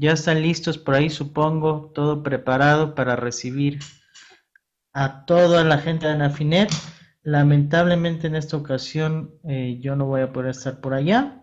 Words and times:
Ya 0.00 0.12
están 0.12 0.40
listos 0.40 0.78
por 0.78 0.94
ahí, 0.94 1.10
supongo, 1.10 1.92
todo 1.94 2.22
preparado 2.22 2.94
para 2.94 3.16
recibir 3.16 3.80
a 4.94 5.26
toda 5.26 5.62
la 5.62 5.76
gente 5.76 6.06
de 6.06 6.14
Anafinet. 6.14 6.70
Lamentablemente 7.22 8.26
en 8.26 8.34
esta 8.34 8.56
ocasión 8.56 9.34
eh, 9.44 9.78
yo 9.82 9.96
no 9.96 10.06
voy 10.06 10.22
a 10.22 10.32
poder 10.32 10.52
estar 10.52 10.80
por 10.80 10.94
allá, 10.94 11.42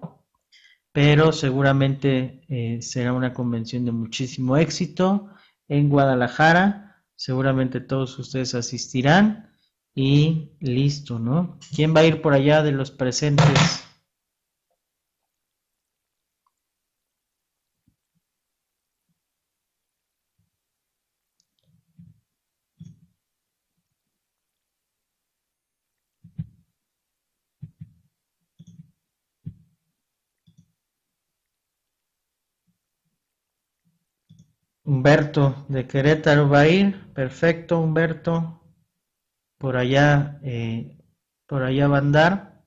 pero 0.92 1.32
seguramente 1.34 2.42
eh, 2.50 2.82
será 2.82 3.14
una 3.14 3.32
convención 3.32 3.86
de 3.86 3.92
muchísimo 3.92 4.58
éxito 4.58 5.30
en 5.68 5.88
Guadalajara. 5.88 7.04
Seguramente 7.16 7.80
todos 7.80 8.18
ustedes 8.18 8.56
asistirán 8.56 9.52
y 9.94 10.58
listo, 10.62 11.20
¿no? 11.20 11.60
¿Quién 11.76 11.96
va 11.96 12.00
a 12.00 12.06
ir 12.06 12.24
por 12.24 12.34
allá 12.34 12.64
de 12.64 12.72
los 12.72 12.90
presentes? 12.90 13.86
Humberto 35.08 35.66
de 35.70 35.88
Querétaro 35.88 36.50
va 36.50 36.60
a 36.60 36.68
ir, 36.68 37.14
perfecto 37.14 37.80
Humberto, 37.80 38.62
por 39.58 39.78
allá, 39.78 40.38
eh, 40.44 40.98
por 41.46 41.64
allá 41.64 41.88
va 41.88 41.96
a 41.96 42.00
andar. 42.02 42.62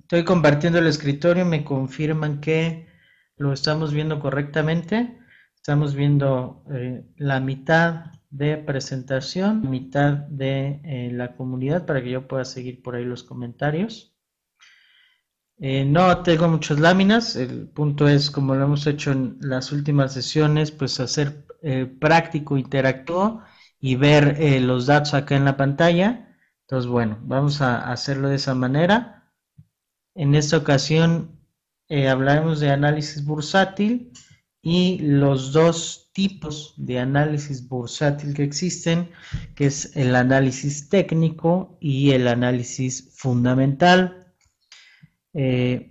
Estoy 0.00 0.24
compartiendo 0.24 0.78
el 0.78 0.86
escritorio, 0.86 1.44
me 1.44 1.62
confirman 1.62 2.40
que 2.40 2.86
lo 3.36 3.52
estamos 3.52 3.92
viendo 3.92 4.18
correctamente. 4.18 5.18
Estamos 5.56 5.94
viendo 5.94 6.64
eh, 6.72 7.04
la 7.18 7.40
mitad 7.40 8.12
de 8.30 8.56
presentación, 8.56 9.68
mitad 9.68 10.14
de 10.14 10.80
eh, 10.84 11.10
la 11.12 11.36
comunidad 11.36 11.84
para 11.84 12.02
que 12.02 12.12
yo 12.12 12.26
pueda 12.26 12.46
seguir 12.46 12.80
por 12.82 12.94
ahí 12.94 13.04
los 13.04 13.24
comentarios. 13.24 14.13
Eh, 15.58 15.84
no 15.84 16.22
tengo 16.22 16.48
muchas 16.48 16.80
láminas, 16.80 17.36
el 17.36 17.68
punto 17.68 18.08
es, 18.08 18.30
como 18.30 18.54
lo 18.54 18.64
hemos 18.64 18.86
hecho 18.86 19.12
en 19.12 19.38
las 19.40 19.72
últimas 19.72 20.12
sesiones, 20.12 20.72
pues 20.72 20.98
hacer 21.00 21.46
eh, 21.62 21.86
práctico, 21.86 22.56
interactuo 22.58 23.42
y 23.80 23.96
ver 23.96 24.36
eh, 24.40 24.60
los 24.60 24.86
datos 24.86 25.14
acá 25.14 25.36
en 25.36 25.44
la 25.44 25.56
pantalla. 25.56 26.36
Entonces, 26.62 26.90
bueno, 26.90 27.18
vamos 27.22 27.60
a 27.60 27.90
hacerlo 27.90 28.28
de 28.28 28.36
esa 28.36 28.54
manera. 28.54 29.32
En 30.14 30.34
esta 30.34 30.56
ocasión 30.56 31.40
hablaremos 31.88 32.60
de 32.60 32.70
análisis 32.70 33.24
bursátil 33.24 34.12
y 34.62 34.98
los 34.98 35.52
dos 35.52 36.10
tipos 36.14 36.74
de 36.78 36.98
análisis 36.98 37.68
bursátil 37.68 38.34
que 38.34 38.44
existen, 38.44 39.10
que 39.54 39.66
es 39.66 39.94
el 39.96 40.16
análisis 40.16 40.88
técnico 40.88 41.76
y 41.80 42.12
el 42.12 42.28
análisis 42.28 43.12
fundamental. 43.14 44.23
Eh, 45.34 45.90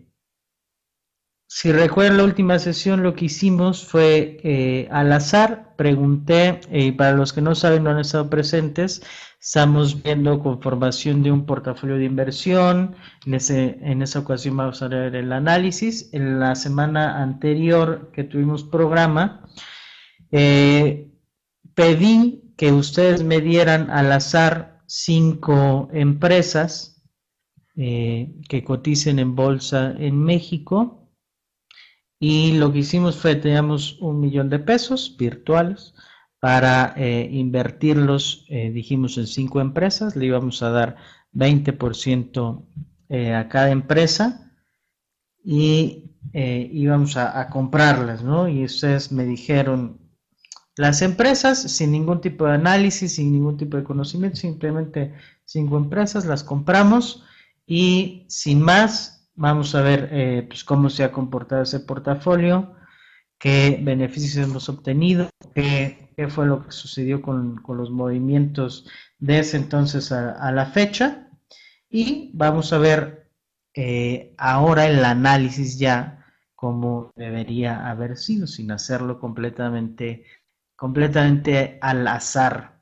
si 1.45 1.71
recuerdan 1.71 2.17
la 2.17 2.23
última 2.23 2.57
sesión, 2.57 3.03
lo 3.03 3.13
que 3.13 3.25
hicimos 3.25 3.85
fue 3.85 4.39
eh, 4.43 4.87
al 4.91 5.11
azar, 5.11 5.75
pregunté, 5.75 6.61
eh, 6.71 6.93
para 6.93 7.11
los 7.11 7.31
que 7.31 7.41
no 7.41 7.53
saben, 7.53 7.83
no 7.83 7.91
han 7.91 7.99
estado 7.99 8.29
presentes, 8.29 9.03
estamos 9.39 10.01
viendo 10.01 10.39
conformación 10.39 11.21
de 11.21 11.31
un 11.31 11.45
portafolio 11.45 11.97
de 11.97 12.05
inversión, 12.05 12.95
en, 13.25 13.35
ese, 13.35 13.77
en 13.81 14.01
esa 14.01 14.19
ocasión 14.19 14.57
vamos 14.57 14.81
a 14.81 14.87
ver 14.87 15.15
el 15.15 15.31
análisis, 15.31 16.09
en 16.13 16.39
la 16.39 16.55
semana 16.55 17.21
anterior 17.21 18.09
que 18.13 18.23
tuvimos 18.23 18.63
programa, 18.63 19.45
pedí 21.75 22.43
que 22.57 22.71
ustedes 22.71 23.23
me 23.23 23.41
dieran 23.41 23.91
al 23.91 24.11
azar 24.11 24.81
cinco 24.87 25.89
empresas, 25.91 26.92
eh, 27.75 28.31
que 28.47 28.63
coticen 28.63 29.17
en 29.17 29.35
bolsa 29.35 29.95
en 29.97 30.23
México. 30.23 31.09
Y 32.19 32.53
lo 32.53 32.71
que 32.71 32.79
hicimos 32.79 33.17
fue, 33.17 33.35
teníamos 33.35 33.99
un 33.99 34.19
millón 34.19 34.49
de 34.49 34.59
pesos 34.59 35.15
virtuales 35.17 35.95
para 36.39 36.93
eh, 36.95 37.27
invertirlos, 37.31 38.45
eh, 38.49 38.69
dijimos, 38.69 39.17
en 39.17 39.25
cinco 39.25 39.59
empresas, 39.59 40.15
le 40.15 40.27
íbamos 40.27 40.61
a 40.61 40.69
dar 40.69 40.97
20% 41.33 42.63
a 43.35 43.49
cada 43.49 43.71
empresa 43.71 44.51
y 45.43 46.11
íbamos 46.33 47.17
a, 47.17 47.39
a, 47.39 47.49
comprarlas, 47.49 48.23
¿no? 48.23 48.47
Y 48.47 48.65
ustedes 48.65 49.11
me 49.11 49.25
dijeron, 49.25 49.99
las 50.75 51.01
empresas, 51.01 51.61
sin 51.61 51.91
ningún 51.91 52.21
tipo 52.21 52.45
de 52.45 52.53
análisis, 52.53 53.15
sin 53.15 53.31
ningún 53.31 53.57
tipo 53.57 53.77
de 53.77 53.83
conocimiento, 53.83 54.37
simplemente 54.37 55.13
cinco 55.45 55.77
empresas, 55.77 56.25
las 56.25 56.43
compramos 56.43 57.23
y 57.65 58.25
sin 58.29 58.61
más, 58.61 59.29
vamos 59.35 59.75
a 59.75 59.81
ver 59.81 60.09
eh, 60.11 60.45
pues, 60.47 60.63
cómo 60.63 60.89
se 60.89 61.03
ha 61.03 61.11
comportado 61.11 61.63
ese 61.63 61.79
portafolio, 61.79 62.75
qué 63.37 63.79
beneficios 63.81 64.35
hemos 64.45 64.69
obtenido, 64.69 65.29
qué, 65.53 66.09
fue 66.29 66.45
lo 66.45 66.63
que 66.63 66.71
sucedió 66.71 67.21
con, 67.21 67.61
los 67.67 67.91
movimientos 67.91 68.87
de 69.19 69.39
ese 69.39 69.57
entonces 69.57 70.11
a, 70.11 70.51
la 70.51 70.67
fecha. 70.67 71.29
Y 71.89 72.31
vamos 72.33 72.73
a 72.73 72.77
ver 72.77 73.29
eh, 73.73 74.33
ahora 74.37 74.87
el 74.87 75.03
análisis 75.05 75.77
ya 75.77 76.25
como 76.55 77.11
debería 77.15 77.89
haber 77.89 78.17
sido, 78.17 78.47
sin 78.47 78.71
hacerlo 78.71 79.19
completamente, 79.19 80.25
completamente 80.75 81.77
al 81.81 82.07
azar. 82.07 82.81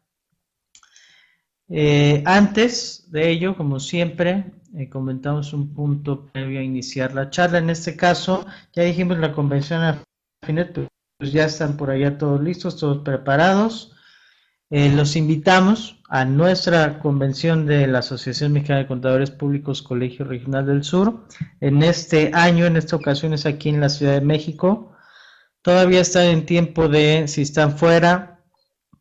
Eh, 1.68 2.22
antes 2.26 3.10
de 3.12 3.30
ello, 3.32 3.58
como 3.58 3.80
siempre, 3.80 4.52
eh, 4.78 4.90
comentamos 4.90 5.54
un 5.54 5.74
punto 5.74 6.28
previo 6.28 6.60
a 6.60 6.64
iniciar 6.64 7.14
la 7.14 7.30
charla. 7.30 7.58
En 7.58 7.70
este 7.70 7.96
caso, 7.96 8.46
ya 8.74 8.84
dijimos 8.84 9.20
la 9.20 9.34
convención 9.34 9.82
a 9.82 10.02
Finet, 10.46 10.90
pues 11.18 11.32
ya 11.32 11.46
están 11.46 11.78
por 11.78 11.92
allá 11.92 12.18
todos 12.18 12.42
listos, 12.42 12.78
todos 12.78 13.00
preparados. 13.04 13.94
Eh, 14.70 14.90
los 14.90 15.18
invitamos 15.18 16.02
a 16.08 16.24
nuestra 16.24 17.00
convención 17.00 17.66
de 17.66 17.88
la 17.88 18.00
Asociación 18.00 18.54
Mexicana 18.54 18.80
de 18.80 18.88
Contadores 18.88 19.30
Públicos 19.30 19.82
Colegio 19.82 20.24
Regional 20.24 20.66
del 20.66 20.86
Sur. 20.86 21.26
En 21.60 21.84
este 21.84 22.32
año, 22.34 22.66
en 22.66 22.78
esta 22.78 22.96
ocasión 22.96 23.34
es 23.34 23.46
aquí 23.46 23.68
en 23.68 23.82
la 23.82 23.90
Ciudad 23.90 24.14
de 24.14 24.22
México. 24.22 24.94
Todavía 25.62 26.00
están 26.00 26.28
en 26.28 26.46
tiempo 26.46 26.88
de, 26.88 27.28
si 27.28 27.42
están 27.42 27.78
fuera, 27.78 28.31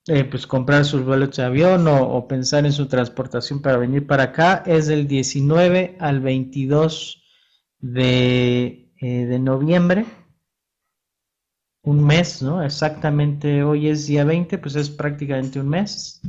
eh, 0.06 0.24
pues 0.24 0.46
comprar 0.46 0.84
sus 0.84 1.04
vuelos 1.04 1.36
de 1.36 1.44
avión 1.44 1.86
o, 1.88 2.26
pensar 2.26 2.66
en 2.66 2.72
su 2.72 2.86
transportación 2.86 3.60
para 3.62 3.76
venir 3.76 4.06
para 4.06 4.24
acá 4.24 4.62
es 4.66 4.86
del 4.86 5.06
19 5.06 5.96
al 6.00 6.20
22 6.20 7.22
de, 7.78 8.92
eh, 9.00 9.26
de 9.26 9.38
noviembre 9.38 10.06
un 11.82 12.04
mes, 12.04 12.42
¿no? 12.42 12.62
Exactamente 12.62 13.62
hoy 13.62 13.88
es 13.88 14.06
día 14.06 14.24
20, 14.24 14.58
pues 14.58 14.76
es 14.76 14.90
prácticamente 14.90 15.60
un 15.60 15.68
mes. 15.68 16.20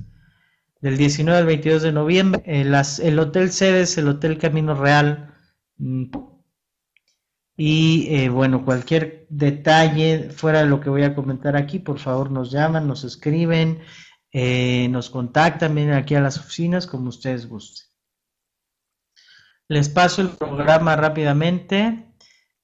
Del 0.81 0.98
19 0.98 1.40
al 1.40 1.46
22 1.46 1.81
de 1.84 1.92
noviembre, 1.92 2.42
eh, 2.46 2.66
el 3.04 3.20
hotel 3.20 3.52
sede 3.52 3.81
es 3.81 3.98
el 3.98 4.08
Hotel 4.08 4.38
Camino 4.38 4.74
Real. 4.74 5.36
Y 7.57 8.07
eh, 8.09 8.29
bueno, 8.29 8.66
cualquier 8.66 9.28
detalle 9.29 10.29
fuera 10.31 10.59
de 10.59 10.66
lo 10.66 10.79
que 10.79 10.89
voy 10.89 11.03
a 11.03 11.13
comentar 11.16 11.56
aquí, 11.56 11.79
por 11.79 12.00
favor 12.00 12.31
nos 12.31 12.51
llaman, 12.51 12.88
nos 12.88 13.03
escriben, 13.03 13.81
eh, 14.31 14.88
nos 14.89 15.09
contactan, 15.09 15.75
vienen 15.75 15.95
aquí 15.95 16.16
a 16.16 16.22
las 16.22 16.38
oficinas 16.38 16.88
como 16.88 17.09
ustedes 17.09 17.47
gusten. 17.47 17.88
Les 19.67 19.89
paso 19.89 20.22
el 20.22 20.29
programa 20.29 20.95
rápidamente. 20.95 22.06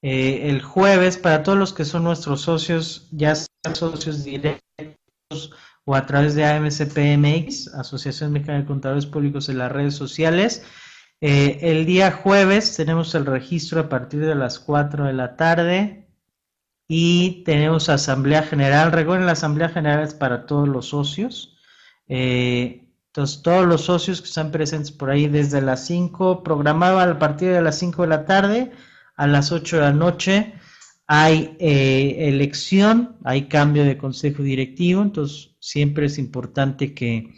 Eh, 0.02 0.50
el 0.50 0.62
jueves, 0.62 1.18
para 1.18 1.44
todos 1.44 1.58
los 1.58 1.74
que 1.74 1.86
son 1.86 2.04
nuestros 2.04 2.42
socios, 2.42 3.08
ya 3.12 3.34
sean 3.36 3.76
socios 3.76 4.24
directos 4.24 5.52
o 5.86 5.96
a 5.96 6.06
través 6.06 6.36
de 6.36 6.44
AMCPMX, 6.44 7.74
Asociación 7.74 8.34
Mexicana 8.34 8.60
de 8.60 8.66
Contadores 8.66 9.06
Públicos 9.06 9.48
en 9.48 9.58
las 9.58 9.72
redes 9.72 9.96
sociales, 9.96 10.64
eh, 11.20 11.60
el 11.62 11.86
día 11.86 12.12
jueves 12.12 12.76
tenemos 12.76 13.16
el 13.16 13.26
registro 13.26 13.82
a 13.82 13.90
partir 13.90 14.26
de 14.26 14.36
las 14.36 14.60
4 14.60 15.06
de 15.06 15.14
la 15.14 15.36
tarde 15.36 16.08
y 16.88 17.44
tenemos 17.44 17.90
asamblea 17.90 18.44
general. 18.44 18.92
Recuerden, 18.92 19.26
la 19.26 19.34
asamblea 19.34 19.70
general 19.70 20.04
es 20.04 20.14
para 20.14 20.46
todos 20.46 20.68
los 20.68 20.90
socios. 20.90 21.58
Eh, 22.08 22.88
entonces, 23.08 23.42
todos 23.42 23.66
los 23.66 23.82
socios 23.82 24.22
que 24.22 24.28
están 24.28 24.52
presentes 24.52 24.92
por 24.92 25.10
ahí 25.10 25.28
desde 25.28 25.62
las 25.62 25.86
5, 25.88 26.44
programaba 26.44 27.04
a 27.04 27.20
partir 27.20 27.50
de 27.50 27.62
las 27.62 27.80
5 27.80 28.04
de 28.04 28.08
la 28.08 28.26
tarde 28.26 28.72
a 29.16 29.28
las 29.28 29.52
8 29.52 29.78
de 29.78 29.82
la 29.82 29.94
noche. 29.94 30.54
Hay 31.08 31.56
eh, 31.60 32.28
elección, 32.30 33.18
hay 33.24 33.48
cambio 33.48 33.86
de 33.86 33.98
consejo 33.98 34.44
directivo, 34.44 35.02
entonces 35.02 35.56
siempre 35.60 36.06
es 36.06 36.18
importante 36.18 36.94
que 36.94 37.34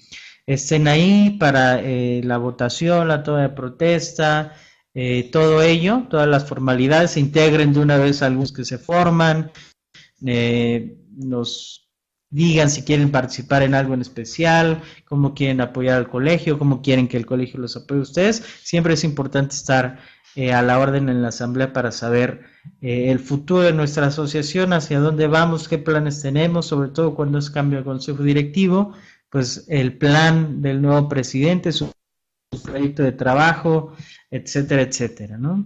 estén 0.54 0.88
ahí 0.88 1.38
para 1.40 1.80
eh, 1.80 2.22
la 2.24 2.38
votación, 2.38 3.07
la 3.07 3.22
toma 3.22 3.44
de 3.44 3.50
protesta, 3.50 4.54
eh, 4.96 5.30
todo 5.31 5.62
ello, 5.62 6.07
todas 6.10 6.28
las 6.28 6.46
formalidades, 6.46 7.12
se 7.12 7.19
integren 7.19 7.72
de 7.72 7.80
una 7.80 7.98
vez 7.98 8.24
algunos 8.24 8.51
que 8.51 8.66
se 8.66 8.80
forman, 8.80 9.51
eh, 10.25 10.98
nos 11.16 11.88
digan 12.31 12.69
si 12.69 12.84
quieren 12.84 13.12
participar 13.12 13.62
en 13.62 13.75
algo 13.75 13.94
en 13.94 14.01
especial, 14.01 14.81
cómo 15.06 15.36
quieren 15.36 15.62
apoyar 15.62 15.98
al 15.98 16.10
colegio, 16.10 16.57
cómo 16.57 16.81
quieren 16.81 17.07
que 17.07 17.18
el 17.18 17.28
colegio 17.28 17.60
los 17.60 17.75
apoye 17.75 18.00
a 18.00 18.04
ustedes. 18.04 18.44
Siempre 18.63 18.95
es 18.95 19.04
importante 19.04 19.56
estar 19.56 20.00
eh, 20.36 20.54
a 20.54 20.62
la 20.62 20.80
orden 20.80 21.10
en 21.10 21.22
la 21.22 21.30
asamblea 21.30 21.74
para 21.74 21.92
saber 21.92 22.42
eh, 22.81 23.12
el 23.12 23.19
futuro 23.19 23.62
de 23.62 23.74
nuestra 23.74 24.07
asociación, 24.07 24.74
hacia 24.74 25.00
dónde 25.00 25.28
vamos, 25.28 25.68
qué 25.68 25.78
planes 25.80 26.22
tenemos, 26.22 26.68
sobre 26.68 26.90
todo 26.90 27.16
cuando 27.16 27.40
es 27.40 27.50
cambio 27.50 27.80
de 27.80 27.86
consejo 27.86 28.24
directivo, 28.24 28.94
pues 29.30 29.66
el 29.68 29.98
plan 29.98 30.62
del 30.62 30.81
nuevo 30.81 31.08
presidente, 31.08 31.72
su, 31.72 31.92
proyecto 32.64 33.04
de 33.04 33.12
trabajo, 33.12 33.96
etcétera, 34.31 34.81
etcétera, 34.81 35.38
¿no? 35.38 35.66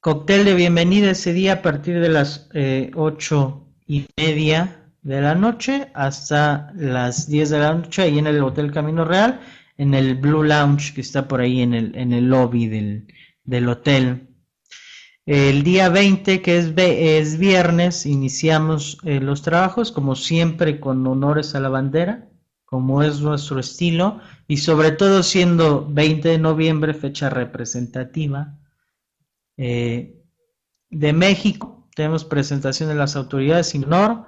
Cóctel 0.00 0.44
de 0.44 0.54
bienvenida 0.54 1.12
ese 1.12 1.32
día 1.32 1.54
a 1.54 1.62
partir 1.62 2.00
de 2.00 2.08
las 2.08 2.48
eh, 2.54 2.90
ocho 2.96 3.68
y 3.86 4.06
media 4.16 4.90
de 5.02 5.20
la 5.20 5.36
noche 5.36 5.92
hasta 5.94 6.72
las 6.74 7.28
10 7.28 7.50
de 7.50 7.58
la 7.58 7.74
noche 7.74 8.02
ahí 8.02 8.18
en 8.18 8.26
el 8.26 8.42
Hotel 8.42 8.72
Camino 8.72 9.04
Real 9.04 9.40
en 9.78 9.94
el 9.94 10.14
Blue 10.14 10.42
Lounge 10.44 10.94
que 10.94 11.00
está 11.00 11.26
por 11.26 11.40
ahí 11.40 11.60
en 11.60 11.74
el, 11.74 11.96
en 11.96 12.12
el 12.12 12.28
lobby 12.28 12.68
del, 12.68 13.68
hotel. 13.68 14.28
El 15.24 15.62
día 15.62 15.88
20, 15.88 16.42
que 16.42 16.58
es, 16.58 16.72
es 16.76 17.38
viernes, 17.38 18.06
iniciamos 18.06 18.98
eh, 19.04 19.20
los 19.20 19.42
trabajos, 19.42 19.92
como 19.92 20.16
siempre, 20.16 20.80
con 20.80 21.06
honores 21.06 21.54
a 21.54 21.60
la 21.60 21.68
bandera, 21.68 22.28
como 22.64 23.04
es 23.04 23.20
nuestro 23.20 23.60
estilo, 23.60 24.20
y 24.48 24.56
sobre 24.56 24.90
todo 24.90 25.22
siendo 25.22 25.86
20 25.88 26.28
de 26.28 26.38
noviembre, 26.38 26.92
fecha 26.92 27.30
representativa 27.30 28.58
eh, 29.56 30.24
de 30.90 31.12
México. 31.12 31.88
Tenemos 31.94 32.24
presentación 32.24 32.88
de 32.88 32.96
las 32.96 33.14
autoridades 33.14 33.68
sin 33.68 33.84
honor 33.84 34.26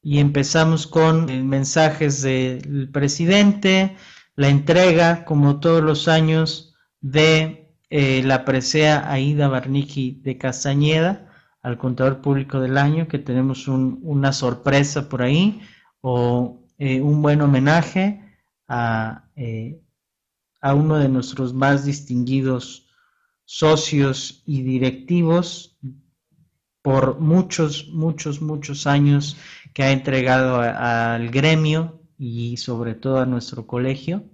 y 0.00 0.20
empezamos 0.20 0.86
con 0.86 1.26
mensajes 1.48 2.22
del 2.22 2.88
presidente, 2.92 3.96
la 4.36 4.48
entrega, 4.48 5.24
como 5.26 5.60
todos 5.60 5.82
los 5.82 6.08
años, 6.08 6.74
de 7.00 7.65
eh, 7.90 8.22
la 8.22 8.44
presea 8.44 9.10
Aida 9.10 9.48
Barniqui 9.48 10.20
de 10.22 10.38
Castañeda 10.38 11.32
al 11.62 11.78
contador 11.78 12.20
público 12.20 12.60
del 12.60 12.78
año, 12.78 13.08
que 13.08 13.18
tenemos 13.18 13.66
una 13.68 14.32
sorpresa 14.32 15.08
por 15.08 15.22
ahí, 15.22 15.60
o 16.00 16.62
eh, 16.78 17.00
un 17.00 17.22
buen 17.22 17.40
homenaje 17.40 18.22
a, 18.68 19.24
eh, 19.34 19.80
a 20.60 20.74
uno 20.74 20.98
de 20.98 21.08
nuestros 21.08 21.54
más 21.54 21.84
distinguidos 21.84 22.86
socios 23.44 24.42
y 24.46 24.62
directivos 24.62 25.76
por 26.82 27.18
muchos, 27.18 27.88
muchos, 27.88 28.40
muchos 28.40 28.86
años 28.86 29.36
que 29.74 29.82
ha 29.82 29.90
entregado 29.90 30.60
al 30.60 31.30
gremio 31.30 32.00
y 32.16 32.56
sobre 32.58 32.94
todo 32.94 33.18
a 33.18 33.26
nuestro 33.26 33.66
colegio, 33.66 34.24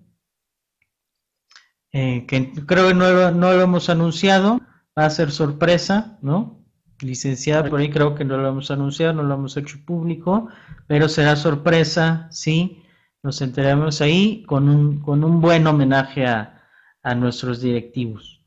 eh, 1.92 2.24
que 2.26 2.52
creo 2.66 2.88
que 2.88 2.94
no 2.94 3.10
lo, 3.10 3.30
no 3.30 3.52
lo 3.52 3.60
hemos 3.62 3.88
anunciado, 3.90 4.60
va 4.98 5.06
a 5.06 5.10
ser 5.10 5.30
sorpresa, 5.30 6.18
¿no? 6.22 6.58
Licenciada, 7.00 7.68
por 7.68 7.80
ahí 7.80 7.90
creo 7.90 8.14
que 8.14 8.24
no 8.24 8.36
lo 8.36 8.48
hemos 8.48 8.70
anunciado, 8.70 9.12
no 9.12 9.22
lo 9.22 9.34
hemos 9.34 9.56
hecho 9.56 9.78
público, 9.84 10.48
pero 10.86 11.08
será 11.08 11.36
sorpresa, 11.36 12.28
sí, 12.30 12.82
nos 13.22 13.40
enteraremos 13.42 14.00
ahí 14.00 14.44
con 14.44 14.68
un, 14.68 15.00
con 15.00 15.24
un 15.24 15.40
buen 15.40 15.66
homenaje 15.66 16.26
a, 16.26 16.62
a 17.02 17.14
nuestros 17.14 17.60
directivos. 17.60 18.42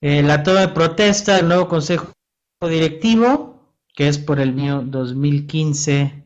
Eh, 0.00 0.22
la 0.22 0.42
toma 0.44 0.60
de 0.60 0.68
protesta 0.68 1.36
del 1.36 1.48
nuevo 1.48 1.68
Consejo 1.68 2.12
Directivo, 2.60 3.74
que 3.94 4.08
es 4.08 4.18
por 4.18 4.38
el 4.38 4.52
mío 4.52 4.82
2015 4.84 6.24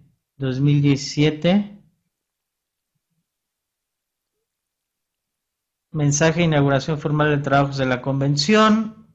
Mensaje 5.93 6.39
de 6.39 6.47
inauguración 6.47 6.99
formal 6.99 7.29
de 7.29 7.43
trabajos 7.43 7.77
de 7.77 7.85
la 7.85 8.01
convención. 8.01 9.07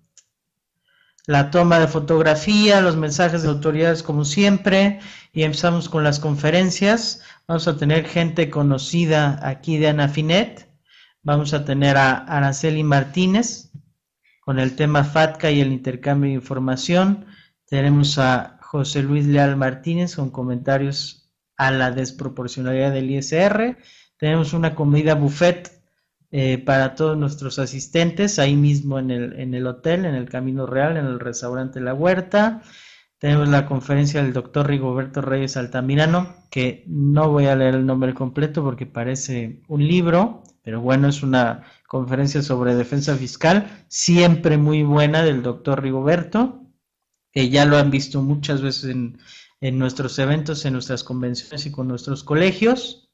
La 1.26 1.50
toma 1.50 1.80
de 1.80 1.88
fotografía, 1.88 2.82
los 2.82 2.96
mensajes 2.96 3.42
de 3.42 3.50
autoridades 3.50 4.04
como 4.04 4.24
siempre. 4.24 5.00
Y 5.34 5.42
empezamos 5.42 5.90
con 5.90 6.04
las 6.04 6.20
conferencias. 6.20 7.24
Vamos 7.48 7.68
a 7.68 7.78
tener 7.78 8.06
gente 8.06 8.52
conocida 8.52 9.40
aquí 9.42 9.78
de 9.78 9.88
Anafinet. 9.88 10.70
Vamos 11.24 11.56
a 11.56 11.66
tener 11.66 11.98
a 11.98 12.12
Araceli 12.14 12.84
Martínez 12.84 13.72
con 14.42 14.60
el 14.60 14.76
tema 14.76 15.04
FATCA 15.04 15.50
y 15.50 15.62
el 15.62 15.72
intercambio 15.72 16.30
de 16.30 16.36
información. 16.36 17.26
Tenemos 17.66 18.20
a 18.20 18.60
José 18.62 19.02
Luis 19.02 19.26
Leal 19.26 19.58
Martínez 19.58 20.16
con 20.16 20.30
comentarios 20.30 21.32
a 21.58 21.72
la 21.72 21.90
desproporcionalidad 21.90 22.92
del 22.92 23.10
ISR. 23.10 23.78
Tenemos 24.18 24.54
una 24.54 24.76
comida 24.76 25.16
buffet 25.16 25.77
eh, 26.32 26.58
para 26.58 26.96
todos 26.96 27.18
nuestros 27.18 27.60
asistentes 27.60 28.40
ahí 28.40 28.56
mismo 28.56 29.00
en 29.00 29.12
el, 29.12 29.40
en 29.40 29.54
el 29.54 29.68
hotel, 29.68 30.06
en 30.06 30.16
el 30.16 30.30
Camino 30.30 30.66
Real, 30.66 30.98
en 30.98 31.06
el 31.06 31.20
restaurante 31.20 31.80
La 31.80 31.94
Huerta. 31.94 32.62
Tenemos 33.20 33.48
la 33.50 33.66
conferencia 33.66 34.22
del 34.22 34.34
doctor 34.34 34.68
Rigoberto 34.68 35.22
Reyes 35.22 35.58
Altamirano, 35.58 36.36
que 36.52 36.84
no 36.88 37.30
voy 37.30 37.48
a 37.48 37.56
leer 37.56 37.76
el 37.76 37.86
nombre 37.86 38.14
completo 38.14 38.64
porque 38.64 38.86
parece 38.86 39.62
un 39.68 39.88
libro, 39.88 40.44
pero 40.64 40.82
bueno, 40.82 41.08
es 41.08 41.24
una 41.24 41.64
conferencia 41.88 42.42
sobre 42.42 42.76
defensa 42.76 43.16
fiscal, 43.16 43.86
siempre 43.88 44.58
muy 44.58 44.84
buena 44.84 45.24
del 45.24 45.42
doctor 45.42 45.82
Rigoberto 45.82 46.68
ya 47.46 47.66
lo 47.66 47.78
han 47.78 47.92
visto 47.92 48.22
muchas 48.22 48.62
veces 48.62 48.96
en, 49.62 49.78
nuestros 49.78 50.18
eventos, 50.20 50.66
en 50.66 50.74
nuestras 50.74 51.04
convenciones 51.04 51.66
y 51.66 51.72
con 51.72 51.88
nuestros 51.88 52.24
colegios. 52.24 53.07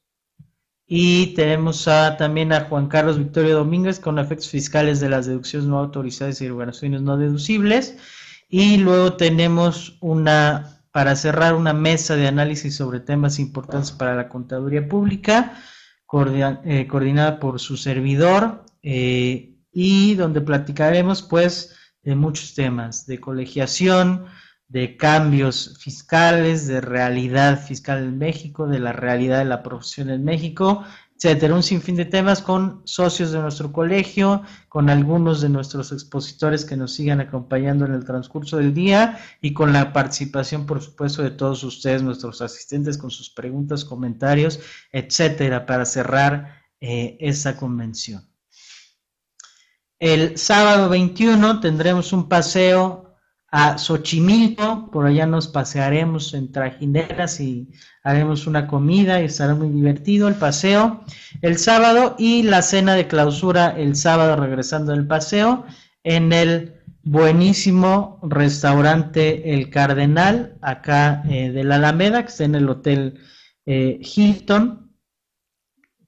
Y 0.86 1.28
tenemos 1.34 1.84
también 2.18 2.52
a 2.52 2.62
Juan 2.66 2.88
Carlos 2.88 3.18
Victorio 3.18 3.56
Domínguez 3.56 3.98
con 3.98 4.18
efectos 4.18 4.50
fiscales 4.50 5.00
de 5.00 5.08
las 5.08 5.26
deducciones 5.26 5.66
no 5.66 5.78
autorizadas 5.78 6.40
y 6.40 6.48
organizaciones 6.48 7.00
no 7.02 7.16
deducibles. 7.16 7.96
Y 8.48 8.76
luego 8.76 9.14
tenemos 9.14 9.96
una, 10.00 10.82
para 10.92 11.16
cerrar, 11.16 11.54
una 11.54 11.72
mesa 11.72 12.16
de 12.16 12.28
análisis 12.28 12.76
sobre 12.76 13.00
temas 13.00 13.38
importantes 13.38 13.92
para 13.92 14.14
la 14.14 14.28
contaduría 14.28 14.86
pública, 14.86 15.58
eh, 16.64 16.86
coordinada 16.86 17.40
por 17.40 17.58
su 17.58 17.76
servidor, 17.76 18.64
eh, 18.82 19.54
y 19.72 20.14
donde 20.14 20.40
platicaremos, 20.40 21.22
pues, 21.22 21.74
de 22.02 22.14
muchos 22.14 22.54
temas, 22.54 23.06
de 23.06 23.18
colegiación, 23.18 24.26
de 24.74 24.96
cambios 24.96 25.76
fiscales, 25.78 26.66
de 26.66 26.80
realidad 26.80 27.64
fiscal 27.64 27.98
en 28.02 28.18
México, 28.18 28.66
de 28.66 28.80
la 28.80 28.90
realidad 28.90 29.38
de 29.38 29.44
la 29.44 29.62
profesión 29.62 30.10
en 30.10 30.24
México, 30.24 30.82
etcétera. 31.14 31.54
Un 31.54 31.62
sinfín 31.62 31.94
de 31.94 32.06
temas 32.06 32.42
con 32.42 32.82
socios 32.82 33.30
de 33.30 33.38
nuestro 33.38 33.70
colegio, 33.70 34.42
con 34.68 34.90
algunos 34.90 35.40
de 35.40 35.48
nuestros 35.48 35.92
expositores 35.92 36.64
que 36.64 36.76
nos 36.76 36.92
sigan 36.92 37.20
acompañando 37.20 37.86
en 37.86 37.94
el 37.94 38.04
transcurso 38.04 38.56
del 38.56 38.74
día 38.74 39.20
y 39.40 39.54
con 39.54 39.72
la 39.72 39.92
participación, 39.92 40.66
por 40.66 40.82
supuesto, 40.82 41.22
de 41.22 41.30
todos 41.30 41.62
ustedes, 41.62 42.02
nuestros 42.02 42.42
asistentes, 42.42 42.98
con 42.98 43.12
sus 43.12 43.30
preguntas, 43.30 43.84
comentarios, 43.84 44.58
etcétera, 44.90 45.66
para 45.66 45.84
cerrar 45.84 46.64
eh, 46.80 47.16
esa 47.20 47.56
convención. 47.56 48.28
El 50.00 50.36
sábado 50.36 50.88
21 50.88 51.60
tendremos 51.60 52.12
un 52.12 52.28
paseo 52.28 53.03
a 53.56 53.78
Xochimilco, 53.78 54.90
por 54.90 55.06
allá 55.06 55.26
nos 55.26 55.46
pasearemos 55.46 56.34
en 56.34 56.50
trajineras 56.50 57.38
y 57.38 57.70
haremos 58.02 58.48
una 58.48 58.66
comida 58.66 59.22
y 59.22 59.26
estará 59.26 59.54
muy 59.54 59.68
divertido 59.68 60.26
el 60.26 60.34
paseo 60.34 61.04
el 61.40 61.56
sábado 61.58 62.16
y 62.18 62.42
la 62.42 62.62
cena 62.62 62.94
de 62.94 63.06
clausura 63.06 63.68
el 63.78 63.94
sábado 63.94 64.34
regresando 64.34 64.90
del 64.90 65.06
paseo 65.06 65.66
en 66.02 66.32
el 66.32 66.80
buenísimo 67.04 68.18
restaurante 68.24 69.54
El 69.54 69.70
Cardenal, 69.70 70.58
acá 70.60 71.22
eh, 71.28 71.52
de 71.52 71.62
la 71.62 71.76
Alameda, 71.76 72.22
que 72.22 72.30
está 72.30 72.42
en 72.42 72.56
el 72.56 72.68
Hotel 72.68 73.20
eh, 73.66 74.00
Hilton, 74.02 74.90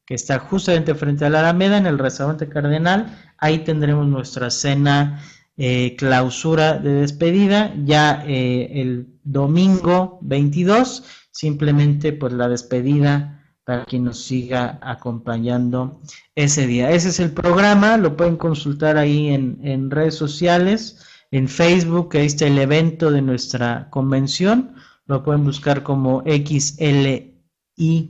que 0.05 0.17
está 0.17 0.41
justamente 0.41 0.97
frente 0.97 1.25
a 1.25 1.31
la 1.31 1.39
Alameda, 1.41 1.79
en 1.79 1.87
el 1.87 2.01
restaurante 2.01 2.49
Cardenal. 2.49 3.07
Ahí 3.39 3.61
tendremos 3.61 4.09
nuestra 4.09 4.51
cena 4.51 5.23
eh, 5.57 5.97
clausura 5.97 6.79
de 6.79 6.93
despedida. 6.93 7.75
Ya 7.85 8.25
eh, 8.27 8.81
el 8.81 9.19
domingo 9.25 10.19
22, 10.23 11.05
simplemente 11.31 12.13
pues 12.13 12.33
la 12.33 12.49
despedida 12.49 13.33
para 13.65 13.85
quien 13.85 14.05
nos 14.05 14.23
siga 14.23 14.79
acompañando 14.81 16.01
ese 16.35 16.67
día. 16.67 16.91
Ese 16.91 17.09
es 17.09 17.21
el 17.21 17.33
programa, 17.33 17.97
lo 17.97 18.17
pueden 18.17 18.37
consultar 18.37 18.97
ahí 18.97 19.29
en, 19.29 19.59
en 19.63 19.91
redes 19.91 20.15
sociales, 20.15 21.05
en 21.33 21.49
Facebook, 21.49 22.17
ahí 22.17 22.27
está 22.27 22.47
el 22.47 22.59
evento 22.59 23.11
de 23.11 23.23
nuestra 23.23 23.91
convención, 23.91 24.77
lo 25.07 25.25
pueden 25.25 25.45
buscar 25.45 25.83
como 25.83 26.23
XLI 26.23 27.37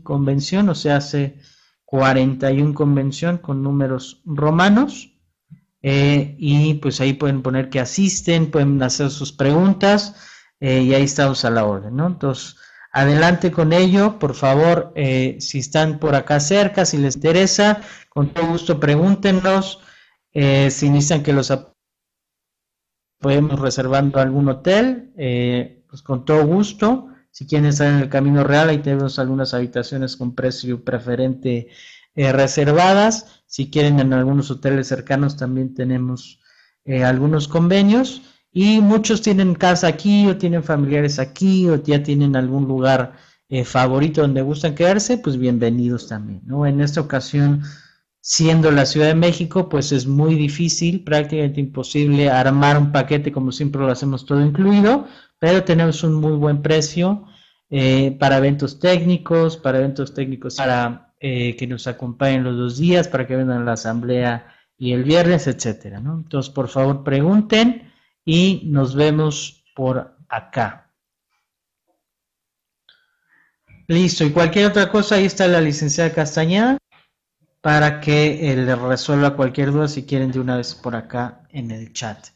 convención, 0.03 0.69
o 0.69 0.75
sea, 0.75 0.97
hace 0.97 1.38
41 1.85 2.75
convención 2.75 3.38
con 3.38 3.62
números 3.62 4.23
romanos. 4.25 5.15
Eh, 5.88 6.35
y 6.37 6.75
pues 6.75 7.00
ahí 7.00 7.12
pueden 7.12 7.43
poner 7.43 7.71
que 7.71 7.78
asisten, 7.78 8.50
pueden 8.50 8.83
hacer 8.83 9.09
sus 9.09 9.31
preguntas 9.31 10.16
eh, 10.59 10.83
y 10.83 10.93
ahí 10.93 11.05
estamos 11.05 11.45
a 11.45 11.50
la 11.50 11.64
orden, 11.64 11.95
¿no? 11.95 12.09
Entonces, 12.09 12.57
adelante 12.90 13.52
con 13.52 13.73
ello, 13.73 14.19
por 14.19 14.35
favor, 14.35 14.93
eh, 14.97 15.37
si 15.38 15.61
están 15.61 16.00
por 16.00 16.16
acá 16.16 16.40
cerca, 16.40 16.85
si 16.85 16.99
les 16.99 17.14
interesa, 17.14 17.83
con 18.09 18.35
todo 18.35 18.49
gusto 18.49 18.81
pregúntenos, 18.81 19.78
si 20.33 20.90
necesitan 20.90 21.23
que 21.23 21.33
los 21.33 21.57
podemos 23.21 23.61
reservando 23.61 24.19
algún 24.19 24.49
hotel, 24.49 25.12
pues 25.88 26.02
con 26.02 26.25
todo 26.25 26.45
gusto. 26.45 27.11
Si 27.31 27.47
quieren 27.47 27.69
estar 27.69 27.87
en 27.87 28.00
el 28.00 28.09
camino 28.09 28.43
real, 28.43 28.71
ahí 28.71 28.78
tenemos 28.78 29.21
algunas 29.21 29.55
habitaciones 29.55 30.16
con 30.16 30.35
precio 30.35 30.83
preferente 30.83 31.69
eh, 32.16 32.32
reservadas. 32.32 33.42
Si 33.46 33.70
quieren 33.70 34.00
en 34.00 34.14
algunos 34.14 34.50
hoteles 34.50 34.88
cercanos 34.88 35.37
también 35.37 35.75
tenemos 35.75 36.40
eh, 36.87 37.04
algunos 37.04 37.46
convenios. 37.46 38.23
Y 38.50 38.80
muchos 38.80 39.20
tienen 39.20 39.54
casa 39.54 39.87
aquí 39.88 40.26
o 40.26 40.38
tienen 40.38 40.64
familiares 40.64 41.18
aquí 41.18 41.68
o 41.68 41.82
ya 41.82 42.02
tienen 42.02 42.35
algún 42.35 42.66
lugar 42.66 43.12
eh, 43.50 43.64
favorito 43.66 44.23
donde 44.23 44.40
gustan 44.40 44.75
quedarse, 44.75 45.18
pues 45.18 45.37
bienvenidos 45.37 46.08
también. 46.08 46.40
¿no? 46.46 46.64
En 46.66 46.80
esta 46.80 47.02
ocasión, 47.02 47.62
siendo 48.23 48.70
la 48.70 48.87
Ciudad 48.87 49.08
de 49.08 49.14
México, 49.14 49.68
pues 49.68 49.92
es 49.92 50.06
muy 50.06 50.37
difícil, 50.37 51.04
prácticamente 51.04 51.61
imposible 51.61 52.30
armar 52.30 52.78
un 52.78 52.92
paquete 52.92 53.30
como 53.30 53.52
siempre 53.52 53.82
lo 53.82 53.88
hacemos 53.88 54.25
todo 54.25 54.40
incluido, 54.40 55.06
pero 55.38 55.64
tenemos 55.64 56.02
un 56.02 56.14
muy 56.14 56.32
buen 56.32 56.62
precio 56.62 57.26
para 58.18 58.38
eventos 58.38 58.78
técnicos, 58.78 59.58
para 59.58 59.78
eventos 59.78 60.14
técnicos 60.14 60.56
para 60.56 61.05
eh, 61.20 61.56
que 61.56 61.66
nos 61.66 61.87
acompañen 61.87 62.44
los 62.44 62.56
dos 62.56 62.78
días 62.78 63.08
para 63.08 63.26
que 63.26 63.37
vengan 63.37 63.62
a 63.62 63.64
la 63.64 63.73
asamblea 63.73 64.54
y 64.76 64.92
el 64.92 65.04
viernes, 65.04 65.46
etcétera, 65.46 66.00
¿no? 66.00 66.14
Entonces, 66.16 66.52
por 66.52 66.68
favor, 66.68 67.02
pregunten 67.04 67.92
y 68.25 68.62
nos 68.66 68.94
vemos 68.94 69.64
por 69.75 70.16
acá. 70.28 70.92
Listo, 73.88 74.25
y 74.25 74.30
cualquier 74.30 74.66
otra 74.66 74.90
cosa, 74.90 75.14
ahí 75.14 75.25
está 75.25 75.46
la 75.46 75.61
licenciada 75.61 76.12
Castañeda 76.12 76.76
para 77.61 78.00
que 78.00 78.52
eh, 78.52 78.56
le 78.56 78.76
resuelva 78.76 79.37
cualquier 79.37 79.73
duda 79.73 79.88
si 79.88 80.04
quieren 80.04 80.32
de 80.32 80.40
una 80.40 80.56
vez 80.56 80.75
por 80.75 80.96
acá 80.96 81.42
en 81.50 81.70
el 81.70 81.92
chat. 81.92 82.28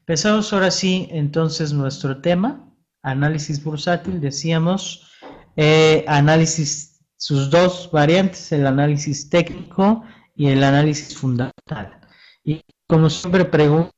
Empezamos 0.00 0.52
ahora 0.52 0.70
sí, 0.70 1.08
entonces, 1.10 1.72
nuestro 1.72 2.20
tema, 2.20 2.72
análisis 3.02 3.62
bursátil, 3.64 4.20
decíamos, 4.20 5.10
eh, 5.56 6.04
análisis 6.06 6.95
sus 7.16 7.50
dos 7.50 7.90
variantes, 7.92 8.52
el 8.52 8.66
análisis 8.66 9.28
técnico 9.30 10.04
y 10.34 10.48
el 10.48 10.62
análisis 10.62 11.16
fundamental. 11.16 12.00
Y 12.44 12.62
como 12.86 13.10
siempre 13.10 13.44
pregunto 13.44 13.90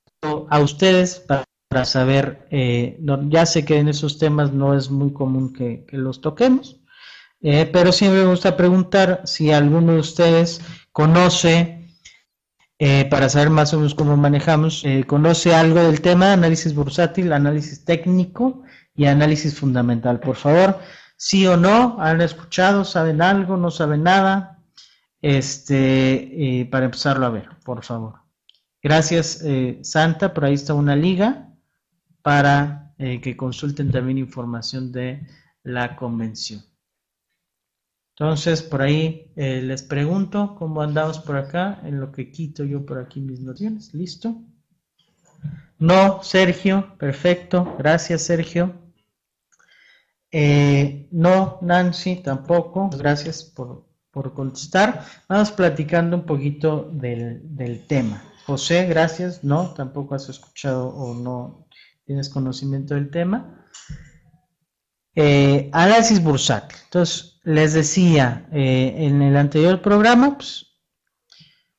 a 0.49 0.61
ustedes 0.61 1.21
para, 1.27 1.45
saber, 1.85 2.47
eh, 2.51 2.99
ya 3.29 3.45
sé 3.45 3.65
que 3.65 3.79
en 3.79 3.89
esos 3.89 4.19
temas 4.19 4.53
no 4.53 4.75
es 4.75 4.91
muy 4.91 5.13
común 5.13 5.53
que, 5.53 5.85
los 5.93 6.21
toquemos, 6.21 6.81
eh, 7.43 7.69
pero 7.71 7.93
siempre 7.93 8.23
me 8.23 8.31
gusta 8.31 8.57
preguntar 8.57 9.23
si 9.25 9.53
alguno 9.53 9.93
de 9.93 10.01
ustedes 10.01 10.63
conoce, 10.93 11.87
eh, 12.79 13.05
para 13.11 13.29
saber 13.29 13.51
más 13.51 13.75
o 13.75 13.77
menos 13.77 13.95
cómo 13.95 14.17
manejamos, 14.17 14.85
conoce 15.07 15.55
algo 15.55 15.81
del 15.81 16.01
tema 16.01 16.33
análisis 16.33 16.75
bursátil, 16.75 17.33
análisis 17.33 17.85
técnico 17.85 18.63
y 18.95 19.07
análisis 19.07 19.55
fundamental. 19.59 20.21
Por 20.21 20.37
favor, 20.37 20.79
sí 21.19 21.47
o 21.47 21.59
no, 21.59 22.01
han 22.01 22.23
escuchado, 22.23 22.85
saben 22.85 23.21
algo, 23.21 23.59
no 23.59 23.71
saben 23.71 24.05
nada, 24.05 24.63
este, 25.21 26.67
para 26.71 26.87
empezarlo 26.87 27.27
a 27.27 27.31
ver, 27.31 27.51
por 27.65 27.85
favor. 27.85 28.21
Gracias, 28.83 29.43
eh, 29.45 29.81
Santa, 29.83 30.33
por 30.33 30.45
ahí 30.45 30.55
está 30.55 30.73
una 30.73 30.95
liga 30.95 31.53
para 32.23 32.95
eh, 32.99 33.21
que 33.21 33.37
consulten 33.37 33.91
también 33.91 34.19
información 34.19 34.93
de 34.93 35.27
la 35.65 35.97
convención. 35.97 36.65
Entonces, 38.17 38.63
por 38.63 38.83
ahí 38.83 39.33
eh, 39.37 39.61
les 39.63 39.83
pregunto 39.83 40.57
cómo 40.59 40.81
andamos 40.83 41.19
por 41.19 41.37
acá, 41.37 41.81
en 41.85 42.01
lo 42.01 42.13
que 42.13 42.31
quito 42.31 42.65
yo 42.65 42.87
por 42.87 42.99
aquí 42.99 43.21
mis 43.21 43.41
nociones. 43.41 43.93
¿Listo? 43.95 44.43
No, 45.79 46.23
Sergio, 46.23 46.97
perfecto. 46.99 47.77
Gracias, 47.79 48.23
Sergio. 48.23 48.88
Eh, 50.31 51.09
no, 51.11 51.59
Nancy, 51.63 52.17
tampoco. 52.17 52.91
Gracias 52.91 53.43
por, 53.43 53.87
contestar. 54.35 55.05
Vamos 55.29 55.53
platicando 55.53 56.17
un 56.17 56.27
poquito 56.27 56.91
del, 56.93 57.85
tema. 57.87 58.25
José, 58.47 58.87
gracias. 58.87 59.45
No, 59.45 59.75
tampoco 59.75 60.17
has 60.17 60.29
escuchado 60.29 60.89
o 60.89 61.15
no 61.15 61.69
tienes 62.05 62.29
conocimiento 62.29 62.95
del 62.95 63.11
tema. 63.11 63.65
Eh, 65.15 65.71
análisis 65.73 66.23
bursátil. 66.23 66.79
Entonces, 66.85 67.39
les 67.45 67.75
decía 67.75 68.49
eh, 68.53 68.95
en 68.99 69.23
el 69.23 69.37
anterior 69.37 69.81
programa, 69.83 70.37
pues, 70.37 70.67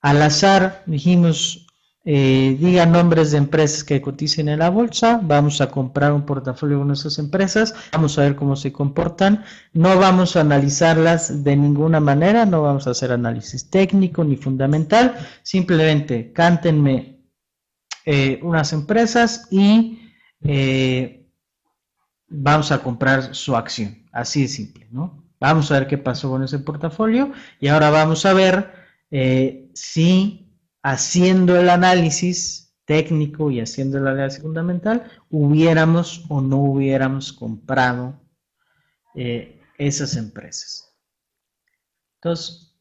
al 0.02 0.22
azar 0.22 0.84
dijimos 0.86 1.68
eh, 2.06 2.56
diga 2.58 2.86
nombres 2.86 3.32
de 3.32 3.38
empresas 3.38 3.84
que 3.84 4.02
coticen 4.02 4.48
en 4.48 4.60
la 4.60 4.70
bolsa, 4.70 5.20
vamos 5.22 5.60
a 5.60 5.70
comprar 5.70 6.14
un 6.14 6.26
portafolio 6.26 6.84
de 6.86 6.94
esas 6.94 7.20
empresas, 7.20 7.76
vamos 7.92 8.18
a 8.18 8.22
ver 8.22 8.38
cómo 8.38 8.56
se 8.56 8.72
comportan, 8.72 9.44
no 9.74 10.00
vamos 10.00 10.38
a 10.38 10.42
analizarlas 10.42 11.44
de 11.44 11.58
ninguna 11.58 12.00
manera, 12.00 12.46
no 12.46 12.62
vamos 12.62 12.88
a 12.88 12.92
hacer 12.92 13.12
análisis 13.12 13.70
técnico 13.70 14.24
ni 14.24 14.38
fundamental, 14.38 15.16
simplemente 15.44 16.32
cántenme 16.32 17.20
eh, 18.06 18.40
unas 18.44 18.72
empresas 18.72 19.50
y 19.52 20.00
eh, 20.42 21.28
vamos 22.30 22.72
a 22.72 22.82
comprar 22.82 23.36
su 23.36 23.58
acción, 23.58 24.08
así 24.14 24.44
de 24.44 24.48
simple, 24.48 24.88
¿no? 24.90 25.26
Vamos 25.38 25.70
a 25.70 25.80
ver 25.80 25.88
qué 25.88 25.98
pasó 25.98 26.30
con 26.30 26.44
ese 26.44 26.60
portafolio 26.60 27.34
y 27.60 27.68
ahora 27.68 27.90
vamos 27.90 28.26
a 28.26 28.34
ver 28.34 28.74
si 29.74 30.49
haciendo 30.84 31.60
el 31.60 31.70
análisis 31.70 32.76
técnico 32.86 33.52
y 33.52 33.60
haciendo 33.60 33.98
el 33.98 34.08
análisis 34.08 34.42
fundamental, 34.42 35.12
hubiéramos 35.30 36.26
o 36.30 36.42
no 36.42 36.58
hubiéramos 36.58 37.32
comprado 37.32 38.20
eh, 39.16 39.62
esas 39.78 40.16
empresas. 40.16 40.92
Entonces, 42.16 42.76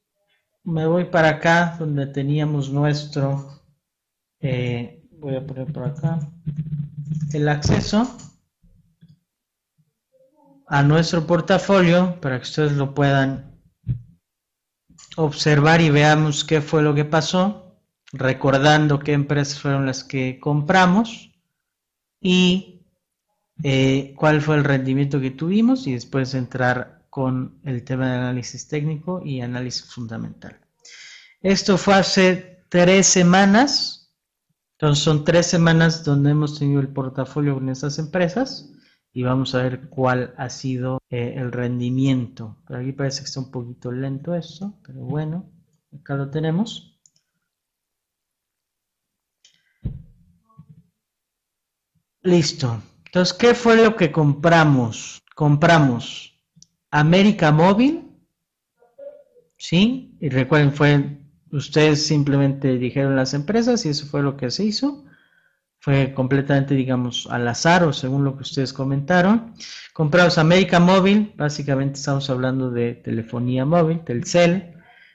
me 0.64 0.86
voy 0.86 1.04
para 1.04 1.28
acá 1.28 1.76
donde 1.78 2.06
teníamos 2.06 2.70
nuestro, 2.70 3.62
eh, 4.40 5.06
voy 5.12 5.36
a 5.36 5.46
poner 5.46 5.72
por 5.72 5.84
acá, 5.84 6.18
el 7.32 7.48
acceso 7.48 8.16
a 10.66 10.82
nuestro 10.82 11.26
portafolio 11.26 12.18
para 12.20 12.38
que 12.38 12.44
ustedes 12.44 12.72
lo 12.72 12.94
puedan 12.94 13.60
observar 15.16 15.80
y 15.80 15.90
veamos 15.90 16.44
qué 16.44 16.60
fue 16.60 16.82
lo 16.82 16.94
que 16.94 17.04
pasó 17.04 17.67
recordando 18.12 18.98
qué 18.98 19.12
empresas 19.12 19.60
fueron 19.60 19.86
las 19.86 20.04
que 20.04 20.38
compramos 20.40 21.30
y 22.20 22.86
eh, 23.62 24.14
cuál 24.16 24.40
fue 24.40 24.56
el 24.56 24.64
rendimiento 24.64 25.20
que 25.20 25.30
tuvimos 25.30 25.86
y 25.86 25.92
después 25.92 26.34
entrar 26.34 27.06
con 27.10 27.60
el 27.64 27.84
tema 27.84 28.10
de 28.10 28.16
análisis 28.18 28.68
técnico 28.68 29.20
y 29.24 29.40
análisis 29.40 29.84
fundamental. 29.84 30.58
Esto 31.40 31.78
fue 31.78 31.94
hace 31.94 32.64
tres 32.68 33.06
semanas, 33.06 34.14
entonces 34.72 35.02
son 35.02 35.24
tres 35.24 35.46
semanas 35.46 36.04
donde 36.04 36.30
hemos 36.30 36.58
tenido 36.58 36.80
el 36.80 36.88
portafolio 36.88 37.54
con 37.54 37.68
esas 37.68 37.98
empresas 37.98 38.72
y 39.12 39.22
vamos 39.22 39.54
a 39.54 39.62
ver 39.62 39.88
cuál 39.88 40.34
ha 40.36 40.50
sido 40.50 41.00
eh, 41.10 41.34
el 41.36 41.50
rendimiento. 41.50 42.56
Por 42.66 42.76
aquí 42.76 42.92
parece 42.92 43.20
que 43.20 43.26
está 43.26 43.40
un 43.40 43.50
poquito 43.50 43.90
lento 43.90 44.34
esto, 44.34 44.78
pero 44.84 45.00
bueno, 45.00 45.50
acá 45.92 46.14
lo 46.14 46.30
tenemos. 46.30 46.87
Listo. 52.28 52.82
Entonces, 53.06 53.32
¿qué 53.32 53.54
fue 53.54 53.82
lo 53.82 53.96
que 53.96 54.12
compramos? 54.12 55.22
Compramos 55.34 56.38
América 56.90 57.52
Móvil, 57.52 58.04
¿sí? 59.56 60.14
Y 60.20 60.28
recuerden, 60.28 60.74
fue, 60.74 61.20
ustedes 61.52 62.06
simplemente 62.06 62.76
dijeron 62.76 63.16
las 63.16 63.32
empresas 63.32 63.86
y 63.86 63.88
eso 63.88 64.04
fue 64.04 64.22
lo 64.22 64.36
que 64.36 64.50
se 64.50 64.64
hizo. 64.64 65.06
Fue 65.80 66.12
completamente, 66.12 66.74
digamos, 66.74 67.26
al 67.30 67.48
azar 67.48 67.82
o 67.84 67.94
según 67.94 68.24
lo 68.24 68.36
que 68.36 68.42
ustedes 68.42 68.74
comentaron. 68.74 69.54
Compramos 69.94 70.36
América 70.36 70.80
Móvil, 70.80 71.32
básicamente 71.34 71.98
estamos 71.98 72.28
hablando 72.28 72.70
de 72.70 72.92
telefonía 72.92 73.64
móvil, 73.64 74.04
Telcel. 74.04 74.74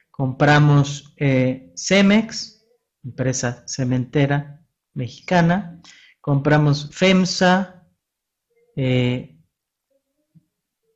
Compramos 0.10 1.14
eh, 1.18 1.72
Cemex, 1.78 2.66
empresa 3.04 3.64
cementera 3.68 4.62
mexicana 4.96 5.80
compramos 6.24 6.90
FEMSA, 6.90 7.86
eh, 8.78 9.38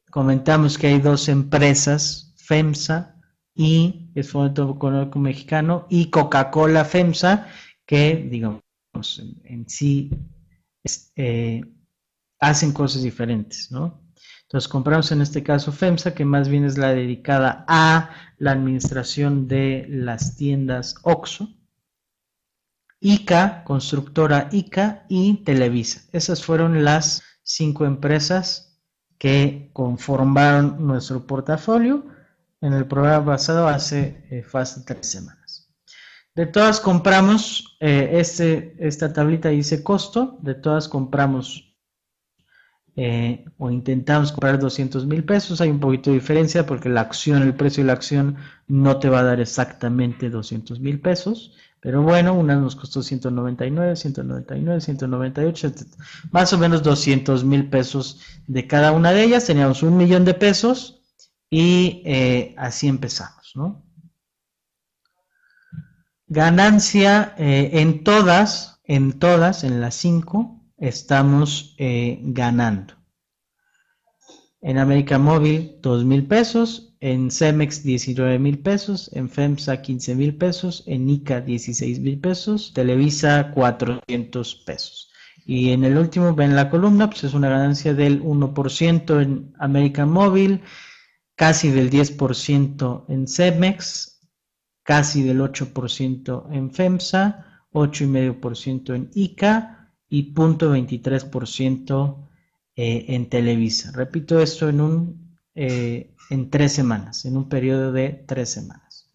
comentamos 0.10 0.77
que 0.77 0.88
hay 0.88 1.01
dos 1.01 1.27
empresas, 1.27 2.34
FEMSA 2.38 3.19
y 3.53 4.10
es 4.15 4.31
Fondo 4.31 4.72
Económico 4.74 5.19
Mexicano 5.19 5.86
y 5.89 6.10
Coca-Cola 6.12 6.86
FEMSA, 6.86 7.46
que, 7.86 8.25
digamos, 8.31 8.62
en, 9.43 9.67
sí 9.67 10.12
eh, 11.17 11.62
hacen 12.39 12.72
cosas 12.72 13.03
diferentes, 13.03 13.69
¿no? 13.69 14.01
Entonces 14.43 14.69
compramos 14.69 15.12
en 15.12 15.22
este 15.22 15.43
caso 15.43 15.74
FEMSA, 15.74 16.15
que 16.15 16.24
más 16.24 16.48
bien 16.48 16.63
es 16.63 16.77
la 16.77 16.93
dedicada 16.93 17.65
a 17.67 18.12
la 18.38 18.53
administración 18.53 19.50
de 19.50 19.88
las 19.89 20.38
tiendas 20.38 20.96
OXO, 21.03 21.56
ICA, 23.00 23.63
constructora 23.63 24.50
ICA 24.51 25.06
y 25.08 25.44
Televisa. 25.44 26.01
Esas 26.12 26.44
fueron 26.44 26.84
las 26.84 27.24
cinco 27.44 27.86
empresas 27.86 28.80
que 29.18 29.70
conformaron 29.74 30.86
nuestro 30.86 31.25
portafolio 31.25 32.06
en 32.62 32.74
el 32.74 32.88
programa 32.88 33.25
pasado 33.25 33.68
hace, 33.68 34.25
eh, 34.30 34.46
tres 34.86 35.08
semanas. 35.08 35.70
De 36.36 36.46
todas 36.46 36.80
compramos, 36.80 37.77
eh, 37.80 38.12
este, 38.13 38.75
esta 38.80 39.12
tablita 39.12 39.50
dice 39.50 39.84
costo, 39.84 40.38
de 40.42 40.54
todas 40.54 40.88
compramos 40.88 41.75
eh, 42.96 43.46
o 43.60 43.70
intentamos 43.70 44.32
comprar 44.32 44.58
200 44.60 45.06
mil 45.06 45.24
pesos, 45.24 45.62
hay 45.62 45.70
un 45.70 45.80
poquito 45.80 46.10
de 46.10 46.16
diferencia 46.16 46.66
porque 46.66 46.89
la 46.89 47.01
acción, 47.01 47.44
el 47.44 47.54
precio 47.54 47.84
de 47.84 47.88
la 47.88 47.94
acción 47.94 48.38
no 48.68 48.98
te 48.98 49.08
va 49.08 49.20
a 49.20 49.24
dar 49.24 49.39
exactamente 49.39 50.32
200 50.32 50.80
mil 50.80 51.00
pesos, 51.00 51.56
pero 51.79 52.01
bueno, 52.01 52.34
una 52.34 52.55
nos 52.55 52.75
costó 52.75 53.03
199, 53.03 53.96
199, 53.96 54.81
198, 54.81 55.74
más 56.31 56.51
o 56.53 56.57
menos 56.57 56.84
200 56.84 57.43
mil 57.43 57.69
pesos 57.69 58.22
de 58.48 58.67
cada 58.67 58.91
una 58.91 59.12
de 59.12 59.24
ellas, 59.24 59.46
teníamos 59.46 59.84
un 59.84 59.98
millón 59.98 60.25
de 60.25 60.34
pesos 60.34 61.01
y 61.50 62.01
eh, 62.05 62.55
así 62.57 62.88
empezamos, 62.88 63.51
¿no? 63.55 63.84
Ganancia 66.27 67.36
eh, 67.38 67.69
en 67.74 68.03
todas, 68.03 68.81
en 68.84 69.17
todas, 69.17 69.63
en 69.63 69.79
las 69.79 69.96
cinco, 69.96 70.62
estamos 70.77 71.75
eh, 71.77 72.19
ganando. 72.22 72.96
En 74.60 74.77
América 74.77 75.19
Móvil, 75.19 75.77
2 75.81 76.03
mil 76.03 76.27
pesos. 76.27 76.87
En 77.00 77.30
Cemex, 77.32 77.84
19 77.84 78.39
mil 78.39 78.60
pesos. 78.60 79.10
En 79.13 79.30
FEMSA, 79.30 79.82
15 79.82 80.16
mil 80.16 80.36
pesos. 80.36 80.84
En 80.88 81.10
ICA, 81.10 81.42
16 81.42 82.00
mil 82.00 82.20
pesos. 82.20 82.74
Televisa, 82.74 83.51
400 83.54 84.56
pesos. 84.66 85.12
Y 85.46 85.72
en 85.72 85.84
el 85.84 85.98
último, 85.98 86.34
ven 86.34 86.56
la 86.56 86.70
columna, 86.70 87.10
pues 87.10 87.24
es 87.24 87.34
una 87.34 87.50
ganancia 87.50 87.94
del 87.94 88.22
1% 88.22 89.22
en 89.22 89.54
América 89.60 90.06
Móvil, 90.06 90.62
casi 91.36 91.72
del 91.72 91.89
10% 91.89 93.06
en 93.08 93.27
Cemex, 93.27 94.20
casi 94.84 95.24
del 95.24 95.39
8% 95.39 96.48
en 96.51 96.72
FEMSA, 96.72 97.63
8,5% 97.72 98.96
en 98.96 99.10
ICA, 99.13 99.77
y 100.10 100.34
0.23% 100.34 102.27
eh, 102.75 103.06
en 103.10 103.30
Televisa. 103.30 103.92
Repito 103.92 104.39
esto 104.39 104.70
en, 104.70 104.82
un, 104.82 105.26
eh, 105.59 106.13
en 106.29 106.51
tres 106.51 106.71
semanas, 106.71 107.25
en 107.25 107.35
un 107.35 107.49
periodo 107.49 107.91
de 107.91 108.23
tres 108.27 108.49
semanas. 108.51 109.09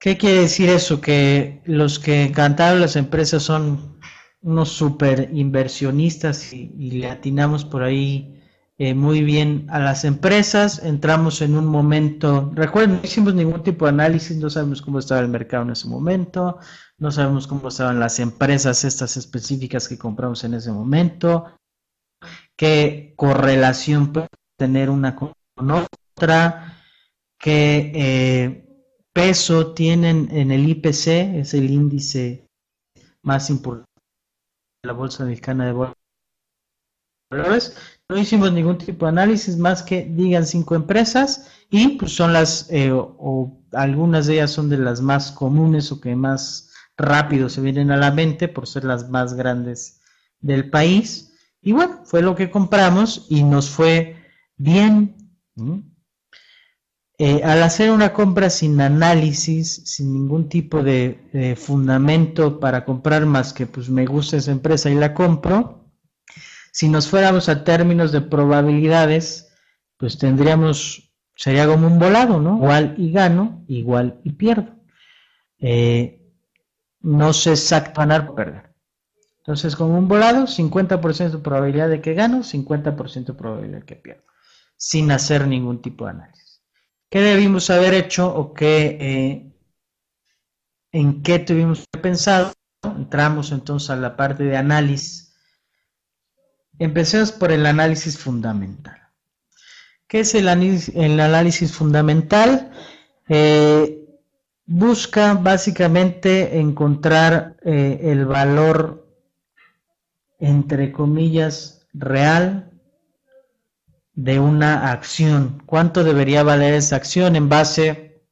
¿Qué 0.00 0.18
quiere 0.18 0.40
decir 0.40 0.68
eso? 0.68 1.00
Que 1.00 1.62
los 1.64 2.00
que 2.00 2.24
encantaron 2.24 2.80
las 2.80 2.96
empresas 2.96 3.44
son 3.44 4.00
unos 4.40 4.70
super 4.70 5.30
inversionistas 5.32 6.52
y, 6.52 6.90
le 6.90 7.08
atinamos 7.08 7.64
por 7.64 7.84
ahí 7.84 8.42
eh, 8.78 8.94
muy 8.94 9.22
bien 9.22 9.66
a 9.70 9.78
las 9.78 10.04
empresas. 10.04 10.82
Entramos 10.82 11.40
en 11.40 11.54
un 11.54 11.66
momento, 11.66 12.50
recuerden, 12.52 12.96
no 12.96 13.00
hicimos 13.04 13.36
ningún 13.36 13.62
tipo 13.62 13.84
de 13.84 13.90
análisis, 13.90 14.36
no 14.38 14.50
sabemos 14.50 14.82
cómo 14.82 14.98
estaba 14.98 15.20
el 15.20 15.28
mercado 15.28 15.62
en 15.62 15.70
ese 15.70 15.86
momento, 15.86 16.58
no 16.98 17.12
sabemos 17.12 17.46
cómo 17.46 17.68
estaban 17.68 18.00
las 18.00 18.18
empresas 18.18 18.82
estas 18.82 19.16
específicas 19.16 19.86
que 19.86 19.98
compramos 19.98 20.42
en 20.42 20.54
ese 20.54 20.72
momento, 20.72 21.46
qué 22.56 23.14
correlación 23.16 24.12
puede 24.12 24.28
tener 24.56 24.90
una 24.90 25.16
con 25.16 25.32
otra, 25.70 26.78
qué 27.38 27.92
eh, 27.94 28.62
peso 29.12 29.74
tienen 29.74 30.28
en 30.30 30.50
el 30.50 30.68
IPC, 30.68 31.38
es 31.38 31.54
el 31.54 31.70
índice 31.70 32.48
más 33.22 33.50
importante 33.50 33.90
de 34.82 34.86
la 34.88 34.92
Bolsa 34.92 35.24
Mexicana 35.24 35.66
de 35.66 35.94
Valores. 37.30 37.76
No 38.08 38.18
hicimos 38.18 38.52
ningún 38.52 38.78
tipo 38.78 39.06
de 39.06 39.10
análisis 39.10 39.56
más 39.56 39.82
que 39.82 40.04
digan 40.04 40.46
cinco 40.46 40.74
empresas 40.74 41.48
y 41.70 41.96
pues 41.96 42.12
son 42.12 42.32
las, 42.32 42.70
eh, 42.70 42.92
o 42.92 43.62
algunas 43.72 44.26
de 44.26 44.34
ellas 44.34 44.50
son 44.50 44.68
de 44.68 44.76
las 44.76 45.00
más 45.00 45.32
comunes 45.32 45.90
o 45.92 46.00
que 46.00 46.14
más 46.14 46.70
rápido 46.96 47.48
se 47.48 47.60
vienen 47.60 47.90
a 47.90 47.96
la 47.96 48.10
mente 48.10 48.48
por 48.48 48.66
ser 48.66 48.84
las 48.84 49.08
más 49.08 49.34
grandes 49.34 50.00
del 50.40 50.70
país. 50.70 51.31
Y 51.62 51.72
bueno, 51.72 52.00
fue 52.04 52.22
lo 52.22 52.34
que 52.34 52.50
compramos 52.50 53.26
y 53.30 53.44
nos 53.44 53.70
fue 53.70 54.16
bien. 54.56 55.16
Eh, 57.18 57.40
al 57.44 57.62
hacer 57.62 57.92
una 57.92 58.12
compra 58.12 58.50
sin 58.50 58.80
análisis, 58.80 59.82
sin 59.84 60.12
ningún 60.12 60.48
tipo 60.48 60.82
de, 60.82 61.56
fundamento 61.56 62.58
para 62.58 62.84
comprar 62.84 63.26
más 63.26 63.52
que 63.52 63.66
pues 63.66 63.88
me 63.88 64.06
gusta 64.06 64.38
esa 64.38 64.50
empresa 64.50 64.90
y 64.90 64.96
la 64.96 65.14
compro, 65.14 65.88
si 66.72 66.88
nos 66.88 67.06
fuéramos 67.08 67.48
a 67.48 67.62
términos 67.62 68.10
de 68.10 68.22
probabilidades, 68.22 69.52
pues 69.98 70.18
tendríamos, 70.18 71.12
sería 71.36 71.66
como 71.68 71.86
un 71.86 71.98
volado, 72.00 72.40
¿no? 72.40 72.56
Igual 72.56 72.94
y 72.98 73.12
gano, 73.12 73.64
igual 73.68 74.20
y 74.24 74.32
pierdo. 74.32 74.74
Eh, 75.60 76.28
no 77.02 77.32
sé 77.32 77.50
exacto 77.50 78.00
ganar 78.00 78.28
o 78.28 78.34
perder. 78.34 78.71
Entonces, 79.42 79.74
con 79.74 79.90
un 79.90 80.06
volado, 80.06 80.46
50% 80.46 81.30
de 81.30 81.38
probabilidad 81.38 81.88
de 81.88 82.00
que 82.00 82.14
gano, 82.14 82.44
50% 82.44 83.24
de 83.24 83.34
probabilidad 83.34 83.80
de 83.80 83.84
que 83.84 83.96
pierdo, 83.96 84.22
sin 84.76 85.10
hacer 85.10 85.48
ningún 85.48 85.82
tipo 85.82 86.04
de 86.04 86.12
análisis. 86.12 86.62
¿Qué 87.10 87.20
debimos 87.20 87.68
haber 87.68 87.92
hecho 87.92 88.32
o 88.32 88.54
qué, 88.54 88.96
eh, 89.00 89.52
en 90.92 91.22
qué 91.24 91.40
tuvimos 91.40 91.84
pensado? 92.00 92.52
Entramos 92.84 93.50
entonces 93.50 93.90
a 93.90 93.96
la 93.96 94.16
parte 94.16 94.44
de 94.44 94.56
análisis. 94.56 95.34
Empecemos 96.78 97.32
por 97.32 97.50
el 97.50 97.66
análisis 97.66 98.16
fundamental. 98.16 98.98
¿Qué 100.06 100.20
es 100.20 100.34
el 100.36 100.48
análisis, 100.48 100.94
el 100.94 101.18
análisis 101.18 101.72
fundamental? 101.72 102.70
Eh, 103.28 104.02
busca 104.66 105.34
básicamente 105.34 106.58
encontrar 106.58 107.56
eh, 107.64 108.00
el 108.04 108.24
valor, 108.26 109.01
entre 110.42 110.92
comillas, 110.92 111.86
real 111.94 112.70
de 114.12 114.38
una 114.38 114.92
acción. 114.92 115.62
¿Cuánto 115.64 116.04
debería 116.04 116.42
valer 116.42 116.74
esa 116.74 116.96
acción 116.96 117.34
en 117.36 117.48
base 117.48 118.22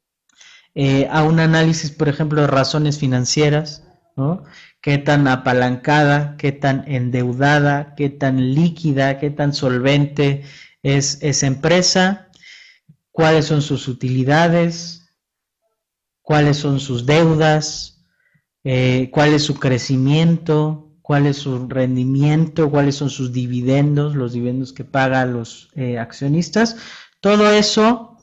eh, 0.75 1.09
a 1.11 1.23
un 1.23 1.41
análisis, 1.41 1.91
por 1.91 2.11
ejemplo, 2.11 2.43
de 2.43 2.49
razones 2.49 2.99
financieras? 2.99 3.87
¿Qué 4.83 4.99
tan 4.99 5.27
apalancada, 5.27 6.37
qué 6.37 6.53
tan 6.53 6.85
endeudada, 6.87 7.95
qué 7.95 8.11
tan 8.11 8.55
líquida, 8.55 9.19
qué 9.19 9.31
tan 9.31 9.55
solvente 9.55 10.43
es 10.83 11.23
esa 11.23 11.47
empresa? 11.47 12.29
¿Cuáles 13.11 13.47
son 13.47 13.63
sus 13.63 13.89
utilidades? 13.89 15.01
cuáles 16.31 16.59
son 16.59 16.79
sus 16.79 17.07
deudas, 17.07 18.05
eh, 18.63 19.11
cuál 19.13 19.35
es 19.35 19.43
su 19.43 19.55
crecimiento, 19.55 20.90
cuál 21.11 21.27
es 21.27 21.39
su 21.39 21.67
rendimiento, 21.67 22.71
cuáles 22.71 22.95
son 22.95 23.11
sus 23.11 23.33
dividendos, 23.33 24.15
los 24.15 24.33
dividendos 24.33 24.73
que 24.73 24.85
pagan 24.85 25.33
los 25.33 25.69
eh, 25.75 25.99
accionistas. 25.99 26.77
Todo 27.21 27.51
eso 27.51 28.17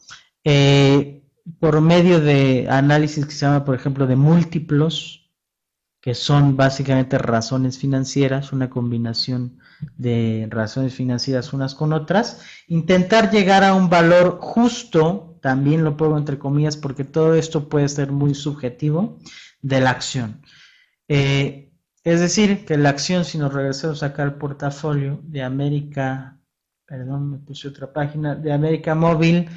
eh, 0.45 1.21
por 1.59 1.81
medio 1.81 2.21
de 2.21 2.65
análisis 2.69 3.25
que 3.25 3.33
se 3.33 3.45
llama, 3.45 3.65
por 3.65 3.75
ejemplo, 3.75 4.07
de 4.07 4.15
múltiplos, 4.15 5.33
que 5.99 6.15
son 6.15 6.55
básicamente 6.55 7.17
razones 7.17 7.77
financieras, 7.77 8.53
una 8.53 8.69
combinación 8.69 9.59
de 9.97 10.47
razones 10.49 10.93
financieras 10.93 11.51
unas 11.51 11.75
con 11.75 11.91
otras, 11.91 12.39
intentar 12.69 13.31
llegar 13.31 13.65
a 13.65 13.73
un 13.73 13.89
valor 13.89 14.37
justo 14.39 15.37
también 15.41 15.83
lo 15.83 15.97
pongo 15.97 16.17
entre 16.17 16.39
comillas 16.39 16.77
porque 16.77 17.03
todo 17.03 17.35
esto 17.35 17.67
puede 17.67 17.89
ser 17.89 18.13
muy 18.13 18.33
subjetivo 18.33 19.19
de 19.61 19.81
la 19.81 19.89
acción. 19.89 20.41
Eh, 21.09 21.66
es 22.07 22.21
decir, 22.21 22.63
que 22.65 22.77
la 22.77 22.87
acción, 22.87 23.25
si 23.25 23.37
nos 23.37 23.53
regresamos 23.53 24.01
acá 24.01 24.23
al 24.23 24.37
portafolio 24.37 25.19
de 25.23 25.43
América, 25.43 26.39
perdón, 26.85 27.31
me 27.31 27.37
puse 27.39 27.67
otra 27.67 27.91
página, 27.91 28.33
de 28.33 28.53
América 28.53 28.95
Móvil, 28.95 29.49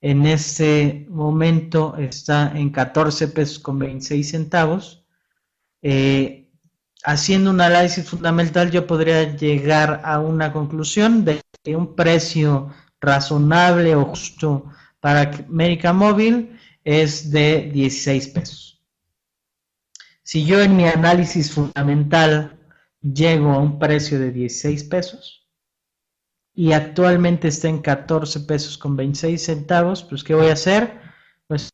en 0.00 0.24
este 0.24 1.06
momento 1.10 1.96
está 1.98 2.50
en 2.56 2.70
14 2.70 3.28
pesos 3.28 3.58
con 3.58 3.78
26 3.78 4.26
centavos. 4.26 5.04
Eh, 5.82 6.50
haciendo 7.04 7.50
un 7.50 7.60
análisis 7.60 8.08
fundamental, 8.08 8.70
yo 8.70 8.86
podría 8.86 9.36
llegar 9.36 10.00
a 10.02 10.18
una 10.18 10.50
conclusión 10.50 11.26
de 11.26 11.42
que 11.62 11.76
un 11.76 11.94
precio 11.94 12.72
razonable 13.02 13.94
o 13.94 14.06
justo 14.06 14.64
para 15.00 15.30
América 15.46 15.92
Móvil 15.92 16.58
es 16.84 17.30
de 17.30 17.70
16 17.70 18.28
pesos. 18.28 18.77
Si 20.28 20.44
yo 20.44 20.60
en 20.60 20.76
mi 20.76 20.84
análisis 20.84 21.50
fundamental 21.50 22.60
llego 23.00 23.50
a 23.50 23.60
un 23.60 23.78
precio 23.78 24.18
de 24.18 24.30
16 24.30 24.84
pesos 24.84 25.48
y 26.54 26.72
actualmente 26.72 27.48
está 27.48 27.70
en 27.70 27.80
14 27.80 28.40
pesos 28.40 28.76
con 28.76 28.94
26 28.94 29.42
centavos, 29.42 30.02
pues 30.02 30.22
¿qué 30.22 30.34
voy 30.34 30.48
a 30.48 30.52
hacer? 30.52 31.00
Pues 31.46 31.70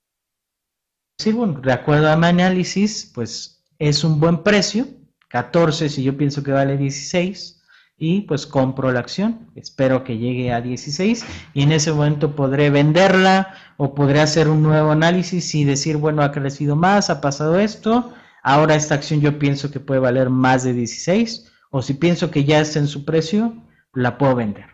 sí, 1.18 1.32
bueno, 1.32 1.60
de 1.62 1.72
acuerdo 1.72 2.08
a 2.08 2.16
mi 2.16 2.28
análisis, 2.28 3.10
pues 3.12 3.64
es 3.80 4.04
un 4.04 4.20
buen 4.20 4.44
precio, 4.44 4.86
14 5.30 5.88
si 5.88 6.04
yo 6.04 6.16
pienso 6.16 6.44
que 6.44 6.52
vale 6.52 6.76
16 6.76 7.60
y 7.98 8.20
pues 8.20 8.46
compro 8.46 8.92
la 8.92 9.00
acción, 9.00 9.50
espero 9.56 10.04
que 10.04 10.16
llegue 10.16 10.52
a 10.52 10.60
16 10.60 11.26
y 11.54 11.62
en 11.62 11.72
ese 11.72 11.90
momento 11.90 12.36
podré 12.36 12.70
venderla 12.70 13.52
o 13.78 13.96
podré 13.96 14.20
hacer 14.20 14.48
un 14.48 14.62
nuevo 14.62 14.92
análisis 14.92 15.52
y 15.56 15.64
decir, 15.64 15.96
bueno, 15.96 16.22
ha 16.22 16.30
crecido 16.30 16.76
más, 16.76 17.10
ha 17.10 17.20
pasado 17.20 17.58
esto, 17.58 18.14
ahora 18.44 18.76
esta 18.76 18.94
acción 18.94 19.20
yo 19.20 19.38
pienso 19.38 19.72
que 19.72 19.80
puede 19.80 20.00
valer 20.00 20.30
más 20.30 20.62
de 20.62 20.72
16, 20.72 21.50
o 21.70 21.82
si 21.82 21.94
pienso 21.94 22.30
que 22.30 22.44
ya 22.44 22.60
está 22.60 22.78
en 22.78 22.86
su 22.86 23.04
precio, 23.04 23.54
la 23.92 24.16
puedo 24.16 24.36
vender. 24.36 24.66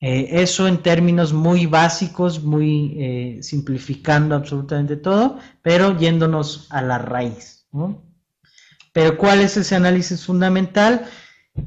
Eh, 0.00 0.42
eso 0.42 0.68
en 0.68 0.82
términos 0.82 1.32
muy 1.32 1.64
básicos, 1.64 2.42
muy 2.42 2.94
eh, 2.98 3.38
simplificando 3.42 4.34
absolutamente 4.34 4.96
todo, 4.96 5.38
pero 5.62 5.96
yéndonos 5.96 6.66
a 6.70 6.82
la 6.82 6.98
raíz. 6.98 7.66
Pero 8.92 9.16
¿cuál 9.16 9.40
es 9.40 9.56
ese 9.56 9.74
análisis 9.76 10.26
fundamental? 10.26 11.06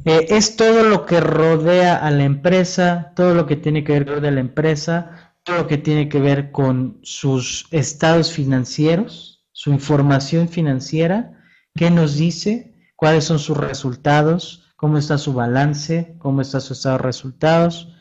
Eh, 0.05 0.27
es 0.29 0.55
todo 0.55 0.83
lo 0.83 1.05
que 1.05 1.19
rodea 1.19 1.97
a 1.97 2.11
la 2.11 2.25
empresa, 2.25 3.13
todo 3.15 3.33
lo 3.33 3.47
que 3.47 3.55
tiene 3.55 3.83
que 3.83 3.93
ver 3.93 4.05
con 4.05 4.21
la 4.21 4.39
empresa, 4.39 5.33
todo 5.43 5.57
lo 5.57 5.67
que 5.67 5.77
tiene 5.77 6.09
que 6.09 6.19
ver 6.19 6.51
con 6.51 6.99
sus 7.03 7.67
estados 7.71 8.31
financieros, 8.31 9.36
su 9.57 9.71
información 9.71 10.49
financiera, 10.49 11.33
qué 11.73 11.89
nos 11.89 12.15
dice, 12.15 12.75
cuáles 12.95 13.23
son 13.23 13.39
sus 13.39 13.57
resultados, 13.57 14.71
cómo 14.75 14.99
está 14.99 15.17
su 15.17 15.33
balance, 15.33 16.15
cómo 16.19 16.41
está 16.41 16.59
su 16.59 16.73
estado 16.73 16.99
de 16.99 17.03
resultados, 17.03 17.91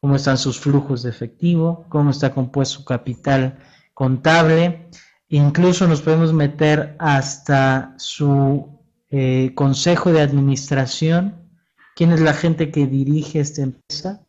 cómo 0.00 0.16
están 0.16 0.38
sus 0.38 0.58
flujos 0.58 1.02
de 1.02 1.10
efectivo, 1.10 1.84
cómo 1.90 2.12
está 2.12 2.32
compuesto 2.32 2.78
su 2.78 2.86
capital 2.86 3.58
contable. 3.92 4.88
Incluso 5.28 5.86
nos 5.86 6.00
podemos 6.00 6.32
meter 6.32 6.96
hasta 6.98 7.94
su 7.98 8.80
eh, 9.10 9.52
consejo 9.54 10.12
de 10.12 10.22
administración, 10.22 11.46
quién 11.94 12.12
es 12.12 12.20
la 12.20 12.32
gente 12.32 12.70
que 12.70 12.86
dirige 12.86 13.38
esta 13.38 13.60
empresa, 13.60 14.26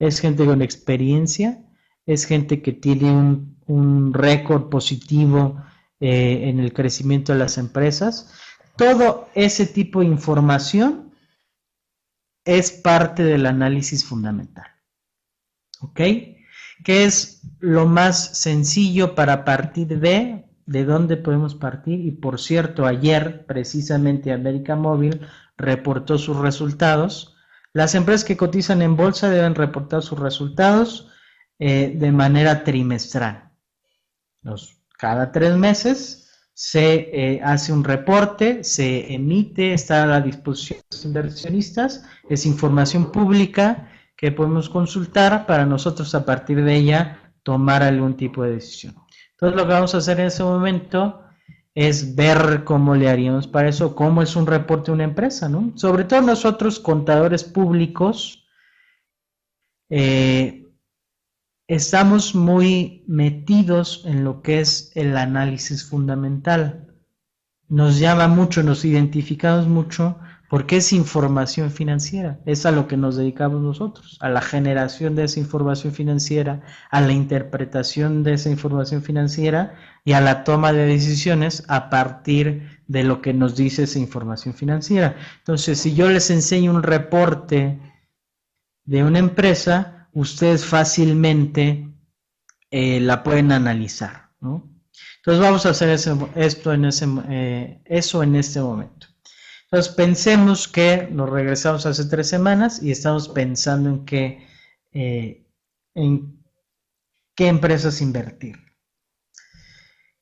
es 0.00 0.18
gente 0.18 0.44
con 0.44 0.60
experiencia, 0.60 1.64
es 2.04 2.24
gente 2.24 2.62
que 2.62 2.72
tiene 2.72 3.12
un, 3.12 3.60
un 3.68 4.12
récord 4.12 4.68
positivo 4.70 5.62
eh, 6.00 6.48
en 6.48 6.60
el 6.60 6.72
crecimiento 6.72 7.32
de 7.32 7.38
las 7.38 7.58
empresas. 7.58 8.32
Todo 8.76 9.28
ese 9.34 9.66
tipo 9.66 10.00
de 10.00 10.06
información 10.06 11.14
es 12.44 12.70
parte 12.70 13.24
del 13.24 13.46
análisis 13.46 14.04
fundamental. 14.04 14.66
¿Ok? 15.80 16.00
Que 16.84 17.04
es 17.04 17.42
lo 17.60 17.86
más 17.86 18.38
sencillo 18.38 19.14
para 19.14 19.44
partir 19.44 19.86
de, 19.98 20.44
de 20.66 20.84
dónde 20.84 21.16
podemos 21.16 21.54
partir. 21.54 22.00
Y 22.00 22.12
por 22.12 22.40
cierto, 22.40 22.86
ayer 22.86 23.46
precisamente 23.46 24.32
América 24.32 24.76
Móvil 24.76 25.20
reportó 25.56 26.18
sus 26.18 26.36
resultados. 26.36 27.36
Las 27.72 27.94
empresas 27.94 28.24
que 28.24 28.36
cotizan 28.36 28.82
en 28.82 28.96
bolsa 28.96 29.30
deben 29.30 29.54
reportar 29.54 30.02
sus 30.02 30.18
resultados 30.18 31.10
eh, 31.58 31.94
de 31.96 32.12
manera 32.12 32.64
trimestral. 32.64 33.50
Los 34.42 34.75
cada 34.98 35.32
tres 35.32 35.56
meses 35.56 36.26
se 36.54 37.10
eh, 37.12 37.40
hace 37.44 37.72
un 37.72 37.84
reporte, 37.84 38.64
se 38.64 39.12
emite, 39.12 39.74
está 39.74 40.04
a 40.04 40.06
la 40.06 40.20
disposición 40.22 40.80
de 40.80 40.84
los 40.90 41.04
inversionistas, 41.04 42.04
es 42.30 42.46
información 42.46 43.12
pública 43.12 43.90
que 44.16 44.32
podemos 44.32 44.70
consultar 44.70 45.44
para 45.44 45.66
nosotros 45.66 46.14
a 46.14 46.24
partir 46.24 46.64
de 46.64 46.74
ella 46.74 47.32
tomar 47.42 47.82
algún 47.82 48.16
tipo 48.16 48.42
de 48.42 48.52
decisión. 48.52 48.94
Entonces 49.32 49.56
lo 49.56 49.66
que 49.66 49.74
vamos 49.74 49.94
a 49.94 49.98
hacer 49.98 50.18
en 50.18 50.26
ese 50.26 50.42
momento 50.42 51.20
es 51.74 52.16
ver 52.16 52.64
cómo 52.64 52.94
le 52.94 53.10
haríamos 53.10 53.46
para 53.46 53.68
eso, 53.68 53.94
cómo 53.94 54.22
es 54.22 54.34
un 54.34 54.46
reporte 54.46 54.86
de 54.86 54.94
una 54.94 55.04
empresa, 55.04 55.50
¿no? 55.50 55.72
Sobre 55.74 56.04
todo 56.04 56.22
nosotros 56.22 56.80
contadores 56.80 57.44
públicos, 57.44 58.48
eh, 59.90 60.65
estamos 61.68 62.34
muy 62.34 63.04
metidos 63.06 64.02
en 64.06 64.24
lo 64.24 64.42
que 64.42 64.60
es 64.60 64.92
el 64.94 65.16
análisis 65.16 65.84
fundamental. 65.84 66.94
Nos 67.68 67.98
llama 67.98 68.28
mucho, 68.28 68.62
nos 68.62 68.84
identificamos 68.84 69.66
mucho 69.66 70.18
porque 70.48 70.76
es 70.76 70.92
información 70.92 71.72
financiera, 71.72 72.38
es 72.46 72.66
a 72.66 72.70
lo 72.70 72.86
que 72.86 72.96
nos 72.96 73.16
dedicamos 73.16 73.60
nosotros, 73.60 74.16
a 74.20 74.28
la 74.28 74.40
generación 74.40 75.16
de 75.16 75.24
esa 75.24 75.40
información 75.40 75.92
financiera, 75.92 76.62
a 76.90 77.00
la 77.00 77.12
interpretación 77.12 78.22
de 78.22 78.34
esa 78.34 78.50
información 78.50 79.02
financiera 79.02 79.74
y 80.04 80.12
a 80.12 80.20
la 80.20 80.44
toma 80.44 80.72
de 80.72 80.86
decisiones 80.86 81.64
a 81.66 81.90
partir 81.90 82.80
de 82.86 83.02
lo 83.02 83.22
que 83.22 83.34
nos 83.34 83.56
dice 83.56 83.82
esa 83.82 83.98
información 83.98 84.54
financiera. 84.54 85.16
Entonces, 85.38 85.80
si 85.80 85.94
yo 85.94 86.08
les 86.10 86.30
enseño 86.30 86.70
un 86.70 86.84
reporte 86.84 87.80
de 88.84 89.02
una 89.02 89.18
empresa, 89.18 89.95
ustedes 90.16 90.64
fácilmente 90.64 91.88
eh, 92.70 93.00
la 93.00 93.22
pueden 93.22 93.52
analizar. 93.52 94.30
Entonces 94.40 95.40
vamos 95.40 95.66
a 95.66 95.70
hacer 95.70 95.90
esto 95.90 96.72
en 96.72 96.86
ese, 96.86 97.06
eh, 97.28 97.82
eso 97.84 98.22
en 98.22 98.34
este 98.34 98.60
momento. 98.60 99.08
Entonces 99.64 99.92
pensemos 99.92 100.68
que 100.68 101.08
nos 101.10 101.28
regresamos 101.28 101.84
hace 101.84 102.06
tres 102.06 102.28
semanas 102.28 102.82
y 102.82 102.92
estamos 102.92 103.28
pensando 103.28 103.90
en 103.90 104.04
qué, 104.06 104.46
eh, 104.92 105.46
en 105.94 106.42
qué 107.34 107.48
empresas 107.48 108.00
invertir 108.00 108.65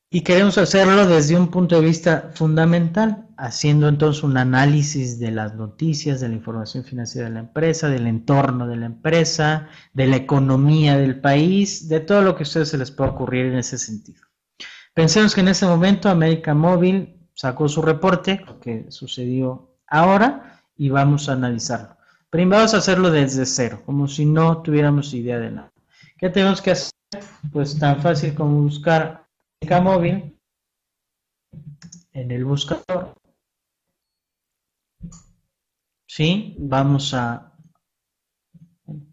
y 0.09 0.21
queremos 0.21 0.57
hacerlo 0.57 1.07
desde 1.07 1.35
un 1.35 1.49
punto 1.49 1.75
de 1.75 1.85
vista 1.85 2.31
fundamental, 2.35 3.27
haciendo 3.37 3.89
entonces 3.89 4.23
un 4.23 4.37
análisis 4.37 5.19
de 5.19 5.31
las 5.31 5.55
noticias, 5.55 6.21
de 6.21 6.29
la 6.29 6.35
información 6.35 6.83
financiera 6.83 7.27
de 7.27 7.33
la 7.33 7.41
empresa, 7.41 7.89
del 7.89 8.07
entorno 8.07 8.67
de 8.67 8.77
la 8.77 8.85
empresa, 8.85 9.67
de 9.93 10.07
la 10.07 10.15
economía 10.15 10.97
del 10.97 11.19
país, 11.19 11.89
de 11.89 11.99
todo 11.99 12.21
lo 12.21 12.35
que 12.35 12.43
a 12.43 12.47
ustedes 12.47 12.69
se 12.69 12.77
les 12.77 12.91
pueda 12.91 13.11
ocurrir 13.11 13.47
en 13.47 13.57
ese 13.57 13.77
sentido. 13.77 14.21
Pensemos 14.93 15.35
que 15.35 15.41
en 15.41 15.49
ese 15.49 15.65
momento 15.65 16.07
América 16.07 16.53
Móvil 16.53 17.27
sacó 17.33 17.67
su 17.67 17.81
reporte, 17.81 18.41
lo 18.45 18.59
que 18.59 18.85
sucedió 18.89 19.75
ahora, 19.87 20.61
y 20.77 20.89
vamos 20.89 21.27
a 21.27 21.33
analizarlo. 21.33 21.97
Primero 22.29 22.57
vamos 22.57 22.73
a 22.73 22.77
hacerlo 22.77 23.11
desde 23.11 23.45
cero, 23.45 23.81
como 23.85 24.07
si 24.07 24.25
no 24.25 24.61
tuviéramos 24.61 25.13
idea 25.13 25.39
de 25.39 25.51
nada. 25.51 25.73
¿Qué 26.17 26.29
tenemos 26.29 26.61
que 26.61 26.71
hacer? 26.71 26.93
Pues 27.51 27.77
tan 27.77 28.01
fácil 28.01 28.33
como 28.33 28.61
buscar 28.61 29.24
móvil 29.81 30.39
en 32.13 32.31
el 32.31 32.45
buscador. 32.45 33.15
Sí, 36.07 36.55
vamos 36.57 37.13
a, 37.13 37.53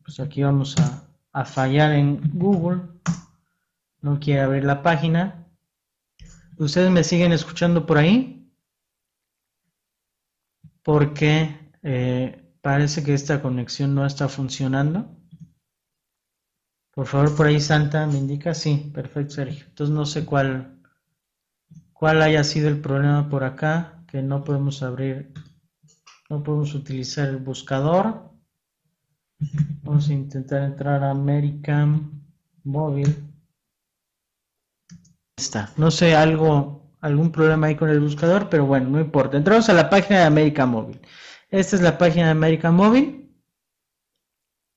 pues 0.05 0.21
aquí 0.21 0.43
vamos 0.43 0.77
a, 0.79 1.45
fallar 1.45 1.93
en 1.93 2.21
Google. 2.35 2.83
No 4.03 4.21
quiere 4.21 4.43
abrir 4.43 4.65
la 4.65 4.83
página. 4.83 5.49
¿Ustedes 6.59 6.91
me 6.91 7.03
siguen 7.03 7.33
escuchando 7.33 7.87
por 7.87 7.99
ahí? 7.99 8.53
Porque 10.83 11.73
eh, 11.83 12.55
parece 12.61 13.03
que 13.03 13.15
esta 13.15 13.41
conexión 13.41 13.95
no 13.95 14.05
está 14.05 14.29
funcionando. 14.29 15.22
Por 16.95 17.07
favor, 17.07 17.35
por 17.35 17.47
ahí 17.47 17.59
Santa 17.59 18.07
me 18.07 18.19
indica, 18.19 18.53
sí, 18.53 18.91
perfecto 18.93 19.35
Sergio. 19.35 19.65
Entonces 19.67 19.95
no 19.95 20.05
sé 20.05 20.27
cuál, 20.27 20.79
cuál 21.93 22.21
haya 22.21 22.45
sido 22.45 22.69
el 22.69 22.81
problema 22.81 23.29
por 23.31 23.45
acá, 23.45 24.05
que 24.07 24.21
no 24.21 24.45
podemos 24.45 24.83
abrir, 24.83 25.33
no 26.29 26.43
podemos 26.43 26.75
utilizar 26.75 27.29
el 27.29 27.39
buscador. 27.39 28.31
Vamos 29.83 30.09
a 30.09 30.13
intentar 30.13 30.63
entrar 30.63 31.03
a 31.03 31.11
American 31.11 32.23
Móvil. 32.63 33.17
Está. 35.37 35.71
No 35.79 35.91
sé, 35.91 36.15
algo, 36.15 36.91
algún 37.01 37.33
problema 37.33 37.69
ahí 37.69 37.75
con 37.75 37.89
el 37.89 38.01
buscador, 38.01 38.51
pero 38.51 38.67
bueno, 38.67 38.91
no 38.91 39.01
importa. 39.01 39.39
Entramos 39.39 39.69
a 39.71 39.73
la 39.73 39.89
página 39.89 40.21
de 40.21 40.27
América 40.27 40.67
Móvil. 40.67 41.01
Esta 41.51 41.77
es 41.77 41.83
la 41.83 41.97
página 41.97 42.27
de 42.27 42.33
América 42.33 42.71
Móvil. 42.71 43.22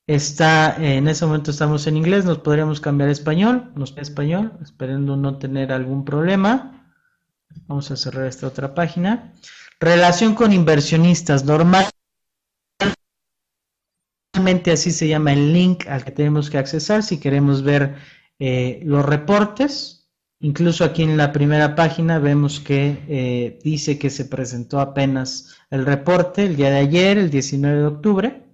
Está, 0.07 0.75
en 0.77 1.07
ese 1.07 1.25
momento 1.25 1.49
estamos 1.49 1.87
en 1.87 1.97
inglés, 1.97 2.25
nos 2.25 2.37
podríamos 2.37 2.79
cambiar 2.79 3.09
a 3.09 3.11
español, 3.11 3.71
nos 3.75 3.97
español, 3.97 4.53
esperando 4.61 5.17
no 5.17 5.39
tener 5.39 5.71
algún 5.71 6.05
problema. 6.05 6.93
Vamos 7.65 7.89
a 7.89 7.95
cerrar 7.95 8.27
esta 8.27 8.45
otra 8.45 8.75
página. 8.75 9.33
Relación 9.79 10.35
con 10.35 10.53
inversionistas, 10.53 11.43
normalmente 11.43 11.91
así 14.71 14.91
se 14.91 15.07
llama 15.07 15.33
el 15.33 15.51
link 15.53 15.87
al 15.87 16.05
que 16.05 16.11
tenemos 16.11 16.51
que 16.51 16.59
accesar 16.59 17.01
si 17.01 17.19
queremos 17.19 17.63
ver 17.63 17.95
eh, 18.37 18.81
los 18.83 19.03
reportes. 19.03 20.11
Incluso 20.39 20.83
aquí 20.83 21.01
en 21.01 21.17
la 21.17 21.33
primera 21.33 21.73
página 21.73 22.19
vemos 22.19 22.59
que 22.59 23.03
eh, 23.07 23.59
dice 23.63 23.97
que 23.97 24.11
se 24.11 24.25
presentó 24.25 24.79
apenas 24.79 25.55
el 25.71 25.83
reporte 25.83 26.45
el 26.45 26.55
día 26.57 26.69
de 26.69 26.77
ayer, 26.77 27.17
el 27.17 27.31
19 27.31 27.77
de 27.79 27.85
octubre. 27.85 28.44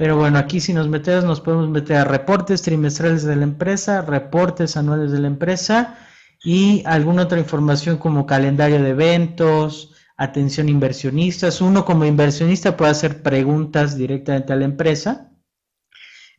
Pero 0.00 0.16
bueno, 0.16 0.38
aquí 0.38 0.60
si 0.60 0.72
nos 0.72 0.88
metemos, 0.88 1.24
nos 1.24 1.42
podemos 1.42 1.68
meter 1.68 1.98
a 1.98 2.04
reportes 2.04 2.62
trimestrales 2.62 3.22
de 3.22 3.36
la 3.36 3.44
empresa, 3.44 4.00
reportes 4.00 4.78
anuales 4.78 5.12
de 5.12 5.18
la 5.18 5.26
empresa 5.26 5.98
y 6.42 6.82
alguna 6.86 7.24
otra 7.24 7.38
información 7.38 7.98
como 7.98 8.24
calendario 8.24 8.82
de 8.82 8.88
eventos, 8.88 9.92
atención 10.16 10.70
inversionistas. 10.70 11.60
Uno 11.60 11.84
como 11.84 12.06
inversionista 12.06 12.78
puede 12.78 12.92
hacer 12.92 13.22
preguntas 13.22 13.94
directamente 13.94 14.54
a 14.54 14.56
la 14.56 14.64
empresa 14.64 15.32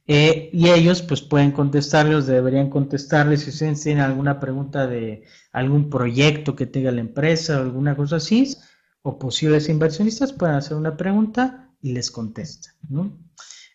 eh, 0.07 0.49
y 0.51 0.71
ellos 0.71 1.03
pues 1.03 1.21
pueden 1.21 1.51
contestarles, 1.51 2.25
deberían 2.25 2.71
contestarles 2.71 3.41
si 3.41 3.51
ustedes 3.51 3.83
tienen 3.83 4.03
alguna 4.03 4.39
pregunta 4.39 4.87
de 4.87 5.23
algún 5.51 5.91
proyecto 5.91 6.55
que 6.55 6.65
tenga 6.65 6.91
la 6.91 7.01
empresa 7.01 7.59
o 7.59 7.61
alguna 7.61 7.95
cosa 7.95 8.15
así, 8.15 8.57
o 9.03 9.19
posibles 9.19 9.69
inversionistas 9.69 10.33
pueden 10.33 10.55
hacer 10.55 10.75
una 10.75 10.97
pregunta 10.97 11.67
y 11.79 11.93
les 11.93 12.09
contestan. 12.09 12.73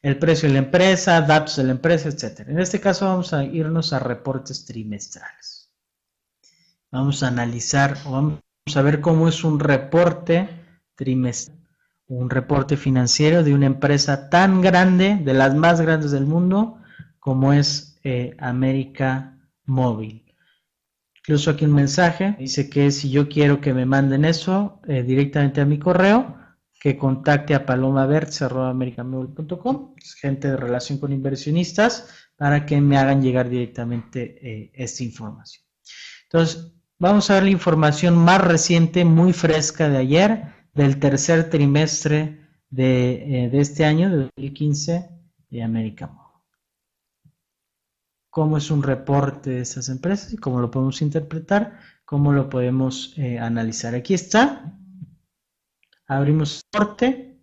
El 0.06 0.18
precio 0.18 0.48
de 0.48 0.52
la 0.52 0.60
empresa, 0.60 1.20
datos 1.20 1.56
de 1.56 1.64
la 1.64 1.72
empresa, 1.72 2.08
etc. 2.08 2.48
En 2.48 2.60
este 2.60 2.80
caso 2.80 3.06
vamos 3.06 3.32
a 3.32 3.42
irnos 3.42 3.92
a 3.92 3.98
reportes 3.98 4.64
trimestrales. 4.64 5.72
Vamos 6.92 7.24
a 7.24 7.28
analizar 7.28 7.96
o 8.04 8.12
vamos 8.12 8.40
a 8.74 8.82
ver 8.82 9.00
cómo 9.00 9.28
es 9.28 9.42
un 9.42 9.58
reporte 9.58 10.48
trimestral 10.94 11.56
un 12.08 12.30
reporte 12.30 12.76
financiero 12.76 13.42
de 13.42 13.52
una 13.52 13.66
empresa 13.66 14.30
tan 14.30 14.60
grande, 14.60 15.18
de 15.24 15.34
las 15.34 15.54
más 15.54 15.80
grandes 15.80 16.12
del 16.12 16.24
mundo, 16.24 16.78
como 17.18 17.52
es 17.52 17.98
eh, 18.04 18.36
América 18.38 19.36
Móvil. 19.64 20.24
Incluso 21.18 21.50
aquí 21.50 21.64
un 21.64 21.74
mensaje, 21.74 22.36
dice 22.38 22.70
que 22.70 22.92
si 22.92 23.10
yo 23.10 23.28
quiero 23.28 23.60
que 23.60 23.74
me 23.74 23.86
manden 23.86 24.24
eso 24.24 24.80
eh, 24.86 25.02
directamente 25.02 25.60
a 25.60 25.64
mi 25.64 25.80
correo, 25.80 26.36
que 26.86 26.96
contacte 26.96 27.52
a 27.52 27.66
palomaverts.com, 27.66 29.94
gente 30.20 30.50
de 30.52 30.56
relación 30.56 31.00
con 31.00 31.12
inversionistas, 31.12 32.08
para 32.36 32.64
que 32.64 32.80
me 32.80 32.96
hagan 32.96 33.22
llegar 33.22 33.48
directamente 33.48 34.38
eh, 34.40 34.70
esta 34.72 35.02
información. 35.02 35.64
Entonces, 36.30 36.74
vamos 37.00 37.28
a 37.28 37.34
ver 37.34 37.42
la 37.42 37.50
información 37.50 38.16
más 38.16 38.40
reciente, 38.40 39.04
muy 39.04 39.32
fresca 39.32 39.88
de 39.88 39.96
ayer, 39.96 40.44
del 40.74 41.00
tercer 41.00 41.50
trimestre 41.50 42.46
de, 42.70 43.46
eh, 43.46 43.50
este 43.54 43.84
año, 43.84 44.08
de 44.08 44.30
2015, 44.36 45.10
de 45.50 45.62
América 45.64 46.16
¿Cómo 48.30 48.58
es 48.58 48.70
un 48.70 48.84
reporte 48.84 49.50
de 49.50 49.62
esas 49.62 49.88
empresas 49.88 50.32
y 50.32 50.36
cómo 50.36 50.60
lo 50.60 50.70
podemos 50.70 51.02
interpretar? 51.02 51.80
¿Cómo 52.04 52.32
lo 52.32 52.48
podemos 52.48 53.12
eh, 53.16 53.40
analizar? 53.40 53.96
Aquí 53.96 54.14
está. 54.14 54.78
Abrimos 56.06 56.62
reporte. 56.72 57.38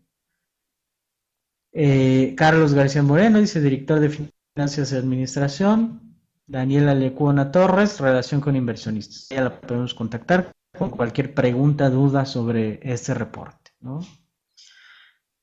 Eh, 1.71 2.34
Carlos 2.38 2.73
García 2.73 3.04
Moreno, 3.04 3.39
dice 3.39 3.60
director 3.60 3.99
de 3.99 4.32
Finanzas 4.56 4.91
y 4.91 4.95
Administración. 4.95 6.15
Daniela 6.45 6.93
Lecuona 6.93 7.52
Torres, 7.52 7.99
relación 7.99 8.41
con 8.41 8.56
inversionistas. 8.56 9.30
Ya 9.30 9.41
la 9.41 9.62
podemos 9.62 9.93
contactar 9.93 10.52
con 10.78 10.89
cualquier 10.89 11.34
pregunta, 11.34 11.89
duda 11.89 12.26
sobre 12.26 12.80
este 12.84 13.13
reporte. 13.13 13.71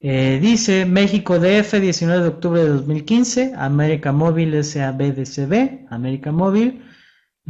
Eh, 0.00 0.38
dice 0.40 0.86
México 0.86 1.38
DF, 1.38 1.80
19 1.80 2.22
de 2.22 2.28
octubre 2.28 2.62
de 2.62 2.68
2015, 2.68 3.54
América 3.56 4.12
Móvil 4.12 4.62
SABDCB, 4.62 5.86
América 5.90 6.32
Móvil, 6.32 6.84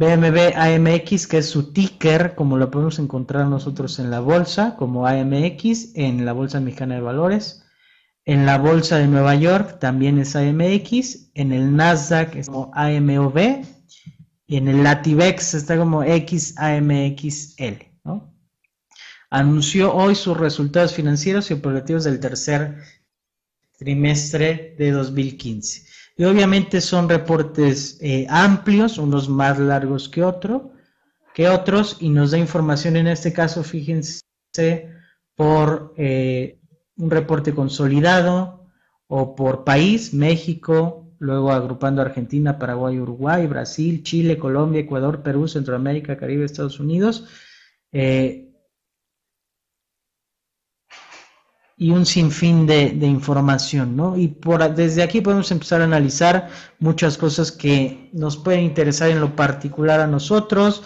BMB 0.01 0.55
AMX, 0.55 1.27
que 1.27 1.37
es 1.37 1.49
su 1.51 1.73
ticker, 1.73 2.33
como 2.33 2.57
lo 2.57 2.71
podemos 2.71 2.97
encontrar 2.97 3.45
nosotros 3.45 3.99
en 3.99 4.09
la 4.09 4.19
bolsa, 4.19 4.75
como 4.75 5.05
AMX, 5.05 5.91
en 5.93 6.25
la 6.25 6.33
Bolsa 6.33 6.59
Mexicana 6.59 6.95
de 6.95 7.01
Valores. 7.01 7.63
En 8.25 8.47
la 8.47 8.57
Bolsa 8.57 8.97
de 8.97 9.05
Nueva 9.05 9.35
York 9.35 9.77
también 9.77 10.17
es 10.17 10.35
AMX, 10.35 11.29
en 11.35 11.51
el 11.51 11.75
Nasdaq 11.75 12.35
es 12.35 12.47
como 12.47 12.71
AMOV, 12.73 13.63
y 14.47 14.57
en 14.57 14.69
el 14.69 14.81
Lativex 14.81 15.53
está 15.53 15.77
como 15.77 16.01
XAMXL. 16.01 17.85
Anunció 19.29 19.93
hoy 19.93 20.15
sus 20.15 20.35
resultados 20.35 20.95
financieros 20.95 21.51
y 21.51 21.53
operativos 21.53 22.05
del 22.05 22.19
tercer 22.19 22.77
trimestre 23.77 24.75
de 24.79 24.89
2015. 24.89 25.83
Y 26.21 26.23
obviamente 26.23 26.81
son 26.81 27.09
reportes 27.09 27.97
eh, 27.99 28.27
amplios, 28.29 28.99
unos 28.99 29.27
más 29.27 29.57
largos 29.57 30.07
que, 30.07 30.23
otro, 30.23 30.71
que 31.33 31.49
otros, 31.49 31.97
y 31.99 32.09
nos 32.09 32.29
da 32.29 32.37
información 32.37 32.95
en 32.95 33.07
este 33.07 33.33
caso, 33.33 33.63
fíjense, 33.63 34.21
por 35.33 35.95
eh, 35.97 36.59
un 36.95 37.09
reporte 37.09 37.55
consolidado 37.55 38.67
o 39.07 39.33
por 39.33 39.63
país, 39.63 40.13
México, 40.13 41.11
luego 41.17 41.51
agrupando 41.51 42.03
Argentina, 42.03 42.59
Paraguay, 42.59 42.99
Uruguay, 42.99 43.47
Brasil, 43.47 44.03
Chile, 44.03 44.37
Colombia, 44.37 44.81
Ecuador, 44.81 45.23
Perú, 45.23 45.47
Centroamérica, 45.47 46.17
Caribe, 46.17 46.45
Estados 46.45 46.79
Unidos. 46.79 47.25
Eh, 47.91 48.50
y 51.81 51.89
un 51.89 52.05
sinfín 52.05 52.67
de, 52.67 52.91
de, 52.91 53.07
información, 53.07 53.95
¿no? 53.95 54.15
Y 54.15 54.27
por, 54.27 54.75
desde 54.75 55.01
aquí 55.01 55.19
podemos 55.19 55.49
empezar 55.49 55.81
a 55.81 55.85
analizar 55.85 56.47
muchas 56.77 57.17
cosas 57.17 57.51
que 57.51 58.07
nos 58.13 58.37
pueden 58.37 58.61
interesar 58.65 59.09
en 59.09 59.19
lo 59.19 59.35
particular 59.35 59.99
a 59.99 60.05
nosotros, 60.05 60.83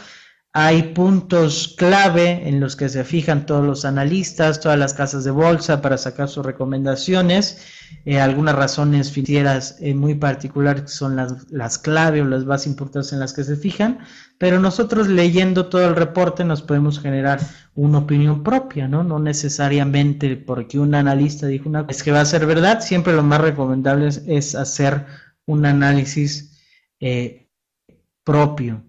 hay 0.57 0.93
puntos 0.93 1.75
clave 1.77 2.47
en 2.47 2.61
los 2.61 2.77
que 2.77 2.87
se 2.87 3.03
fijan 3.03 3.45
todos 3.45 3.65
los 3.65 3.83
analistas, 3.83 4.61
todas 4.61 4.79
las 4.79 4.93
casas 4.93 5.25
de 5.25 5.31
bolsa 5.31 5.81
para 5.81 5.97
sacar 5.97 6.29
sus 6.29 6.45
recomendaciones. 6.45 7.59
Eh, 8.05 8.21
algunas 8.21 8.55
razones 8.55 9.11
financieras 9.11 9.75
eh, 9.81 9.93
muy 9.93 10.15
particulares 10.15 10.91
son 10.91 11.17
las, 11.17 11.51
las 11.51 11.77
clave 11.77 12.21
o 12.21 12.25
las 12.25 12.45
más 12.45 12.67
importantes 12.67 13.11
en 13.11 13.19
las 13.19 13.33
que 13.33 13.43
se 13.43 13.57
fijan, 13.57 13.99
pero 14.37 14.61
nosotros 14.61 15.09
leyendo 15.09 15.65
todo 15.65 15.85
el 15.89 15.95
reporte 15.97 16.45
nos 16.45 16.61
podemos 16.61 17.01
generar 17.01 17.41
una 17.73 17.97
opinión 17.97 18.41
propia, 18.41 18.87
¿no? 18.87 19.03
No 19.03 19.19
necesariamente 19.19 20.37
porque 20.37 20.79
un 20.79 20.95
analista 20.95 21.47
dijo 21.47 21.67
una 21.67 21.85
es 21.89 22.01
que 22.01 22.13
va 22.13 22.21
a 22.21 22.25
ser 22.25 22.45
verdad, 22.45 22.79
siempre 22.79 23.11
lo 23.11 23.23
más 23.23 23.41
recomendable 23.41 24.07
es, 24.07 24.55
hacer 24.55 25.05
un 25.45 25.65
análisis 25.65 26.61
eh, 27.01 27.49
propio 28.23 28.85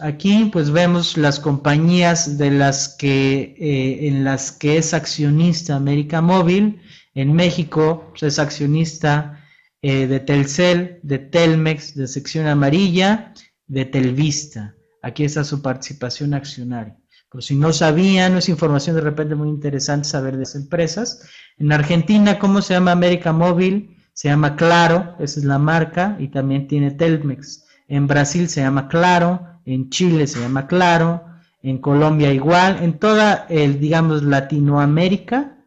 aquí 0.00 0.48
pues 0.52 0.70
vemos 0.70 1.16
las 1.16 1.40
compañías 1.40 2.38
de 2.38 2.50
las 2.52 2.88
que 2.88 3.56
eh, 3.58 4.06
en 4.06 4.22
las 4.22 4.52
que 4.52 4.78
es 4.78 4.94
accionista 4.94 5.76
América 5.76 6.20
Móvil. 6.20 6.80
En 7.14 7.32
México 7.32 8.06
pues, 8.10 8.22
es 8.22 8.38
accionista 8.38 9.44
eh, 9.82 10.06
de 10.06 10.20
Telcel, 10.20 11.00
de 11.02 11.18
Telmex, 11.18 11.94
de 11.94 12.06
sección 12.06 12.46
amarilla, 12.46 13.32
de 13.66 13.84
Telvista. 13.84 14.74
Aquí 15.02 15.24
está 15.24 15.44
su 15.44 15.62
participación 15.62 16.34
accionaria. 16.34 16.96
Por 17.28 17.42
si 17.42 17.56
no 17.56 17.72
sabían, 17.72 18.36
es 18.36 18.48
información 18.48 18.96
de 18.96 19.02
repente 19.02 19.34
muy 19.34 19.48
interesante 19.48 20.08
saber 20.08 20.36
de 20.36 20.44
esas 20.44 20.62
empresas. 20.62 21.28
En 21.58 21.72
Argentina, 21.72 22.38
¿cómo 22.38 22.62
se 22.62 22.74
llama 22.74 22.92
América 22.92 23.32
Móvil? 23.32 23.96
Se 24.12 24.28
llama 24.28 24.56
Claro, 24.56 25.16
esa 25.18 25.40
es 25.40 25.44
la 25.44 25.58
marca, 25.58 26.16
y 26.18 26.28
también 26.28 26.68
tiene 26.68 26.92
Telmex. 26.92 27.66
En 27.88 28.06
Brasil 28.06 28.48
se 28.48 28.60
llama 28.62 28.88
Claro, 28.88 29.55
en 29.66 29.90
Chile 29.90 30.26
se 30.26 30.40
llama 30.40 30.66
Claro, 30.66 31.24
en 31.62 31.78
Colombia 31.78 32.32
igual, 32.32 32.82
en 32.82 32.98
toda 32.98 33.46
el, 33.50 33.80
digamos, 33.80 34.22
Latinoamérica, 34.22 35.58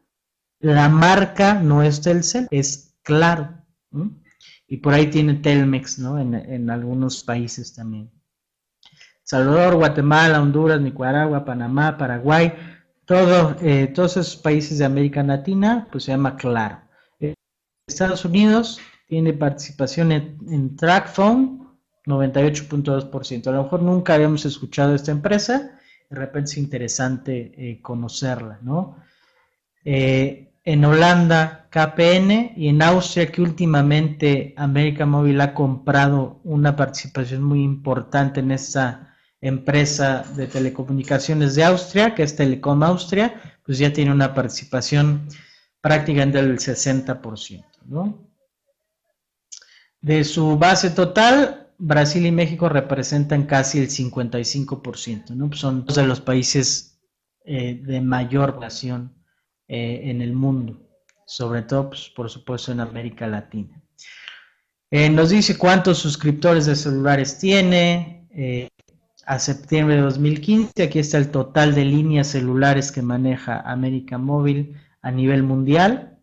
la 0.61 0.89
marca 0.89 1.55
no 1.55 1.83
es 1.83 2.01
Telcel, 2.01 2.47
es 2.49 2.95
Claro. 3.03 3.49
Y 4.67 4.77
por 4.77 4.93
ahí 4.93 5.07
tiene 5.07 5.35
Telmex, 5.35 5.99
¿no? 5.99 6.19
En, 6.19 6.69
algunos 6.69 7.23
países 7.23 7.73
también. 7.73 8.11
Salvador, 9.23 9.75
Guatemala, 9.75 10.41
Honduras, 10.41 10.79
Nicaragua, 10.79 11.43
Panamá, 11.43 11.97
Paraguay, 11.97 12.53
eh, 13.61 13.91
todos 13.93 14.17
esos 14.17 14.37
países 14.37 14.77
de 14.77 14.85
América 14.85 15.23
Latina, 15.23 15.87
pues 15.91 16.05
se 16.05 16.11
llama 16.11 16.37
Claro. 16.37 16.81
Estados 17.87 18.23
Unidos 18.23 18.79
tiene 19.07 19.33
participación 19.33 20.11
en, 20.11 20.37
en 20.47 20.75
TrackPhone, 20.75 21.68
98.2%. 22.05 23.47
A 23.47 23.51
lo 23.51 23.63
mejor 23.63 23.81
nunca 23.81 24.13
habíamos 24.13 24.45
escuchado 24.45 24.95
esta 24.95 25.11
empresa, 25.11 25.79
de 26.09 26.15
repente 26.15 26.51
es 26.51 26.57
interesante 26.57 27.53
eh, 27.55 27.81
conocerla, 27.81 28.59
¿no? 28.61 28.97
Eh, 29.85 30.49
en 30.63 30.85
Holanda, 30.85 31.67
KPN 31.69 32.53
y 32.55 32.67
en 32.67 32.81
Austria, 32.81 33.31
que 33.31 33.41
últimamente 33.41 34.53
América 34.57 35.05
Móvil 35.05 35.39
ha 35.41 35.53
comprado 35.53 36.41
una 36.43 36.75
participación 36.75 37.43
muy 37.43 37.63
importante 37.63 38.39
en 38.39 38.51
esta 38.51 39.15
empresa 39.41 40.25
de 40.35 40.47
telecomunicaciones 40.47 41.55
de 41.55 41.63
Austria, 41.63 42.13
que 42.13 42.23
es 42.23 42.35
Telecom 42.35 42.83
Austria, 42.83 43.41
pues 43.65 43.77
ya 43.77 43.93
tiene 43.93 44.11
una 44.11 44.33
participación 44.33 45.27
prácticamente 45.81 46.41
del 46.41 46.59
60%, 46.59 47.65
¿no? 47.85 48.27
De 50.01 50.23
su 50.23 50.57
base 50.57 50.91
total, 50.91 51.58
Brasil 51.79 52.25
y 52.25 52.31
México 52.31 52.67
representan 52.67 53.45
casi 53.45 53.79
el 53.79 53.89
55%, 53.89 55.29
¿no? 55.33 55.51
Son 55.53 55.85
dos 55.85 55.95
de 55.95 56.05
los 56.05 56.19
países 56.19 56.99
eh, 57.45 57.81
de 57.81 58.01
mayor 58.01 58.55
población 58.55 59.13
eh, 59.69 60.01
en 60.03 60.21
el 60.21 60.33
mundo, 60.33 60.81
sobre 61.25 61.61
todo, 61.61 61.89
pues, 61.89 62.09
por 62.09 62.29
supuesto, 62.29 62.73
en 62.73 62.81
América 62.81 63.27
Latina. 63.27 63.81
Eh, 64.91 65.09
nos 65.09 65.29
dice 65.29 65.57
cuántos 65.57 65.99
suscriptores 65.99 66.65
de 66.65 66.75
celulares 66.75 67.37
tiene. 67.39 68.27
a 69.25 69.39
septiembre 69.39 69.95
de 69.95 70.01
2015, 70.01 70.83
aquí 70.83 70.99
está 70.99 71.17
el 71.17 71.29
total 71.29 71.75
de 71.75 71.85
líneas 71.85 72.27
celulares 72.27 72.91
que 72.91 73.01
maneja 73.01 73.61
América 73.61 74.17
Móvil 74.17 74.75
a 75.01 75.11
nivel 75.11 75.43
mundial 75.43 76.18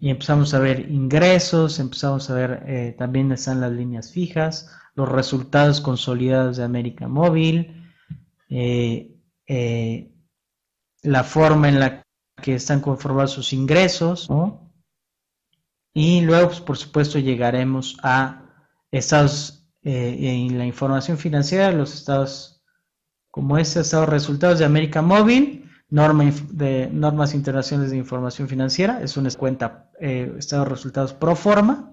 y 0.00 0.08
empezamos 0.08 0.54
a 0.54 0.58
ver 0.58 0.90
ingresos, 0.90 1.78
empezamos 1.78 2.30
a 2.30 2.34
ver 2.34 2.64
eh, 2.66 2.94
también 2.98 3.30
están 3.32 3.60
las 3.60 3.70
líneas 3.70 4.10
fijas, 4.10 4.70
los 4.94 5.08
resultados 5.08 5.82
consolidados 5.82 6.56
de 6.56 6.64
América 6.64 7.06
Móvil, 7.06 7.86
eh, 8.48 9.14
eh, 9.46 10.10
la 11.02 11.22
forma 11.22 11.68
en 11.68 11.80
la 11.80 12.02
que 12.42 12.54
están 12.54 12.80
conformados 12.80 13.32
sus 13.32 13.52
ingresos, 13.52 14.28
y 15.92 16.22
luego, 16.22 16.48
pues, 16.48 16.60
por 16.60 16.76
supuesto, 16.78 17.18
llegaremos 17.18 17.98
a 18.02 18.46
estados 18.90 19.68
en 19.82 20.58
la 20.58 20.66
información 20.66 21.18
financiera, 21.18 21.72
los 21.72 21.94
estados 21.94 22.62
como 23.30 23.58
este, 23.58 23.80
estados 23.80 24.08
resultados 24.08 24.58
de 24.58 24.64
América 24.64 25.02
Móvil, 25.02 25.59
norma 25.90 26.32
de 26.50 26.88
normas 26.92 27.34
internacionales 27.34 27.90
de 27.90 27.98
información 27.98 28.48
financiera, 28.48 29.02
es 29.02 29.16
una 29.16 29.30
cuenta 29.32 29.90
eh, 30.00 30.32
estado 30.38 30.64
de 30.64 30.70
resultados 30.70 31.12
pro 31.12 31.34
forma. 31.34 31.92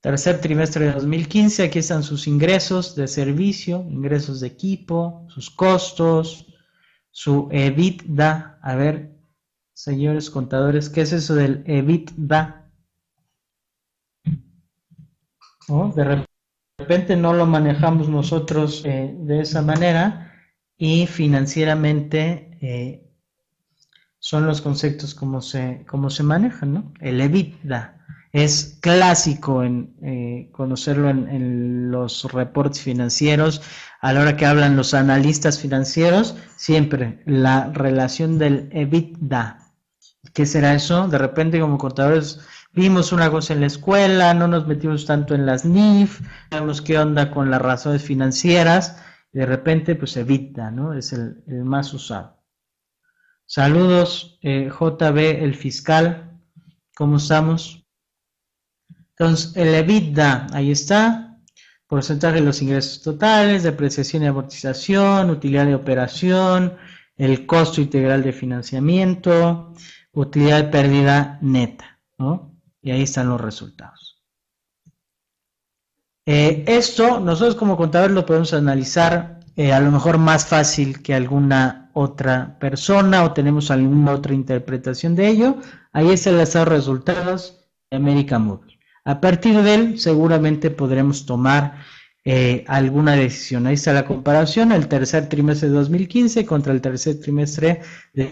Tercer 0.00 0.40
trimestre 0.40 0.86
de 0.86 0.92
2015, 0.92 1.64
aquí 1.64 1.80
están 1.80 2.04
sus 2.04 2.28
ingresos 2.28 2.94
de 2.94 3.08
servicio, 3.08 3.84
ingresos 3.90 4.40
de 4.40 4.46
equipo, 4.46 5.26
sus 5.28 5.50
costos, 5.50 6.46
su 7.10 7.48
EBITDA. 7.50 8.60
A 8.62 8.74
ver, 8.76 9.18
señores 9.74 10.30
contadores, 10.30 10.88
¿qué 10.88 11.00
es 11.00 11.12
eso 11.12 11.34
del 11.34 11.64
EBITDA? 11.66 12.70
De 15.96 16.24
repente 16.78 17.16
no 17.16 17.34
lo 17.34 17.44
manejamos 17.44 18.08
nosotros 18.08 18.82
eh, 18.84 19.14
de 19.18 19.40
esa 19.40 19.62
manera 19.62 20.32
y 20.78 21.06
financieramente 21.06 22.47
eh, 22.60 23.08
son 24.18 24.46
los 24.46 24.60
conceptos 24.60 25.14
como 25.14 25.40
se, 25.40 25.84
como 25.88 26.10
se 26.10 26.22
manejan, 26.22 26.72
¿no? 26.74 26.92
El 27.00 27.20
EBITDA 27.20 27.98
es 28.32 28.78
clásico 28.80 29.62
en 29.62 29.94
eh, 30.02 30.50
conocerlo 30.52 31.08
en, 31.08 31.90
los 31.90 32.30
reportes 32.32 32.82
financieros. 32.82 33.62
A 34.00 34.12
la 34.12 34.20
hora 34.20 34.36
que 34.36 34.46
hablan 34.46 34.76
los 34.76 34.94
analistas 34.94 35.58
financieros, 35.58 36.36
siempre 36.56 37.22
la 37.26 37.70
relación 37.72 38.38
del 38.38 38.68
EBITDA. 38.72 39.58
¿Qué 40.34 40.46
será 40.46 40.74
eso? 40.74 41.08
De 41.08 41.18
repente 41.18 41.60
como 41.60 41.78
contadores 41.78 42.40
vimos 42.72 43.12
una 43.12 43.30
cosa 43.30 43.54
en 43.54 43.60
la 43.60 43.66
escuela, 43.66 44.34
no 44.34 44.46
nos 44.46 44.66
metimos 44.66 45.06
tanto 45.06 45.34
en 45.34 45.46
las 45.46 45.64
NIF, 45.64 46.20
sabemos 46.50 46.82
qué 46.82 46.98
onda 46.98 47.30
con 47.30 47.50
las 47.50 47.62
razones 47.62 48.02
financieras, 48.02 49.02
de 49.32 49.46
repente 49.46 49.94
pues 49.96 50.16
EBITDA, 50.16 50.70
¿no? 50.70 50.92
Es 50.92 51.12
el 51.12 51.42
más 51.64 51.92
usado. 51.94 52.37
Saludos, 53.50 54.38
eh, 54.42 54.68
JB, 54.68 55.42
el 55.42 55.54
fiscal. 55.54 56.38
¿Cómo 56.94 57.16
estamos? 57.16 57.82
Entonces, 59.12 59.56
el 59.56 59.74
EBITDA, 59.74 60.48
ahí 60.52 60.70
está. 60.70 61.40
Porcentaje 61.86 62.36
de 62.36 62.40
los 62.42 62.60
ingresos 62.60 63.00
totales, 63.00 63.62
depreciación 63.62 64.22
y 64.22 64.26
amortización, 64.26 65.30
utilidad 65.30 65.64
de 65.64 65.74
operación, 65.74 66.76
el 67.16 67.46
costo 67.46 67.80
integral 67.80 68.22
de 68.22 68.34
financiamiento, 68.34 69.72
utilidad 70.12 70.64
de 70.64 70.70
pérdida 70.70 71.38
neta, 71.40 72.00
¿no? 72.18 72.54
Y 72.82 72.90
ahí 72.90 73.04
están 73.04 73.30
los 73.30 73.40
resultados. 73.40 74.22
Eh, 76.26 76.64
esto, 76.66 77.18
nosotros 77.18 77.54
como 77.54 77.78
contadores 77.78 78.14
lo 78.14 78.26
podemos 78.26 78.52
analizar 78.52 79.37
eh, 79.58 79.72
a 79.72 79.80
lo 79.80 79.90
mejor 79.90 80.18
más 80.18 80.46
fácil 80.46 81.02
que 81.02 81.14
alguna 81.14 81.90
otra 81.92 82.56
persona 82.60 83.24
o 83.24 83.32
tenemos 83.32 83.72
alguna 83.72 84.12
otra 84.12 84.32
interpretación 84.32 85.16
de 85.16 85.26
ello, 85.26 85.56
ahí 85.92 86.10
está 86.10 86.30
el 86.30 86.38
estado 86.38 86.66
de 86.66 86.76
resultados 86.76 87.66
de 87.90 87.96
América 87.96 88.38
Móvil. 88.38 88.78
A 89.04 89.20
partir 89.20 89.60
de 89.60 89.74
él 89.74 89.98
seguramente 89.98 90.70
podremos 90.70 91.26
tomar 91.26 91.84
eh, 92.24 92.64
alguna 92.68 93.16
decisión. 93.16 93.66
Ahí 93.66 93.74
está 93.74 93.92
la 93.92 94.04
comparación, 94.04 94.70
el 94.70 94.86
tercer 94.86 95.28
trimestre 95.28 95.70
de 95.70 95.74
2015 95.74 96.46
contra 96.46 96.72
el 96.72 96.80
tercer 96.80 97.18
trimestre 97.18 97.80
de 98.12 98.30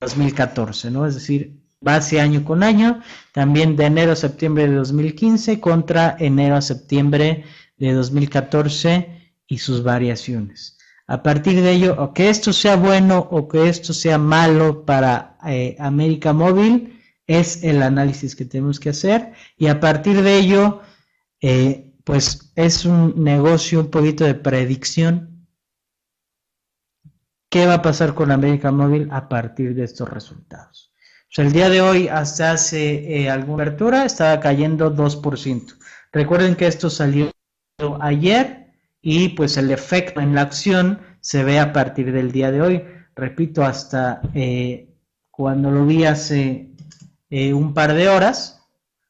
2014, 0.00 0.92
¿no? 0.92 1.06
Es 1.06 1.14
decir, 1.14 1.60
base 1.80 2.20
año 2.20 2.44
con 2.44 2.62
año, 2.62 3.00
también 3.32 3.74
de 3.74 3.86
enero 3.86 4.12
a 4.12 4.16
septiembre 4.16 4.68
de 4.68 4.76
2015 4.76 5.58
contra 5.58 6.14
enero 6.20 6.54
a 6.54 6.62
septiembre 6.62 7.46
de 7.78 7.92
2014 7.94 9.23
y 9.46 9.58
sus 9.58 9.82
variaciones. 9.82 10.78
A 11.06 11.22
partir 11.22 11.60
de 11.60 11.72
ello, 11.72 11.96
o 11.98 12.14
que 12.14 12.30
esto 12.30 12.52
sea 12.52 12.76
bueno 12.76 13.28
o 13.30 13.46
que 13.46 13.68
esto 13.68 13.92
sea 13.92 14.16
malo 14.16 14.86
para 14.86 15.36
eh, 15.46 15.76
América 15.78 16.32
Móvil, 16.32 17.02
es 17.26 17.62
el 17.62 17.82
análisis 17.82 18.34
que 18.34 18.44
tenemos 18.44 18.80
que 18.80 18.90
hacer. 18.90 19.32
Y 19.56 19.66
a 19.66 19.80
partir 19.80 20.22
de 20.22 20.38
ello, 20.38 20.80
eh, 21.40 21.94
pues 22.04 22.52
es 22.56 22.84
un 22.86 23.22
negocio 23.22 23.80
un 23.80 23.90
poquito 23.90 24.24
de 24.24 24.34
predicción. 24.34 25.46
¿Qué 27.50 27.66
va 27.66 27.74
a 27.74 27.82
pasar 27.82 28.14
con 28.14 28.30
América 28.30 28.72
Móvil 28.72 29.08
a 29.12 29.28
partir 29.28 29.74
de 29.74 29.84
estos 29.84 30.08
resultados? 30.08 30.92
Pues 31.34 31.46
el 31.46 31.52
día 31.52 31.68
de 31.68 31.82
hoy, 31.82 32.08
hasta 32.08 32.52
hace 32.52 33.22
eh, 33.22 33.30
alguna 33.30 33.64
apertura, 33.64 34.04
estaba 34.04 34.40
cayendo 34.40 34.94
2%. 34.94 35.78
Recuerden 36.12 36.56
que 36.56 36.66
esto 36.66 36.88
salió 36.88 37.30
ayer 38.00 38.63
y 39.06 39.28
pues 39.28 39.58
el 39.58 39.70
efecto 39.70 40.20
en 40.20 40.34
la 40.34 40.40
acción 40.40 40.98
se 41.20 41.44
ve 41.44 41.60
a 41.60 41.74
partir 41.74 42.10
del 42.10 42.32
día 42.32 42.50
de 42.50 42.62
hoy. 42.62 42.84
Repito, 43.14 43.62
hasta 43.62 44.22
eh, 44.32 44.88
cuando 45.30 45.70
lo 45.70 45.84
vi 45.84 46.04
hace 46.04 46.70
eh, 47.28 47.52
un 47.52 47.74
par 47.74 47.92
de 47.92 48.08
horas, 48.08 48.66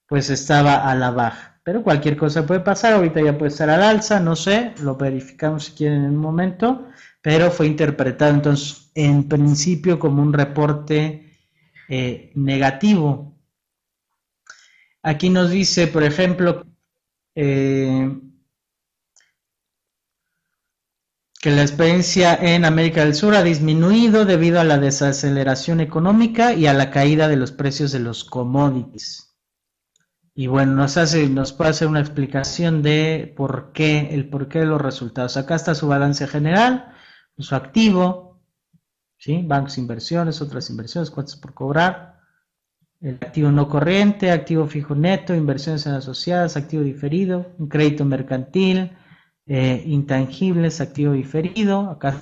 pues 0.08 0.30
estaba 0.30 0.90
a 0.90 0.96
la 0.96 1.12
baja. 1.12 1.60
Pero 1.62 1.84
cualquier 1.84 2.16
cosa 2.16 2.44
puede 2.44 2.58
pasar, 2.58 2.94
ahorita 2.94 3.22
ya 3.22 3.38
puede 3.38 3.52
estar 3.52 3.70
al 3.70 3.84
alza, 3.84 4.18
no 4.18 4.34
sé, 4.34 4.74
lo 4.82 4.96
verificamos 4.96 5.66
si 5.66 5.72
quieren 5.72 6.02
en 6.04 6.10
un 6.10 6.16
momento, 6.16 6.88
pero 7.22 7.52
fue 7.52 7.68
interpretado 7.68 8.34
entonces 8.34 8.90
en 8.96 9.28
principio 9.28 10.00
como 10.00 10.22
un 10.22 10.32
reporte 10.32 11.38
eh, 11.88 12.32
negativo. 12.34 13.38
Aquí 15.04 15.30
nos 15.30 15.50
dice, 15.50 15.86
por 15.86 16.02
ejemplo, 16.02 16.66
que 21.44 21.50
la 21.50 21.60
experiencia 21.60 22.34
en 22.34 22.64
América 22.64 23.04
del 23.04 23.14
Sur 23.14 23.34
ha 23.34 23.42
disminuido 23.42 24.24
debido 24.24 24.60
a 24.60 24.64
la 24.64 24.78
desaceleración 24.78 25.80
económica 25.80 26.54
y 26.54 26.66
a 26.66 26.72
la 26.72 26.90
caída 26.90 27.28
de 27.28 27.36
los 27.36 27.52
precios 27.52 27.92
de 27.92 27.98
los 27.98 28.24
commodities. 28.24 29.36
Y 30.34 30.46
bueno, 30.46 30.72
nos 30.72 30.96
hace, 30.96 31.28
nos 31.28 31.52
puede 31.52 31.68
hacer 31.68 31.88
una 31.88 32.00
explicación 32.00 32.80
de 32.80 33.34
por 33.36 33.72
qué, 33.74 34.14
el 34.14 34.30
porqué 34.30 34.60
de 34.60 34.64
los 34.64 34.80
resultados. 34.80 35.36
Acá 35.36 35.56
está 35.56 35.74
su 35.74 35.86
balance 35.86 36.26
general, 36.26 36.94
su 37.36 37.54
activo, 37.54 38.40
¿sí? 39.18 39.42
bancos, 39.44 39.76
inversiones, 39.76 40.40
otras 40.40 40.70
inversiones, 40.70 41.10
cuentas 41.10 41.36
por 41.36 41.52
cobrar, 41.52 42.20
el 43.02 43.16
activo 43.16 43.50
no 43.50 43.68
corriente, 43.68 44.30
activo 44.30 44.66
fijo 44.66 44.94
neto, 44.94 45.34
inversiones 45.34 45.84
en 45.84 45.92
asociadas, 45.92 46.56
activo 46.56 46.82
diferido, 46.82 47.52
un 47.58 47.68
crédito 47.68 48.06
mercantil, 48.06 48.92
eh, 49.46 49.82
intangibles, 49.86 50.80
activo 50.80 51.12
diferido, 51.12 51.90
acá 51.90 52.20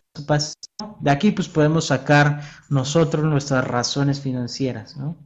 de 1.01 1.11
aquí 1.11 1.31
pues 1.31 1.49
podemos 1.49 1.87
sacar 1.87 2.43
nosotros 2.68 3.25
nuestras 3.25 3.66
razones 3.66 4.20
financieras, 4.20 4.97
¿no? 4.97 5.16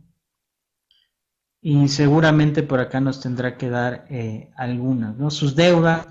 Y 1.62 1.88
seguramente 1.88 2.62
por 2.62 2.80
acá 2.80 3.00
nos 3.00 3.20
tendrá 3.20 3.56
que 3.56 3.70
dar 3.70 4.06
eh, 4.10 4.52
algunas, 4.56 5.16
¿no? 5.16 5.30
Sus 5.30 5.56
deudas 5.56 6.06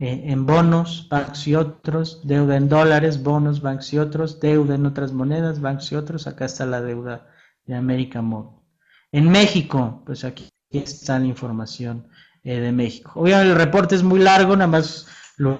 eh, 0.00 0.24
en 0.26 0.46
bonos, 0.46 1.08
bancos 1.08 1.46
y 1.46 1.54
otros, 1.54 2.20
deuda 2.26 2.56
en 2.56 2.68
dólares, 2.68 3.22
bonos, 3.22 3.62
bancos 3.62 3.92
y 3.92 3.98
otros, 3.98 4.40
deuda 4.40 4.74
en 4.74 4.86
otras 4.86 5.12
monedas, 5.12 5.60
bancos 5.60 5.92
y 5.92 5.94
otros, 5.94 6.26
acá 6.26 6.46
está 6.46 6.66
la 6.66 6.82
deuda 6.82 7.28
de 7.64 7.74
América 7.76 8.20
Móvil. 8.20 8.60
En 9.12 9.30
México, 9.30 10.02
pues 10.04 10.24
aquí 10.24 10.48
está 10.70 11.20
la 11.20 11.26
información 11.26 12.08
eh, 12.46 12.60
de 12.60 12.72
México. 12.72 13.12
Obviamente 13.14 13.52
el 13.52 13.56
reporte 13.56 13.94
es 13.94 14.02
muy 14.02 14.20
largo, 14.20 14.54
nada 14.54 14.66
más 14.66 15.06
lo 15.38 15.58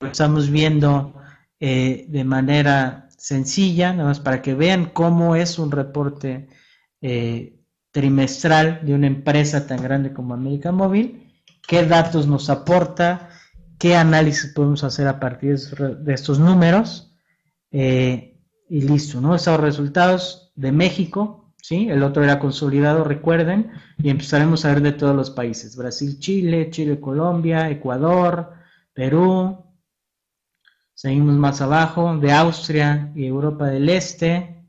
estamos 0.00 0.48
viendo 0.50 1.14
eh, 1.60 2.06
de 2.08 2.24
manera 2.24 3.10
sencilla, 3.18 3.92
nada 3.92 4.08
más 4.08 4.20
para 4.20 4.40
que 4.40 4.54
vean 4.54 4.86
cómo 4.86 5.36
es 5.36 5.58
un 5.58 5.70
reporte 5.70 6.48
eh, 7.02 7.60
trimestral 7.90 8.86
de 8.86 8.94
una 8.94 9.06
empresa 9.06 9.66
tan 9.66 9.82
grande 9.82 10.14
como 10.14 10.32
América 10.32 10.72
Móvil, 10.72 11.30
qué 11.68 11.84
datos 11.84 12.26
nos 12.26 12.48
aporta, 12.48 13.28
qué 13.78 13.96
análisis 13.96 14.54
podemos 14.54 14.82
hacer 14.82 15.06
a 15.06 15.20
partir 15.20 15.58
de 15.58 16.14
estos 16.14 16.38
números 16.38 17.14
y 17.70 18.80
listo, 18.80 19.20
¿no? 19.20 19.34
Esos 19.34 19.60
resultados 19.60 20.52
de 20.54 20.72
México, 20.72 21.45
¿sí? 21.66 21.88
El 21.90 22.04
otro 22.04 22.22
era 22.22 22.38
consolidado, 22.38 23.02
recuerden, 23.02 23.72
y 23.98 24.08
empezaremos 24.10 24.64
a 24.64 24.68
ver 24.68 24.82
de 24.82 24.92
todos 24.92 25.16
los 25.16 25.30
países, 25.30 25.74
Brasil, 25.74 26.20
Chile, 26.20 26.70
Chile, 26.70 27.00
Colombia, 27.00 27.68
Ecuador, 27.68 28.52
Perú, 28.94 29.64
seguimos 30.94 31.34
más 31.34 31.60
abajo, 31.60 32.16
de 32.18 32.30
Austria 32.30 33.10
y 33.16 33.26
Europa 33.26 33.66
del 33.66 33.88
Este, 33.88 34.64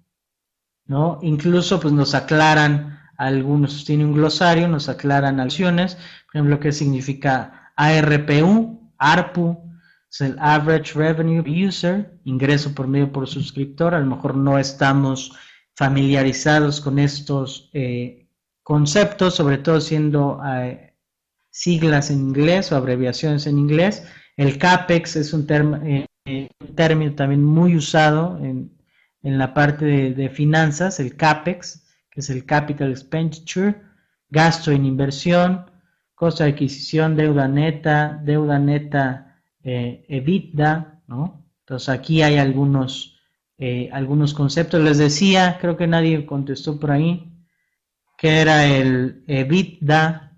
¿no? 0.88 1.20
Incluso 1.22 1.80
pues 1.80 1.93
nos 1.93 2.16
aclaran 2.16 3.00
algunos, 3.16 3.86
tiene 3.86 4.04
un 4.04 4.14
glosario, 4.14 4.68
nos 4.68 4.89
aclaran 4.89 5.39
acciones, 5.39 5.98
por 6.26 6.36
ejemplo, 6.36 6.60
qué 6.60 6.72
significa 6.72 7.74
ARPU, 7.76 8.91
ARPU, 8.98 9.72
es 10.10 10.22
el 10.22 10.36
Average 10.39 10.93
Revenue 10.95 11.68
User, 11.68 12.18
ingreso 12.24 12.74
por 12.74 12.88
medio 12.88 13.12
por 13.12 13.28
suscriptor, 13.28 13.93
a 13.93 14.00
lo 14.00 14.08
mejor 14.08 14.36
no 14.36 14.58
estamos 14.58 15.38
familiarizados 15.78 16.82
con 16.82 16.98
estos 16.98 17.70
eh, 17.72 18.28
conceptos, 18.64 19.36
sobre 19.36 19.60
todo 19.60 19.80
siendo 19.80 20.42
eh, 20.44 20.96
siglas 21.52 22.10
en 22.10 22.18
inglés 22.18 22.72
o 22.72 22.76
abreviaciones 22.76 23.46
en 23.46 23.60
inglés. 23.60 24.04
El 24.38 24.58
CAPEX 24.58 25.16
es 25.18 25.34
un, 25.34 25.46
eh, 25.52 26.50
término 26.76 27.14
también 27.14 27.44
muy 27.44 27.76
usado 27.78 28.40
en, 28.44 28.76
la 29.22 29.54
parte 29.54 29.86
de, 29.86 30.30
finanzas, 30.30 31.00
el 31.00 31.16
CAPEX, 31.16 31.86
que 32.10 32.22
es 32.22 32.30
el 32.30 32.46
Capital 32.46 32.92
Expenditure, 32.92 33.76
gasto 34.30 34.72
en 34.72 34.86
inversión, 34.86 35.70
costo 36.16 36.44
de 36.44 36.52
adquisición, 36.52 37.16
deuda 37.18 37.48
neta, 37.48 38.22
deuda 38.24 38.58
neta 38.58 39.42
EBITDA, 39.64 41.02
¿no? 41.08 41.46
Entonces 41.60 41.90
aquí 41.90 42.22
hay 42.22 42.38
algunos, 42.38 43.16
eh, 43.60 43.89
algunos 43.91 44.34
conceptos. 44.34 44.82
Les 44.82 44.97
decía, 44.97 45.58
creo 45.60 45.78
que 45.78 45.88
nadie 45.88 46.26
contestó 46.26 46.80
por 46.80 46.91
ahí, 46.91 47.34
que 48.18 48.41
era 48.41 48.66
el 48.68 49.24
EBITDA. 49.28 50.38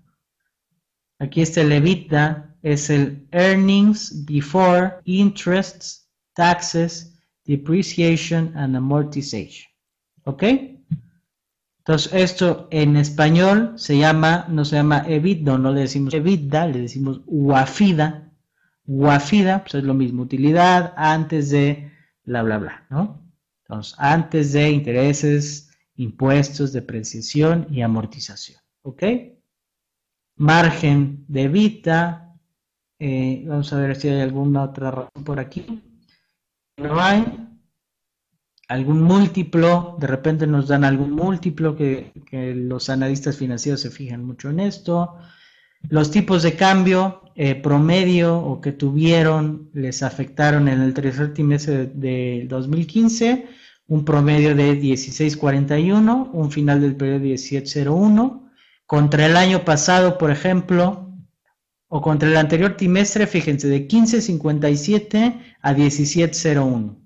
Aquí 1.18 1.42
está 1.42 1.60
el 1.60 1.72
EBITDA, 1.72 2.56
es 2.62 2.88
el 2.88 3.28
Earnings 3.30 4.24
Before 4.24 4.94
Interests, 5.04 6.08
Taxes, 6.34 7.18
Depreciation 7.44 8.56
and 8.56 8.76
Amortization. 8.76 9.70
¿Ok? 10.24 10.44
Entonces, 11.78 12.12
esto 12.12 12.68
en 12.70 12.96
español 12.96 13.72
se 13.76 13.98
llama, 13.98 14.46
no 14.48 14.64
se 14.64 14.76
llama 14.76 15.04
EBITDA, 15.06 15.58
no 15.58 15.72
le 15.72 15.80
decimos 15.80 16.14
EBITDA, 16.14 16.68
le 16.68 16.80
decimos 16.82 17.20
UAFIDA. 17.26 18.32
UAFIDA, 18.86 19.62
pues 19.62 19.74
es 19.74 19.84
lo 19.84 19.94
mismo, 19.94 20.22
utilidad 20.22 20.94
antes 20.96 21.50
de 21.50 21.89
bla, 22.30 22.42
bla, 22.44 22.58
bla, 22.58 22.86
¿no? 22.90 23.28
Entonces, 23.64 23.94
antes 23.98 24.52
de 24.52 24.70
intereses, 24.70 25.70
impuestos, 25.96 26.72
depreciación 26.72 27.66
y 27.70 27.82
amortización. 27.82 28.60
¿Ok? 28.82 29.02
Margen 30.36 31.24
de 31.28 31.42
EBITDA, 31.42 32.36
eh, 32.98 33.44
vamos 33.46 33.72
a 33.72 33.76
ver 33.78 33.96
si 33.96 34.08
hay 34.08 34.20
alguna 34.20 34.62
otra 34.62 34.90
razón 34.92 35.24
por 35.24 35.40
aquí. 35.40 35.82
No 36.76 37.00
hay. 37.00 37.48
Algún 38.68 39.02
múltiplo, 39.02 39.96
de 39.98 40.06
repente 40.06 40.46
nos 40.46 40.68
dan 40.68 40.84
algún 40.84 41.10
múltiplo 41.10 41.74
que, 41.74 42.12
los 42.54 42.88
analistas 42.88 43.36
financieros 43.36 43.80
se 43.80 43.90
fijan 43.90 44.24
mucho 44.24 44.50
en 44.50 44.60
esto. 44.60 45.16
Los 45.88 46.10
tipos 46.10 46.42
de 46.42 46.54
cambio 46.54 47.22
eh, 47.34 47.54
promedio 47.54 48.38
o 48.38 48.60
que 48.60 48.72
tuvieron 48.72 49.70
les 49.72 50.02
afectaron 50.02 50.68
en 50.68 50.82
el 50.82 50.94
tercer 50.94 51.32
trimestre 51.32 51.86
de 51.86 52.46
2015 52.48 53.46
un 53.90 54.04
promedio 54.04 54.54
de 54.54 54.80
16.41, 54.80 56.30
un 56.32 56.50
final 56.52 56.80
del 56.80 56.94
periodo 56.94 57.24
17.01. 57.24 58.48
Contra 58.86 59.26
el 59.26 59.36
año 59.36 59.64
pasado, 59.64 60.16
por 60.16 60.30
ejemplo, 60.30 61.12
o 61.88 62.00
contra 62.00 62.28
el 62.28 62.36
anterior 62.36 62.76
trimestre, 62.76 63.26
fíjense, 63.26 63.66
de 63.66 63.88
15.57 63.88 65.42
a 65.60 65.74
17.01, 65.74 66.98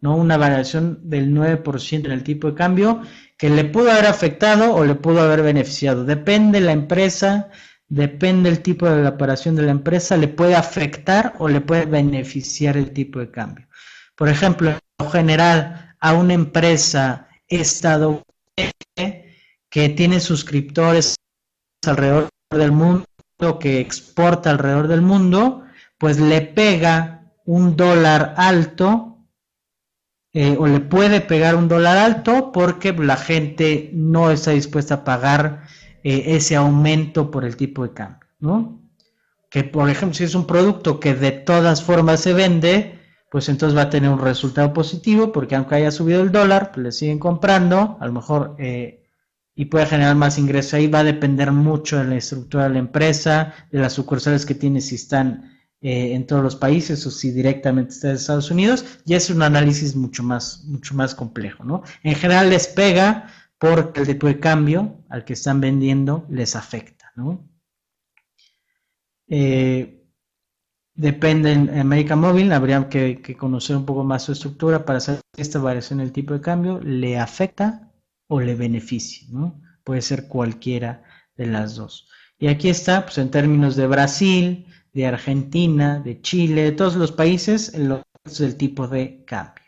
¿no? 0.00 0.16
Una 0.16 0.38
variación 0.38 0.98
del 1.10 1.30
9% 1.30 2.06
en 2.06 2.10
el 2.10 2.24
tipo 2.24 2.48
de 2.48 2.54
cambio 2.54 3.02
que 3.36 3.50
le 3.50 3.64
pudo 3.66 3.90
haber 3.90 4.06
afectado 4.06 4.74
o 4.74 4.86
le 4.86 4.94
pudo 4.94 5.20
haber 5.20 5.42
beneficiado. 5.42 6.06
Depende 6.06 6.62
la 6.62 6.72
empresa, 6.72 7.50
depende 7.90 8.48
el 8.48 8.62
tipo 8.62 8.88
de 8.88 9.02
la 9.02 9.10
operación 9.10 9.56
de 9.56 9.62
la 9.62 9.72
empresa, 9.72 10.16
le 10.16 10.28
puede 10.28 10.54
afectar 10.54 11.34
o 11.38 11.48
le 11.48 11.60
puede 11.60 11.84
beneficiar 11.84 12.76
el 12.76 12.92
tipo 12.92 13.18
de 13.18 13.30
cambio. 13.30 13.66
Por 14.14 14.28
ejemplo, 14.28 14.78
en 14.98 15.10
general, 15.10 15.96
a 16.00 16.14
una 16.14 16.32
empresa 16.32 17.28
estadounidense 17.48 18.24
que 19.68 19.88
tiene 19.90 20.20
suscriptores 20.20 21.16
alrededor 21.86 22.28
del 22.50 22.72
mundo, 22.72 23.04
que 23.58 23.80
exporta 23.80 24.50
alrededor 24.50 24.88
del 24.88 25.02
mundo, 25.02 25.64
pues 25.98 26.20
le 26.20 26.42
pega 26.42 27.32
un 27.44 27.76
dólar 27.76 28.34
alto 28.36 29.26
eh, 30.32 30.56
o 30.56 30.68
le 30.68 30.78
puede 30.78 31.20
pegar 31.20 31.56
un 31.56 31.66
dólar 31.66 31.98
alto 31.98 32.52
porque 32.52 32.92
la 32.92 33.16
gente 33.16 33.90
no 33.92 34.30
está 34.30 34.52
dispuesta 34.52 34.94
a 34.94 35.04
pagar 35.04 35.62
eh, 36.02 36.36
ese 36.36 36.56
aumento 36.56 37.30
por 37.30 37.44
el 37.44 37.56
tipo 37.56 37.82
de 37.82 37.92
cambio, 37.92 38.28
¿no? 38.38 38.80
Que 39.50 39.64
por 39.64 39.90
ejemplo, 39.90 40.14
si 40.14 40.24
es 40.24 40.34
un 40.34 40.46
producto 40.46 41.00
que 41.00 41.14
de 41.14 41.32
todas 41.32 41.82
formas 41.82 42.20
se 42.20 42.32
vende, 42.32 42.98
pues 43.30 43.48
entonces 43.48 43.76
va 43.76 43.82
a 43.82 43.90
tener 43.90 44.10
un 44.10 44.20
resultado 44.20 44.72
positivo 44.72 45.32
porque 45.32 45.54
aunque 45.56 45.76
haya 45.76 45.90
subido 45.90 46.22
el 46.22 46.32
dólar, 46.32 46.72
pues 46.72 46.84
le 46.84 46.92
siguen 46.92 47.18
comprando, 47.18 47.96
a 48.00 48.06
lo 48.06 48.12
mejor 48.12 48.56
eh, 48.58 49.00
y 49.54 49.66
puede 49.66 49.86
generar 49.86 50.16
más 50.16 50.38
ingresos. 50.38 50.74
Ahí 50.74 50.86
va 50.86 51.00
a 51.00 51.04
depender 51.04 51.52
mucho 51.52 51.98
de 51.98 52.04
la 52.04 52.16
estructura 52.16 52.64
de 52.64 52.70
la 52.70 52.78
empresa, 52.78 53.54
de 53.70 53.78
las 53.78 53.92
sucursales 53.92 54.46
que 54.46 54.54
tiene, 54.54 54.80
si 54.80 54.94
están 54.94 55.58
eh, 55.82 56.14
en 56.14 56.26
todos 56.26 56.42
los 56.42 56.56
países 56.56 57.06
o 57.06 57.10
si 57.10 57.30
directamente 57.30 57.92
está 57.92 58.08
en 58.08 58.16
Estados 58.16 58.50
Unidos. 58.50 58.84
Y 59.04 59.14
es 59.14 59.28
un 59.28 59.42
análisis 59.42 59.94
mucho 59.94 60.22
más, 60.22 60.64
mucho 60.64 60.94
más 60.94 61.14
complejo, 61.14 61.64
¿no? 61.64 61.82
En 62.02 62.14
general 62.14 62.48
les 62.50 62.68
pega 62.68 63.28
porque 63.60 64.00
el 64.00 64.06
tipo 64.06 64.26
de 64.26 64.40
cambio 64.40 65.04
al 65.10 65.24
que 65.26 65.34
están 65.34 65.60
vendiendo 65.60 66.24
les 66.30 66.56
afecta, 66.56 67.12
¿no? 67.14 67.46
Eh, 69.28 70.02
depende 70.94 71.52
en 71.52 71.78
América 71.78 72.16
Móvil, 72.16 72.52
habría 72.52 72.88
que, 72.88 73.20
conocer 73.38 73.76
un 73.76 73.84
poco 73.84 74.02
más 74.02 74.22
su 74.22 74.32
estructura 74.32 74.86
para 74.86 74.98
saber 74.98 75.20
si 75.36 75.42
esta 75.42 75.58
variación 75.58 76.00
en 76.00 76.06
el 76.06 76.12
tipo 76.12 76.32
de 76.32 76.40
cambio 76.40 76.80
le 76.80 77.18
afecta 77.18 77.92
o 78.28 78.40
le 78.40 78.54
beneficie, 78.54 79.28
¿no? 79.30 79.60
Puede 79.84 80.00
ser 80.00 80.26
cualquiera 80.26 81.04
de 81.36 81.46
las 81.46 81.76
dos. 81.76 82.08
Y 82.38 82.48
aquí 82.48 82.70
está, 82.70 83.04
pues 83.04 83.18
en 83.18 83.30
términos 83.30 83.76
de 83.76 83.86
Brasil, 83.86 84.66
de 84.94 85.06
Argentina, 85.06 86.00
de 86.00 86.22
Chile, 86.22 86.62
de 86.62 86.72
todos 86.72 86.96
los 86.96 87.12
países, 87.12 87.76
los 87.76 88.00
del 88.38 88.56
tipo 88.56 88.88
de 88.88 89.22
cambio. 89.26 89.59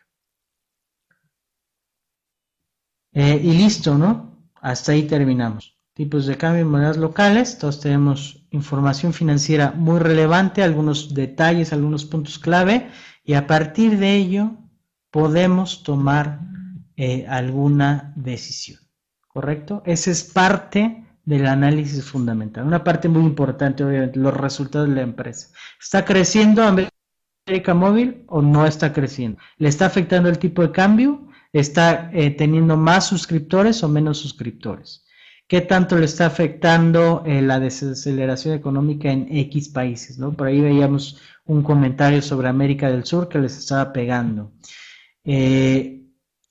Eh, 3.12 3.40
y 3.42 3.52
listo, 3.52 3.96
¿no? 3.96 4.38
Hasta 4.60 4.92
ahí 4.92 5.04
terminamos. 5.04 5.76
Tipos 5.94 6.26
de 6.26 6.36
cambio 6.36 6.62
en 6.62 6.70
monedas 6.70 6.96
locales. 6.96 7.58
Todos 7.58 7.80
tenemos 7.80 8.46
información 8.50 9.12
financiera 9.12 9.72
muy 9.72 9.98
relevante, 9.98 10.62
algunos 10.62 11.14
detalles, 11.14 11.72
algunos 11.72 12.04
puntos 12.04 12.38
clave. 12.38 12.88
Y 13.24 13.34
a 13.34 13.46
partir 13.46 13.98
de 13.98 14.16
ello 14.16 14.52
podemos 15.10 15.82
tomar 15.82 16.40
eh, 16.96 17.26
alguna 17.28 18.12
decisión. 18.16 18.80
¿Correcto? 19.28 19.82
Esa 19.86 20.10
es 20.10 20.24
parte 20.24 21.04
del 21.24 21.46
análisis 21.46 22.04
fundamental. 22.04 22.66
Una 22.66 22.82
parte 22.82 23.08
muy 23.08 23.22
importante, 23.22 23.84
obviamente, 23.84 24.18
los 24.18 24.34
resultados 24.34 24.88
de 24.88 24.94
la 24.96 25.02
empresa. 25.02 25.48
¿Está 25.80 26.04
creciendo 26.04 26.62
América 26.62 27.74
Móvil 27.74 28.24
o 28.28 28.42
no 28.42 28.66
está 28.66 28.92
creciendo? 28.92 29.38
¿Le 29.58 29.68
está 29.68 29.86
afectando 29.86 30.28
el 30.28 30.38
tipo 30.38 30.62
de 30.62 30.72
cambio? 30.72 31.28
¿Está 31.52 32.10
eh, 32.14 32.30
teniendo 32.30 32.76
más 32.76 33.06
suscriptores 33.06 33.82
o 33.82 33.88
menos 33.88 34.18
suscriptores? 34.18 35.04
¿Qué 35.46 35.60
tanto 35.60 35.98
le 35.98 36.06
está 36.06 36.26
afectando 36.26 37.22
eh, 37.26 37.42
la 37.42 37.60
desaceleración 37.60 38.54
económica 38.54 39.10
en 39.10 39.26
X 39.30 39.68
países? 39.68 40.18
¿no? 40.18 40.32
Por 40.32 40.46
ahí 40.46 40.60
veíamos 40.60 41.20
un 41.44 41.62
comentario 41.62 42.22
sobre 42.22 42.48
América 42.48 42.90
del 42.90 43.04
Sur 43.04 43.28
que 43.28 43.38
les 43.38 43.58
estaba 43.58 43.92
pegando. 43.92 44.52
Eh, 45.24 46.02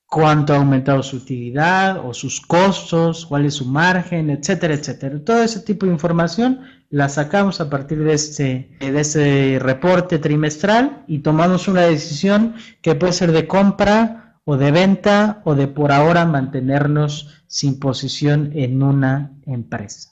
cuánto 0.06 0.54
ha 0.54 0.58
aumentado 0.58 1.02
su 1.04 1.16
utilidad 1.18 2.06
o 2.06 2.14
sus 2.14 2.42
costos, 2.42 3.26
cuál 3.26 3.46
es 3.46 3.56
su 3.56 3.66
margen, 3.66 4.30
etcétera, 4.30 4.74
etcétera. 4.74 5.24
Todo 5.24 5.42
ese 5.42 5.62
tipo 5.62 5.86
de 5.86 5.94
información 5.94 6.60
la 6.90 7.08
sacamos 7.08 7.62
a 7.62 7.70
partir 7.70 8.04
de 8.04 8.14
este, 8.14 8.78
de 8.82 9.00
este 9.00 9.58
reporte 9.60 10.20
trimestral 10.20 11.06
y 11.08 11.20
tomamos 11.20 11.70
una 11.70 11.84
decisión 11.84 12.56
que 12.82 12.94
puede 12.94 13.14
ser 13.14 13.32
de 13.32 13.48
compra 13.48 14.21
o 14.46 14.58
de 14.58 14.72
venta 14.72 15.42
o 15.46 15.56
de 15.56 15.68
por 15.68 15.92
ahora 15.92 16.26
mantenernos 16.26 17.44
sin 17.48 17.80
posición 17.80 18.52
en 18.56 18.82
una 18.82 19.34
empresa. 19.46 20.12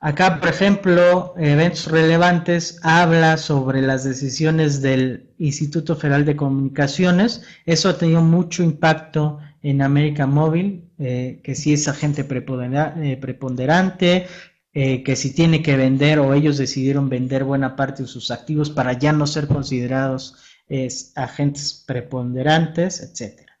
Acá, 0.00 0.38
por 0.38 0.50
ejemplo, 0.50 1.32
eventos 1.38 1.86
relevantes 1.90 2.78
habla 2.82 3.38
sobre 3.38 3.80
las 3.80 4.04
decisiones 4.04 4.82
del 4.82 5.30
Instituto 5.38 5.96
Federal 5.96 6.26
de 6.26 6.36
Comunicaciones. 6.36 7.42
Eso 7.64 7.88
ha 7.88 7.96
tenido 7.96 8.20
mucho 8.20 8.62
impacto 8.62 9.38
en 9.62 9.80
América 9.80 10.26
Móvil, 10.26 10.90
eh, 10.98 11.40
que 11.42 11.54
si 11.54 11.72
es 11.72 11.88
agente 11.88 12.26
eh, 12.28 13.16
preponderante, 13.18 14.26
eh, 14.74 15.02
que 15.02 15.16
si 15.16 15.32
tiene 15.32 15.62
que 15.62 15.76
vender 15.78 16.18
o 16.18 16.34
ellos 16.34 16.58
decidieron 16.58 17.08
vender 17.08 17.44
buena 17.44 17.74
parte 17.74 18.02
de 18.02 18.08
sus 18.08 18.30
activos 18.30 18.68
para 18.68 18.92
ya 18.92 19.12
no 19.14 19.26
ser 19.26 19.46
considerados 19.46 20.34
agentes 21.14 21.84
preponderantes, 21.86 23.00
etcétera, 23.00 23.56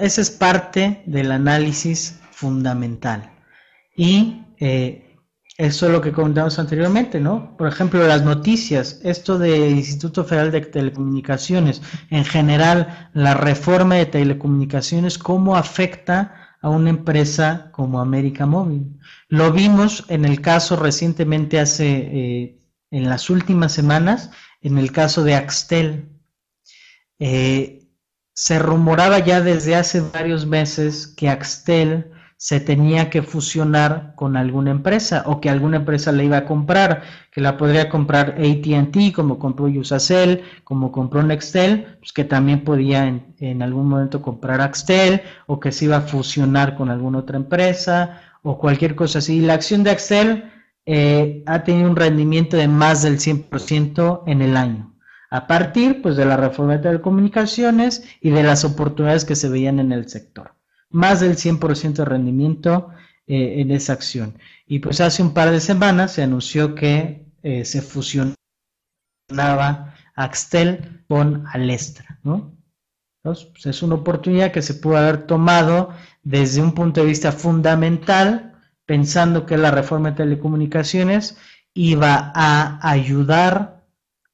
Esa 0.00 0.20
es 0.20 0.30
parte 0.30 1.02
del 1.06 1.32
análisis 1.32 2.18
fundamental. 2.30 3.30
Y 3.96 4.42
eso 5.58 5.86
es 5.86 5.92
lo 5.92 6.02
que 6.02 6.12
comentamos 6.12 6.58
anteriormente, 6.58 7.18
¿no? 7.18 7.56
Por 7.56 7.68
ejemplo, 7.68 8.06
las 8.06 8.22
noticias, 8.22 9.00
esto 9.02 9.38
del 9.38 9.70
Instituto 9.76 10.22
Federal 10.22 10.50
de 10.50 10.60
Telecomunicaciones, 10.60 11.80
en 12.10 12.26
general, 12.26 13.10
la 13.14 13.32
reforma 13.32 13.94
de 13.94 14.04
telecomunicaciones, 14.04 15.16
¿cómo 15.16 15.56
afecta 15.56 16.34
a 16.60 16.68
una 16.68 16.90
empresa 16.90 17.70
como 17.72 18.00
América 18.00 18.46
Móvil? 18.46 18.98
Lo 19.28 19.52
vimos 19.52 20.04
en 20.08 20.24
el 20.24 20.40
caso 20.40 20.76
recientemente 20.76 21.60
hace, 21.60 21.86
eh, 21.88 22.58
en 22.90 23.08
las 23.08 23.30
últimas 23.30 23.72
semanas, 23.72 24.30
en 24.60 24.78
el 24.78 24.92
caso 24.92 25.24
de 25.24 25.34
Axtel. 25.34 26.08
Eh, 27.18 27.88
se 28.34 28.58
rumoraba 28.58 29.18
ya 29.20 29.40
desde 29.40 29.76
hace 29.76 30.00
varios 30.00 30.46
meses 30.46 31.06
que 31.06 31.28
Axtel 31.28 32.12
se 32.38 32.60
tenía 32.60 33.08
que 33.08 33.22
fusionar 33.22 34.14
con 34.14 34.36
alguna 34.36 34.70
empresa 34.70 35.22
o 35.26 35.40
que 35.40 35.48
alguna 35.48 35.78
empresa 35.78 36.12
le 36.12 36.24
iba 36.26 36.38
a 36.38 36.44
comprar, 36.44 37.02
que 37.32 37.40
la 37.40 37.56
podría 37.56 37.88
comprar 37.88 38.36
ATT 38.38 39.14
como 39.14 39.38
compró 39.38 39.66
Usacell, 39.66 40.42
como 40.62 40.92
compró 40.92 41.22
Nextel, 41.22 41.96
pues 41.98 42.12
que 42.12 42.24
también 42.24 42.62
podía 42.62 43.06
en, 43.38 43.62
algún 43.62 43.88
momento 43.88 44.20
comprar 44.20 44.60
Axtel 44.60 45.22
o 45.46 45.58
que 45.60 45.72
se 45.72 45.86
iba 45.86 45.96
a 45.96 46.02
fusionar 46.02 46.76
con 46.76 46.90
alguna 46.90 47.18
otra 47.18 47.38
empresa 47.38 48.20
o 48.42 48.58
cualquier 48.58 48.94
cosa 48.94 49.20
así. 49.20 49.40
La 49.40 49.54
acción 49.54 49.82
de 49.82 49.90
Axtel 49.90 50.52
eh, 50.84 51.42
ha 51.46 51.64
tenido 51.64 51.88
un 51.88 51.96
rendimiento 51.96 52.56
de 52.56 52.68
más 52.68 53.02
del 53.02 53.18
100% 53.18 54.24
en 54.26 54.42
el 54.42 54.56
año 54.56 54.92
a 55.30 55.46
partir 55.46 56.02
pues 56.02 56.16
de 56.16 56.24
la 56.24 56.36
reforma 56.36 56.74
de 56.74 56.82
telecomunicaciones 56.84 58.04
y 58.20 58.30
de 58.30 58.44
las 58.44 58.64
oportunidades 58.64 59.24
que 59.24 59.34
se 59.34 59.48
veían 59.48 59.80
en 59.80 59.90
el 59.90 60.08
sector 60.08 60.55
más 60.90 61.20
del 61.20 61.36
100% 61.36 61.94
de 61.94 62.04
rendimiento 62.04 62.90
eh, 63.26 63.60
en 63.60 63.70
esa 63.70 63.92
acción. 63.92 64.38
Y 64.66 64.78
pues 64.80 65.00
hace 65.00 65.22
un 65.22 65.34
par 65.34 65.50
de 65.50 65.60
semanas 65.60 66.12
se 66.12 66.22
anunció 66.22 66.74
que 66.74 67.26
eh, 67.42 67.64
se 67.64 67.82
fusionaba 67.82 68.36
Axtel 70.14 71.04
con 71.08 71.44
Alestra, 71.52 72.18
¿no? 72.22 72.52
Entonces, 73.22 73.46
pues 73.52 73.66
es 73.66 73.82
una 73.82 73.96
oportunidad 73.96 74.52
que 74.52 74.62
se 74.62 74.74
pudo 74.74 74.96
haber 74.98 75.26
tomado 75.26 75.90
desde 76.22 76.62
un 76.62 76.72
punto 76.72 77.00
de 77.00 77.08
vista 77.08 77.32
fundamental, 77.32 78.54
pensando 78.84 79.46
que 79.46 79.56
la 79.56 79.72
reforma 79.72 80.10
de 80.10 80.16
telecomunicaciones 80.16 81.36
iba 81.74 82.30
a 82.34 82.78
ayudar 82.88 83.84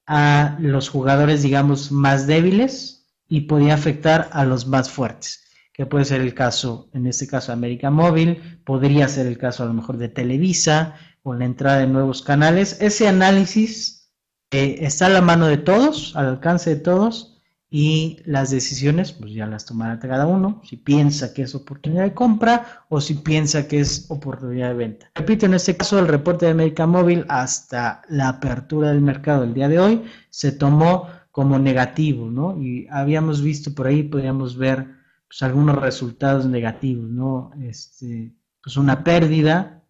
a 0.06 0.58
los 0.60 0.90
jugadores, 0.90 1.42
digamos, 1.42 1.90
más 1.90 2.26
débiles 2.26 3.06
y 3.28 3.42
podía 3.42 3.74
afectar 3.74 4.28
a 4.32 4.44
los 4.44 4.66
más 4.66 4.90
fuertes 4.90 5.41
puede 5.86 6.04
ser 6.04 6.20
el 6.20 6.34
caso, 6.34 6.88
en 6.92 7.06
este 7.06 7.26
caso 7.26 7.52
América 7.52 7.90
Móvil, 7.90 8.60
podría 8.64 9.08
ser 9.08 9.26
el 9.26 9.38
caso 9.38 9.62
a 9.62 9.66
lo 9.66 9.72
mejor 9.72 9.96
de 9.96 10.08
Televisa 10.08 10.94
o 11.22 11.34
la 11.34 11.44
entrada 11.44 11.78
de 11.78 11.86
nuevos 11.86 12.22
canales. 12.22 12.80
Ese 12.80 13.08
análisis 13.08 14.10
eh, 14.50 14.76
está 14.80 15.06
a 15.06 15.10
la 15.10 15.22
mano 15.22 15.46
de 15.46 15.58
todos, 15.58 16.14
al 16.16 16.26
alcance 16.26 16.70
de 16.70 16.80
todos, 16.80 17.32
y 17.74 18.18
las 18.26 18.50
decisiones 18.50 19.12
pues 19.12 19.32
ya 19.32 19.46
las 19.46 19.64
tomará 19.64 19.98
cada 19.98 20.26
uno, 20.26 20.60
si 20.62 20.76
piensa 20.76 21.32
que 21.32 21.40
es 21.40 21.54
oportunidad 21.54 22.02
de 22.02 22.12
compra 22.12 22.84
o 22.90 23.00
si 23.00 23.14
piensa 23.14 23.66
que 23.66 23.80
es 23.80 24.10
oportunidad 24.10 24.68
de 24.68 24.74
venta. 24.74 25.10
Repito, 25.14 25.46
en 25.46 25.54
este 25.54 25.74
caso 25.74 25.98
el 25.98 26.06
reporte 26.06 26.44
de 26.44 26.52
América 26.52 26.86
Móvil 26.86 27.24
hasta 27.30 28.02
la 28.10 28.28
apertura 28.28 28.90
del 28.90 29.00
mercado 29.00 29.40
del 29.40 29.54
día 29.54 29.68
de 29.68 29.78
hoy 29.78 30.02
se 30.28 30.52
tomó 30.52 31.08
como 31.30 31.58
negativo, 31.58 32.30
¿no? 32.30 32.60
Y 32.60 32.86
habíamos 32.90 33.40
visto 33.40 33.74
por 33.74 33.86
ahí, 33.86 34.02
podríamos 34.02 34.58
ver 34.58 35.01
pues, 35.32 35.42
algunos 35.42 35.76
resultados 35.76 36.44
negativos, 36.44 37.08
¿no? 37.08 37.52
Este, 37.62 38.34
pues 38.62 38.76
una 38.76 39.02
pérdida, 39.02 39.82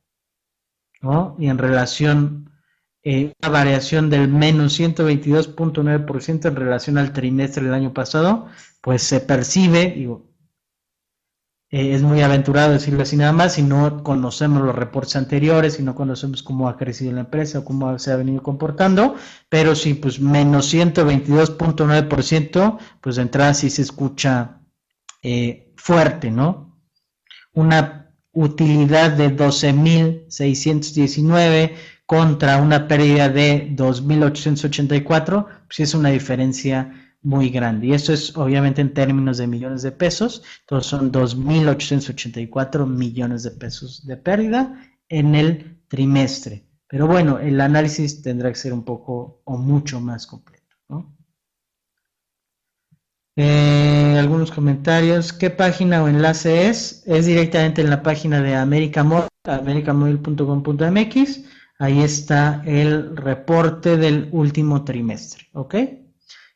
¿no? 1.01 1.35
Y 1.37 1.49
en 1.49 1.59
relación, 1.59 2.53
eh, 3.03 3.33
una 3.43 3.51
variación 3.51 4.09
del 4.09 4.29
menos 4.29 4.79
122.9% 4.79 6.47
en 6.47 6.55
relación 6.55 6.97
al 6.97 7.13
trimestre 7.13 7.65
del 7.65 7.75
año 7.75 7.93
pasado, 7.93 8.47
pues 8.81 9.03
se 9.03 9.19
percibe, 9.19 9.93
digo, 9.97 10.31
eh, 11.71 11.95
es 11.95 12.03
muy 12.03 12.23
aventurado 12.23 12.75
decirlo 12.75 13.03
así 13.03 13.17
nada 13.17 13.33
más, 13.33 13.55
si 13.55 13.65
no 13.65 14.05
conocemos 14.05 14.63
los 14.63 14.77
reportes 14.77 15.17
anteriores, 15.17 15.75
si 15.75 15.83
no 15.83 15.97
conocemos 15.97 16.45
cómo 16.45 16.69
ha 16.69 16.77
crecido 16.77 17.11
la 17.11 17.23
empresa 17.23 17.59
o 17.59 17.65
cómo 17.65 17.99
se 17.99 18.13
ha 18.13 18.17
venido 18.17 18.45
comportando, 18.45 19.17
pero 19.49 19.75
sí, 19.75 19.95
pues 19.95 20.21
menos 20.21 20.73
122.9%, 20.73 22.79
pues 23.01 23.17
de 23.17 23.23
entrada 23.23 23.55
sí 23.55 23.71
se 23.71 23.83
escucha 23.83 24.62
eh, 25.23 25.73
fuerte, 25.77 26.31
¿no? 26.31 26.79
Una 27.55 28.15
utilidad 28.33 29.13
de 29.13 29.37
12.619 29.37 31.73
contra 32.07 32.61
una 32.61 32.89
pérdida 32.89 33.29
de 33.29 33.71
2.884, 33.77 35.47
pues 35.67 35.81
es 35.81 35.95
una 35.95 36.11
diferencia 36.11 36.93
muy 37.23 37.51
grande. 37.51 37.89
Y 37.89 37.95
esto 37.95 38.13
es 38.13 38.37
obviamente 38.37 38.81
en 38.81 38.93
términos 38.93 39.39
de 39.39 39.47
millones 39.47 39.83
de 39.83 39.93
pesos, 39.93 40.43
entonces 40.61 40.91
son 40.91 41.13
2.884 41.13 42.87
millones 42.87 43.43
de 43.45 43.53
pesos 43.53 44.07
de 44.07 44.17
pérdida 44.17 44.91
en 45.09 45.35
el 45.35 45.79
trimestre. 45.89 46.67
Pero 46.89 47.07
bueno, 47.07 47.39
el 47.39 47.61
análisis 47.61 48.23
tendrá 48.23 48.51
que 48.51 48.59
ser 48.59 48.73
un 48.73 48.85
poco 48.85 49.41
o 49.45 49.57
mucho 49.57 50.01
más 50.01 50.27
completo. 50.27 50.62
Eh, 53.37 54.17
algunos 54.19 54.51
comentarios. 54.51 55.33
¿Qué 55.33 55.51
página 55.51 56.03
o 56.03 56.09
enlace 56.09 56.69
es? 56.69 57.03
Es 57.07 57.27
directamente 57.27 57.81
en 57.81 57.91
la 57.91 58.03
página 58.03 58.43
de 58.43 58.55
Americamóvil, 58.55 59.29
americamóvil.com.mx. 59.45 61.45
Ahí 61.79 62.03
está 62.03 62.63
el 62.67 63.17
reporte 63.17 63.97
del 63.97 64.29
último 64.33 64.85
trimestre. 64.85 65.49
¿Ok? 65.53 65.75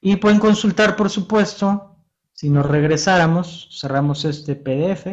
Y 0.00 0.16
pueden 0.16 0.38
consultar, 0.38 0.96
por 0.96 1.10
supuesto, 1.10 1.96
si 2.32 2.50
nos 2.50 2.66
regresáramos, 2.66 3.68
cerramos 3.80 4.24
este 4.24 4.54
PDF, 4.54 5.06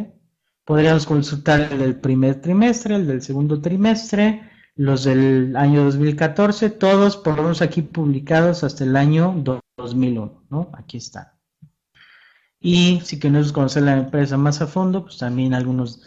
podríamos 0.66 1.06
consultar 1.06 1.62
el 1.72 1.80
del 1.80 2.00
primer 2.00 2.42
trimestre, 2.42 2.96
el 2.96 3.08
del 3.08 3.22
segundo 3.22 3.62
trimestre, 3.62 4.50
los 4.76 5.06
del 5.06 5.56
año 5.56 5.86
2014, 5.86 6.70
todos 6.70 7.18
por 7.18 7.40
aquí 7.64 7.82
publicados 7.82 8.64
hasta 8.64 8.84
el 8.84 8.96
año 8.98 9.34
2001, 9.78 10.44
¿no? 10.50 10.70
Aquí 10.74 10.98
están. 10.98 11.33
Y 12.66 13.02
si 13.02 13.20
queremos 13.20 13.52
conocer 13.52 13.84
la 13.84 13.98
empresa 13.98 14.38
más 14.38 14.62
a 14.62 14.68
fondo, 14.68 15.04
pues 15.04 15.18
también 15.18 15.54
algunos, 15.54 16.02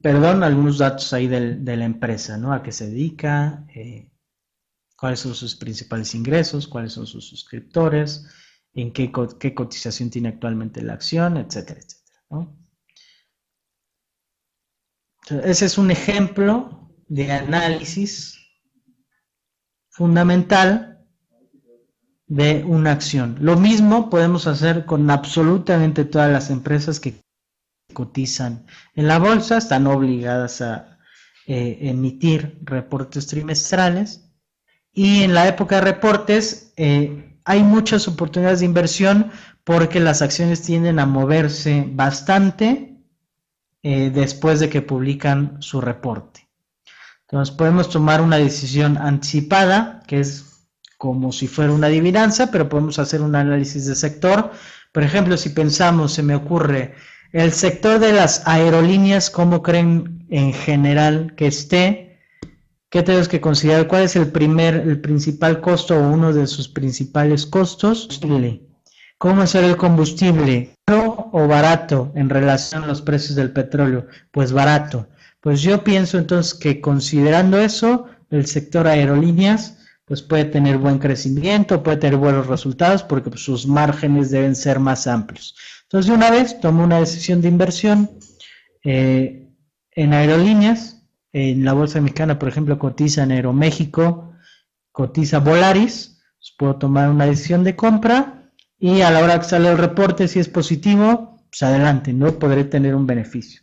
perdón, 0.00 0.44
algunos 0.44 0.78
datos 0.78 1.12
ahí 1.12 1.26
de 1.26 1.76
la 1.76 1.84
empresa, 1.84 2.38
¿no? 2.38 2.52
A 2.52 2.62
qué 2.62 2.70
se 2.70 2.88
dedica, 2.88 3.66
eh, 3.74 4.12
cuáles 4.96 5.18
son 5.18 5.34
sus 5.34 5.56
principales 5.56 6.14
ingresos, 6.14 6.68
cuáles 6.68 6.92
son 6.92 7.04
sus 7.04 7.26
suscriptores, 7.26 8.28
en 8.74 8.92
qué, 8.92 9.10
qué 9.40 9.52
cotización 9.52 10.08
tiene 10.08 10.28
actualmente 10.28 10.82
la 10.82 10.92
acción, 10.92 11.36
etcétera, 11.36 11.80
etcétera, 11.80 12.24
¿no? 12.30 12.56
ese 15.44 15.66
es 15.66 15.78
un 15.78 15.90
ejemplo 15.90 16.92
de 17.08 17.30
análisis 17.30 18.36
fundamental 19.90 20.89
de 22.30 22.62
una 22.64 22.92
acción. 22.92 23.36
Lo 23.40 23.56
mismo 23.56 24.08
podemos 24.08 24.46
hacer 24.46 24.86
con 24.86 25.10
absolutamente 25.10 26.04
todas 26.04 26.30
las 26.30 26.48
empresas 26.48 27.00
que 27.00 27.20
cotizan 27.92 28.66
en 28.94 29.08
la 29.08 29.18
bolsa, 29.18 29.58
están 29.58 29.88
obligadas 29.88 30.60
a 30.60 30.98
eh, 31.48 31.78
emitir 31.80 32.60
reportes 32.62 33.26
trimestrales 33.26 34.30
y 34.92 35.24
en 35.24 35.34
la 35.34 35.48
época 35.48 35.76
de 35.76 35.80
reportes 35.80 36.72
eh, 36.76 37.36
hay 37.44 37.64
muchas 37.64 38.06
oportunidades 38.06 38.60
de 38.60 38.66
inversión 38.66 39.32
porque 39.64 39.98
las 39.98 40.22
acciones 40.22 40.62
tienden 40.62 41.00
a 41.00 41.06
moverse 41.06 41.84
bastante 41.90 42.96
eh, 43.82 44.10
después 44.14 44.60
de 44.60 44.68
que 44.68 44.82
publican 44.82 45.60
su 45.60 45.80
reporte. 45.80 46.48
Entonces 47.22 47.52
podemos 47.56 47.90
tomar 47.90 48.20
una 48.20 48.36
decisión 48.36 48.98
anticipada, 48.98 50.04
que 50.06 50.20
es 50.20 50.49
como 51.00 51.32
si 51.32 51.46
fuera 51.48 51.72
una 51.72 51.86
adivinanza, 51.86 52.50
pero 52.50 52.68
podemos 52.68 52.98
hacer 52.98 53.22
un 53.22 53.34
análisis 53.34 53.86
de 53.86 53.94
sector. 53.94 54.50
Por 54.92 55.02
ejemplo, 55.02 55.38
si 55.38 55.48
pensamos, 55.48 56.12
se 56.12 56.22
me 56.22 56.34
ocurre, 56.34 56.92
el 57.32 57.52
sector 57.52 58.00
de 58.00 58.12
las 58.12 58.46
aerolíneas, 58.46 59.30
¿cómo 59.30 59.62
creen 59.62 60.26
en 60.28 60.52
general 60.52 61.32
que 61.36 61.46
esté? 61.46 62.18
¿Qué 62.90 63.02
tenemos 63.02 63.28
que 63.28 63.40
considerar? 63.40 63.86
¿Cuál 63.86 64.02
es 64.02 64.14
el 64.14 64.30
primer, 64.30 64.74
el 64.74 65.00
principal 65.00 65.62
costo 65.62 65.96
o 65.96 66.06
uno 66.06 66.34
de 66.34 66.46
sus 66.46 66.68
principales 66.68 67.46
costos? 67.46 68.20
¿Cómo 69.16 69.42
es 69.42 69.54
el 69.54 69.78
combustible? 69.78 70.74
¿Caro 70.84 71.30
o 71.32 71.48
barato 71.48 72.12
en 72.14 72.28
relación 72.28 72.84
a 72.84 72.88
los 72.88 73.00
precios 73.00 73.36
del 73.36 73.54
petróleo? 73.54 74.06
Pues 74.32 74.52
barato. 74.52 75.08
Pues 75.40 75.62
yo 75.62 75.82
pienso 75.82 76.18
entonces 76.18 76.52
que 76.52 76.82
considerando 76.82 77.58
eso, 77.58 78.04
el 78.28 78.44
sector 78.44 78.86
aerolíneas 78.86 79.79
pues 80.10 80.22
puede 80.22 80.44
tener 80.44 80.78
buen 80.78 80.98
crecimiento, 80.98 81.84
puede 81.84 81.98
tener 81.98 82.16
buenos 82.16 82.48
resultados 82.48 83.04
porque 83.04 83.30
pues, 83.30 83.44
sus 83.44 83.68
márgenes 83.68 84.32
deben 84.32 84.56
ser 84.56 84.80
más 84.80 85.06
amplios. 85.06 85.54
Entonces, 85.84 86.10
una 86.10 86.32
vez 86.32 86.58
tomo 86.58 86.82
una 86.82 86.98
decisión 86.98 87.40
de 87.40 87.46
inversión 87.46 88.10
eh, 88.82 89.48
en 89.92 90.12
aerolíneas, 90.12 91.06
en 91.32 91.64
la 91.64 91.74
Bolsa 91.74 92.00
Mexicana, 92.00 92.40
por 92.40 92.48
ejemplo, 92.48 92.76
cotiza 92.76 93.22
en 93.22 93.30
Aeroméxico, 93.30 94.32
cotiza 94.90 95.38
Volaris, 95.38 96.20
pues, 96.38 96.54
puedo 96.58 96.74
tomar 96.74 97.08
una 97.08 97.26
decisión 97.26 97.62
de 97.62 97.76
compra 97.76 98.50
y 98.80 99.02
a 99.02 99.12
la 99.12 99.20
hora 99.20 99.38
que 99.38 99.46
sale 99.46 99.68
el 99.68 99.78
reporte, 99.78 100.26
si 100.26 100.40
es 100.40 100.48
positivo, 100.48 101.46
pues 101.52 101.62
adelante, 101.62 102.12
no 102.12 102.36
podré 102.36 102.64
tener 102.64 102.96
un 102.96 103.06
beneficio. 103.06 103.62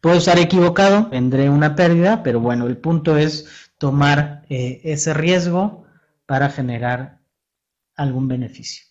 Puedo 0.00 0.16
estar 0.16 0.38
equivocado, 0.38 1.08
tendré 1.08 1.50
una 1.50 1.76
pérdida, 1.76 2.22
pero 2.22 2.40
bueno, 2.40 2.66
el 2.66 2.78
punto 2.78 3.18
es 3.18 3.46
tomar 3.76 4.44
eh, 4.48 4.80
ese 4.84 5.12
riesgo 5.12 5.84
para 6.24 6.48
generar 6.48 7.20
algún 7.96 8.26
beneficio. 8.26 8.86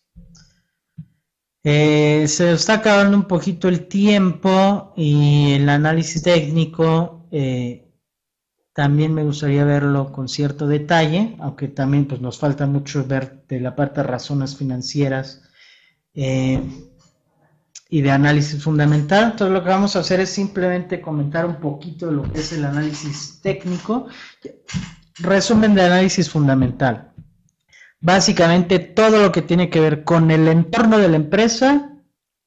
Eh, 1.64 2.26
se 2.28 2.54
está 2.54 2.76
acabando 2.76 3.18
un 3.18 3.26
poquito 3.26 3.68
el 3.68 3.88
tiempo 3.88 4.94
y 4.96 5.54
el 5.54 5.68
análisis 5.68 6.22
técnico 6.22 7.28
eh, 7.32 7.92
también 8.74 9.14
me 9.14 9.24
gustaría 9.24 9.66
verlo 9.66 10.12
con 10.12 10.30
cierto 10.30 10.68
detalle, 10.68 11.36
aunque 11.40 11.68
también 11.68 12.06
pues, 12.06 12.22
nos 12.22 12.38
falta 12.38 12.66
mucho 12.66 13.06
ver 13.06 13.44
de 13.48 13.60
la 13.60 13.76
parte 13.76 14.02
de 14.02 14.08
razones 14.08 14.56
financieras 14.56 15.42
y 17.90 18.02
de 18.02 18.12
análisis 18.12 18.64
fundamental. 18.64 19.32
Entonces 19.32 19.52
lo 19.54 19.64
que 19.64 19.70
vamos 19.70 19.96
a 19.96 20.00
hacer 20.00 20.20
es 20.20 20.30
simplemente 20.30 21.02
comentar 21.02 21.46
un 21.46 21.56
poquito 21.56 22.06
de 22.06 22.12
lo 22.14 22.32
que 22.32 22.40
es 22.40 22.54
el 22.54 22.64
análisis 22.64 23.40
técnico. 23.42 24.08
Resumen 25.18 25.74
de 25.74 25.82
análisis 25.82 26.30
fundamental. 26.30 27.12
Básicamente 28.00 28.80
todo 28.80 29.22
lo 29.24 29.32
que 29.32 29.42
tiene 29.42 29.70
que 29.70 29.82
ver 29.82 30.04
con 30.04 30.30
el 30.32 30.48
entorno 30.48 31.00
de 31.00 31.10
la 31.10 31.16
empresa 31.16 31.90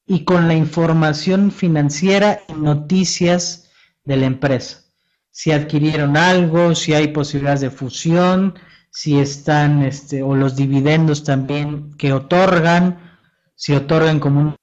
y 0.07 0.23
con 0.23 0.47
la 0.47 0.55
información 0.55 1.51
financiera 1.51 2.39
y 2.47 2.53
noticias 2.53 3.69
de 4.05 4.17
la 4.17 4.25
empresa. 4.25 4.85
Si 5.29 5.51
adquirieron 5.51 6.15
algo, 6.15 6.73
si 6.73 6.93
hay 6.93 7.09
posibilidades 7.09 7.61
de 7.61 7.69
fusión, 7.69 8.55
si 8.91 9.19
están, 9.19 9.83
este, 9.83 10.23
o 10.23 10.35
los 10.35 10.55
dividendos 10.55 11.23
también 11.23 11.93
que 11.97 12.13
otorgan, 12.13 13.19
si 13.55 13.73
otorgan 13.73 14.19
como 14.19 14.41
un 14.41 14.55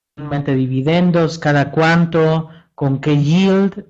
dividendos, 0.55 1.39
cada 1.39 1.71
cuánto, 1.71 2.49
con 2.75 3.01
qué 3.01 3.23
yield, 3.23 3.85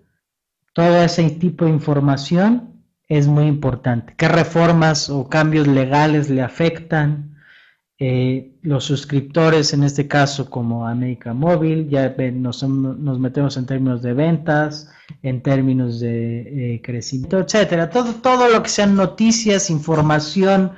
todo 0.72 1.02
ese 1.02 1.28
tipo 1.30 1.64
de 1.64 1.70
información 1.72 2.84
es 3.08 3.26
muy 3.26 3.46
importante. 3.46 4.14
¿Qué 4.16 4.28
reformas 4.28 5.10
o 5.10 5.28
cambios 5.28 5.66
legales 5.66 6.30
le 6.30 6.42
afectan? 6.42 7.30
Eh, 8.02 8.56
los 8.62 8.84
suscriptores, 8.84 9.74
en 9.74 9.82
este 9.82 10.08
caso 10.08 10.48
como 10.48 10.88
América 10.88 11.34
Móvil, 11.34 11.86
ya 11.90 12.14
nos, 12.32 12.62
metemos 12.64 13.58
en 13.58 13.66
términos 13.66 14.00
de 14.00 14.14
ventas, 14.14 14.90
en 15.22 15.42
términos 15.42 16.00
de 16.00 16.76
eh, 16.76 16.82
crecimiento, 16.82 17.40
etcétera. 17.40 17.90
Todo, 17.90 18.14
todo 18.14 18.48
lo 18.48 18.62
que 18.62 18.70
sean 18.70 18.94
noticias, 18.94 19.68
información 19.68 20.72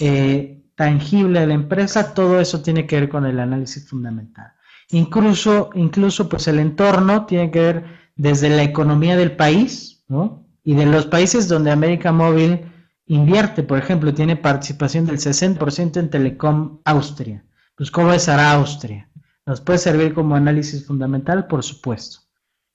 eh, 0.00 0.62
tangible 0.74 1.40
de 1.40 1.46
la 1.46 1.54
empresa, 1.54 2.12
todo 2.12 2.40
eso 2.40 2.60
tiene 2.60 2.86
que 2.86 3.00
ver 3.00 3.08
con 3.08 3.24
el 3.24 3.40
análisis 3.40 3.88
fundamental. 3.88 4.52
Incluso, 4.92 5.70
incluso 5.74 6.28
pues 6.28 6.48
el 6.48 6.58
entorno 6.58 7.26
tiene 7.26 7.50
que 7.50 7.60
ver 7.60 7.84
desde 8.16 8.50
la 8.50 8.62
economía 8.62 9.16
del 9.16 9.36
país, 9.36 10.04
¿no? 10.08 10.46
Y 10.64 10.74
de 10.74 10.86
los 10.86 11.06
países 11.06 11.48
donde 11.48 11.70
América 11.70 12.12
Móvil 12.12 12.60
invierte, 13.06 13.62
por 13.62 13.78
ejemplo, 13.78 14.12
tiene 14.12 14.36
participación 14.36 15.06
del 15.06 15.18
60% 15.18 15.96
en 15.98 16.10
Telecom 16.10 16.80
Austria. 16.84 17.44
Pues 17.76 17.90
¿cómo 17.90 18.12
estará 18.12 18.52
Austria? 18.52 19.08
¿Nos 19.46 19.60
puede 19.60 19.78
servir 19.78 20.12
como 20.12 20.36
análisis 20.36 20.86
fundamental? 20.86 21.46
Por 21.46 21.62
supuesto. 21.62 22.20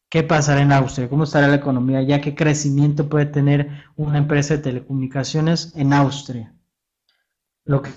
¿Qué 0.10 0.24
pasará 0.24 0.62
en 0.62 0.72
Austria? 0.72 1.10
¿Cómo 1.10 1.26
estará 1.26 1.48
la 1.48 1.56
economía? 1.56 2.02
Ya 2.02 2.22
qué 2.22 2.36
crecimiento 2.36 3.08
puede 3.08 3.26
tener 3.26 3.84
una 3.96 4.18
empresa 4.18 4.56
de 4.56 4.64
telecomunicaciones 4.64 5.74
en 5.76 5.94
Austria. 5.94 6.54
Lo 7.66 7.82
que 7.82 7.92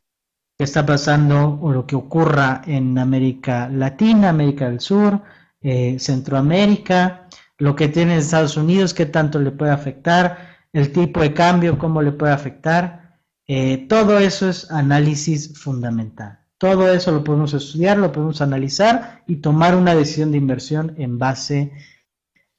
que 0.59 0.65
está 0.65 0.85
pasando 0.85 1.57
o 1.63 1.73
lo 1.73 1.87
que 1.87 1.95
ocurra 1.95 2.63
en 2.67 2.99
América 2.99 3.69
Latina, 3.69 4.31
América 4.31 4.69
del 4.69 4.81
Sur, 4.81 5.23
eh, 5.61 6.01
Centroamérica, 6.01 7.29
lo 7.59 7.77
que 7.77 7.87
tiene 7.87 8.15
en 8.15 8.19
Estados 8.19 8.57
Unidos, 8.57 8.93
qué 8.93 9.07
tanto 9.07 9.39
le 9.39 9.53
puede 9.53 9.71
afectar, 9.71 10.59
el 10.73 10.91
tipo 10.91 11.21
de 11.21 11.33
cambio, 11.33 11.79
cómo 11.79 12.03
le 12.03 12.11
puede 12.11 12.33
afectar. 12.33 13.21
Eh, 13.47 13.87
todo 13.89 14.19
eso 14.19 14.49
es 14.49 14.69
análisis 14.73 15.57
fundamental. 15.57 16.41
Todo 16.59 16.93
eso 16.93 17.13
lo 17.13 17.23
podemos 17.23 17.55
estudiar, 17.55 17.97
lo 17.97 18.11
podemos 18.11 18.41
analizar 18.41 19.23
y 19.29 19.37
tomar 19.37 19.77
una 19.77 19.95
decisión 19.95 20.33
de 20.33 20.39
inversión 20.39 20.93
en 20.99 21.21
base 21.21 21.71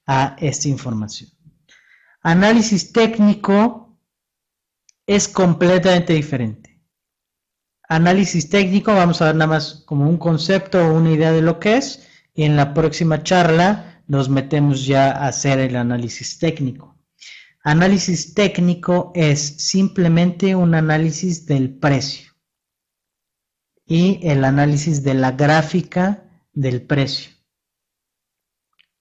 a 0.07 0.37
esta 0.39 0.69
información. 0.69 1.29
Análisis 2.21 2.93
técnico 2.93 3.97
es 5.05 5.27
completamente 5.27 6.13
diferente 6.13 6.68
análisis 7.89 8.49
técnico, 8.49 8.93
vamos 8.93 9.21
a 9.21 9.25
ver 9.25 9.35
nada 9.35 9.47
más 9.47 9.83
como 9.85 10.07
un 10.07 10.17
concepto 10.17 10.79
o 10.79 10.93
una 10.93 11.11
idea 11.11 11.31
de 11.31 11.41
lo 11.41 11.59
que 11.59 11.77
es, 11.77 12.07
y 12.33 12.43
en 12.43 12.55
la 12.55 12.73
próxima 12.73 13.23
charla 13.23 14.03
nos 14.07 14.29
metemos 14.29 14.85
ya 14.85 15.11
a 15.11 15.27
hacer 15.27 15.59
el 15.59 15.75
análisis 15.75 16.37
técnico. 16.37 16.95
Análisis 17.63 18.33
técnico 18.33 19.11
es 19.15 19.39
simplemente 19.57 20.55
un 20.55 20.75
análisis 20.75 21.45
del 21.45 21.71
precio 21.77 22.31
y 23.85 24.19
el 24.23 24.45
análisis 24.45 25.03
de 25.03 25.15
la 25.15 25.31
gráfica 25.31 26.23
del 26.53 26.83
precio. 26.83 27.31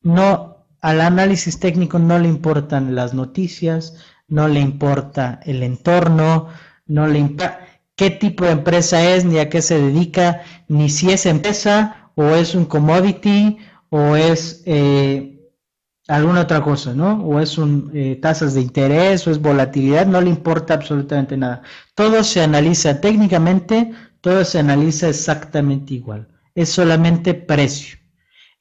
No, 0.00 0.66
al 0.80 1.00
análisis 1.02 1.60
técnico 1.60 1.98
no 1.98 2.18
le 2.18 2.28
importan 2.28 2.94
las 2.94 3.12
noticias, 3.12 3.96
no 4.28 4.48
le 4.48 4.60
importa 4.60 5.40
el 5.44 5.62
entorno, 5.62 6.48
no 6.86 7.06
le 7.06 7.18
importa 7.18 7.67
qué 7.98 8.10
tipo 8.10 8.44
de 8.44 8.52
empresa 8.52 9.04
es, 9.12 9.24
ni 9.24 9.40
a 9.40 9.50
qué 9.50 9.60
se 9.60 9.76
dedica, 9.76 10.42
ni 10.68 10.88
si 10.88 11.10
es 11.10 11.26
empresa 11.26 12.12
o 12.14 12.30
es 12.36 12.54
un 12.54 12.64
commodity 12.64 13.58
o 13.90 14.14
es 14.14 14.62
eh, 14.66 15.50
alguna 16.06 16.42
otra 16.42 16.62
cosa, 16.62 16.94
¿no? 16.94 17.20
O 17.24 17.40
es 17.40 17.58
un 17.58 17.90
eh, 17.92 18.16
tasas 18.22 18.54
de 18.54 18.60
interés 18.60 19.26
o 19.26 19.32
es 19.32 19.40
volatilidad, 19.42 20.06
no 20.06 20.20
le 20.20 20.30
importa 20.30 20.74
absolutamente 20.74 21.36
nada. 21.36 21.62
Todo 21.96 22.22
se 22.22 22.40
analiza 22.40 23.00
técnicamente, 23.00 23.90
todo 24.20 24.44
se 24.44 24.60
analiza 24.60 25.08
exactamente 25.08 25.94
igual. 25.94 26.28
Es 26.54 26.68
solamente 26.68 27.34
precio. 27.34 27.98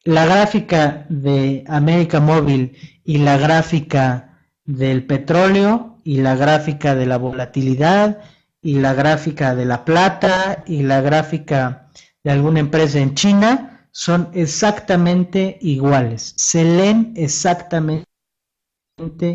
La 0.04 0.26
gráfica 0.26 1.06
de 1.10 1.64
América 1.68 2.20
Móvil 2.20 2.76
y 3.04 3.20
la 3.20 3.38
gráfica 3.38 4.40
del 4.66 5.06
petróleo 5.06 5.98
y 6.04 6.22
la 6.22 6.36
gráfica 6.36 6.96
de 6.96 7.06
la 7.06 7.18
volatilidad 7.18 8.18
y 8.62 8.80
la 8.80 8.94
gráfica 8.94 9.56
de 9.56 9.66
la 9.66 9.86
plata 9.86 10.64
y 10.66 10.84
la 10.84 11.02
gráfica 11.02 11.90
de 12.24 12.32
alguna 12.32 12.60
empresa 12.60 13.00
en 13.00 13.16
China 13.16 13.88
son 13.92 14.30
exactamente 14.34 15.58
iguales, 15.62 16.34
se 16.38 16.64
leen 16.64 17.14
exactamente 17.16 18.06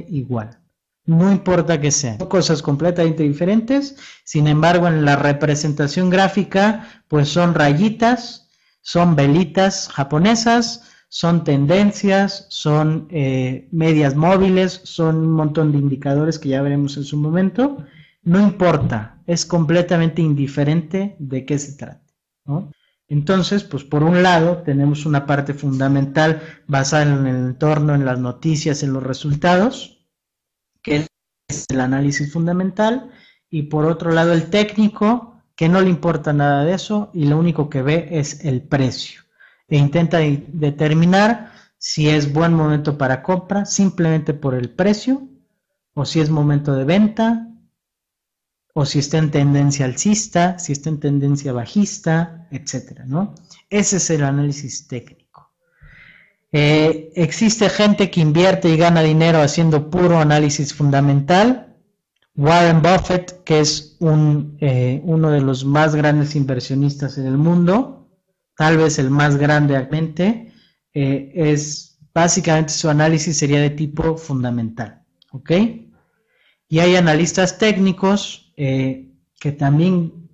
igual. 0.08 0.58
No 1.04 1.32
importa 1.32 1.80
que 1.80 1.90
sean 1.90 2.18
cosas 2.18 2.62
completamente 2.62 3.24
diferentes, 3.24 3.96
sin 4.24 4.46
embargo 4.46 4.86
en 4.86 5.04
la 5.04 5.16
representación 5.16 6.10
gráfica 6.10 7.02
pues 7.08 7.28
son 7.28 7.54
rayitas, 7.54 8.48
son 8.82 9.16
velitas 9.16 9.88
japonesas, 9.88 10.84
son 11.08 11.44
tendencias, 11.44 12.46
son 12.48 13.08
eh, 13.10 13.68
medias 13.72 14.14
móviles, 14.14 14.80
son 14.84 15.16
un 15.16 15.32
montón 15.32 15.72
de 15.72 15.78
indicadores 15.78 16.38
que 16.38 16.50
ya 16.50 16.62
veremos 16.62 16.96
en 16.96 17.04
su 17.04 17.16
momento 17.16 17.84
no 18.22 18.40
importa, 18.40 19.22
es 19.26 19.46
completamente 19.46 20.22
indiferente 20.22 21.16
de 21.18 21.44
qué 21.44 21.58
se 21.58 21.76
trate. 21.76 22.14
Entonces, 23.08 23.64
pues 23.64 23.84
por 23.84 24.02
un 24.02 24.22
lado 24.22 24.62
tenemos 24.62 25.04
una 25.06 25.26
parte 25.26 25.54
fundamental 25.54 26.42
basada 26.66 27.02
en 27.02 27.26
el 27.26 27.36
entorno, 27.36 27.94
en 27.94 28.04
las 28.04 28.18
noticias, 28.18 28.82
en 28.82 28.92
los 28.92 29.02
resultados, 29.02 30.06
que 30.82 31.06
es 31.48 31.66
el 31.68 31.80
análisis 31.80 32.32
fundamental, 32.32 33.10
y 33.50 33.64
por 33.64 33.84
otro 33.84 34.12
lado 34.12 34.32
el 34.32 34.48
técnico, 34.48 35.42
que 35.54 35.68
no 35.68 35.80
le 35.80 35.90
importa 35.90 36.32
nada 36.32 36.64
de 36.64 36.74
eso 36.74 37.10
y 37.12 37.26
lo 37.26 37.38
único 37.38 37.68
que 37.68 37.82
ve 37.82 38.08
es 38.10 38.44
el 38.44 38.62
precio 38.62 39.22
e 39.72 39.78
intenta 39.78 40.18
determinar 40.18 41.52
si 41.78 42.08
es 42.08 42.32
buen 42.32 42.52
momento 42.52 42.98
para 42.98 43.22
compra 43.22 43.64
simplemente 43.64 44.34
por 44.34 44.54
el 44.54 44.70
precio 44.70 45.28
o 45.94 46.04
si 46.04 46.20
es 46.20 46.30
momento 46.30 46.74
de 46.74 46.84
venta 46.84 47.48
o 48.74 48.86
si 48.86 48.98
está 49.00 49.18
en 49.18 49.30
tendencia 49.30 49.84
alcista, 49.84 50.58
si 50.58 50.72
está 50.72 50.88
en 50.88 51.00
tendencia 51.00 51.52
bajista, 51.52 52.46
etcétera, 52.50 53.04
¿no? 53.06 53.34
Ese 53.68 53.96
es 53.98 54.10
el 54.10 54.24
análisis 54.24 54.86
técnico. 54.86 55.50
Eh, 56.52 57.10
existe 57.14 57.68
gente 57.68 58.10
que 58.10 58.20
invierte 58.20 58.68
y 58.68 58.76
gana 58.76 59.02
dinero 59.02 59.40
haciendo 59.40 59.90
puro 59.90 60.18
análisis 60.18 60.74
fundamental, 60.74 61.74
Warren 62.34 62.80
Buffett, 62.80 63.42
que 63.44 63.60
es 63.60 63.96
un, 64.00 64.56
eh, 64.60 65.00
uno 65.04 65.30
de 65.30 65.40
los 65.40 65.64
más 65.64 65.94
grandes 65.94 66.34
inversionistas 66.34 67.18
en 67.18 67.26
el 67.26 67.36
mundo, 67.36 68.08
tal 68.56 68.78
vez 68.78 68.98
el 68.98 69.10
más 69.10 69.36
grande 69.36 69.76
actualmente, 69.76 70.52
eh, 70.94 71.32
es 71.34 71.98
básicamente 72.14 72.72
su 72.72 72.88
análisis 72.88 73.38
sería 73.38 73.60
de 73.60 73.70
tipo 73.70 74.16
fundamental, 74.16 75.02
¿ok? 75.30 75.50
Y 76.72 76.80
hay 76.80 76.96
analistas 76.96 77.58
técnicos 77.58 78.50
eh, 78.56 79.12
que 79.38 79.52
también 79.52 80.30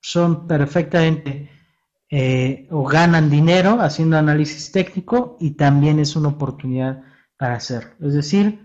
son 0.00 0.46
perfectamente 0.46 1.50
o 2.70 2.84
ganan 2.84 3.28
dinero 3.28 3.80
haciendo 3.80 4.16
análisis 4.16 4.72
técnico 4.72 5.36
y 5.40 5.56
también 5.56 5.98
es 5.98 6.16
una 6.16 6.28
oportunidad 6.28 7.02
para 7.36 7.56
hacerlo. 7.56 7.90
Es 8.00 8.14
decir, 8.14 8.64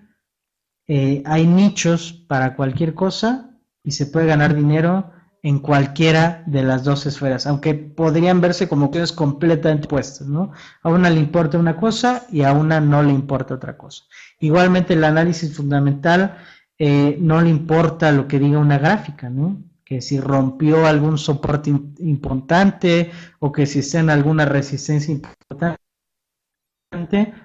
eh, 0.88 1.22
hay 1.26 1.46
nichos 1.46 2.14
para 2.14 2.56
cualquier 2.56 2.94
cosa 2.94 3.52
y 3.84 3.92
se 3.92 4.06
puede 4.06 4.26
ganar 4.26 4.56
dinero 4.56 5.12
en 5.44 5.60
cualquiera 5.60 6.42
de 6.48 6.64
las 6.64 6.86
dos 6.86 7.06
esferas, 7.06 7.48
aunque 7.48 7.74
podrían 7.74 8.40
verse 8.40 8.70
como 8.70 8.92
cosas 8.92 9.12
completamente 9.12 9.88
opuestas, 9.88 10.28
¿no? 10.28 10.52
A 10.82 10.90
una 10.90 11.10
le 11.10 11.20
importa 11.20 11.58
una 11.58 11.76
cosa 11.76 12.26
y 12.32 12.44
a 12.44 12.54
una 12.54 12.80
no 12.80 13.04
le 13.04 13.12
importa 13.12 13.56
otra 13.56 13.78
cosa. 13.78 14.06
Igualmente 14.40 14.94
el 14.94 15.04
análisis 15.04 15.56
fundamental 15.56 16.38
eh, 16.80 17.18
no 17.20 17.42
le 17.42 17.50
importa 17.50 18.12
lo 18.14 18.26
que 18.28 18.40
diga 18.40 18.58
una 18.58 18.78
gráfica, 18.78 19.30
¿no? 19.30 19.62
Que 19.84 20.02
si 20.02 20.20
rompió 20.20 20.88
algún 20.88 21.18
soporte 21.18 21.70
importante 21.70 23.12
o 23.40 23.52
que 23.52 23.66
si 23.66 23.80
está 23.80 24.00
en 24.00 24.10
alguna 24.10 24.46
resistencia 24.46 25.12
importante, 25.14 25.78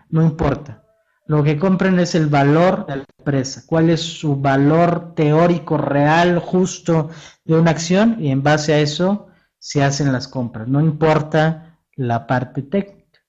no 0.09 0.23
importa. 0.23 0.85
Lo 1.27 1.43
que 1.43 1.59
compren 1.59 1.99
es 1.99 2.15
el 2.15 2.27
valor 2.27 2.87
de 2.87 2.97
la 2.97 3.05
empresa, 3.19 3.65
cuál 3.67 3.91
es 3.91 4.01
su 4.01 4.37
valor 4.37 5.15
teórico 5.15 5.79
real, 5.79 6.39
justo 6.39 7.11
de 7.45 7.55
una 7.55 7.71
acción 7.71 8.17
y 8.21 8.31
en 8.31 8.43
base 8.43 8.75
a 8.75 8.81
eso 8.81 9.29
se 9.59 9.83
hacen 9.83 10.13
las 10.13 10.29
compras. 10.29 10.69
No 10.69 10.81
importa 10.81 11.81
la 11.97 12.27
parte 12.27 12.63
técnica. 12.63 13.21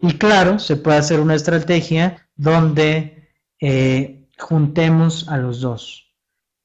Y 0.00 0.14
claro, 0.14 0.58
se 0.58 0.76
puede 0.76 0.96
hacer 0.96 1.20
una 1.20 1.34
estrategia 1.34 2.28
donde 2.34 3.28
eh, 3.60 4.17
juntemos 4.38 5.28
a 5.28 5.36
los 5.36 5.60
dos, 5.60 6.14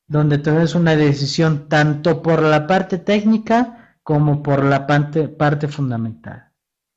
donde 0.07 0.37
tenemos 0.37 0.75
una 0.75 0.95
decisión 0.95 1.67
tanto 1.67 2.21
por 2.21 2.41
la 2.41 2.67
parte 2.67 2.97
técnica 2.97 3.97
como 4.03 4.43
por 4.43 4.63
la 4.63 4.85
parte, 4.85 5.67
fundamental. 5.67 6.51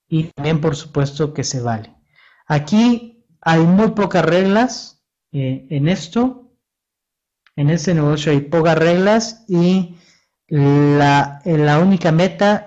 Y 0.08 0.24
también, 0.24 0.60
por 0.60 0.76
supuesto, 0.76 1.32
que 1.32 1.44
se 1.44 1.60
vale. 1.60 1.94
Aquí 2.46 3.24
hay 3.40 3.60
muy 3.60 3.92
pocas 3.92 4.24
reglas 4.24 5.04
eh, 5.32 5.66
en 5.70 5.88
esto. 5.88 6.52
En 7.54 7.70
este 7.70 7.94
negocio 7.94 8.32
hay 8.32 8.40
pocas 8.40 8.76
reglas 8.76 9.44
y 9.48 9.96
la, 10.48 11.40
la 11.44 11.78
única 11.78 12.12
meta 12.12 12.66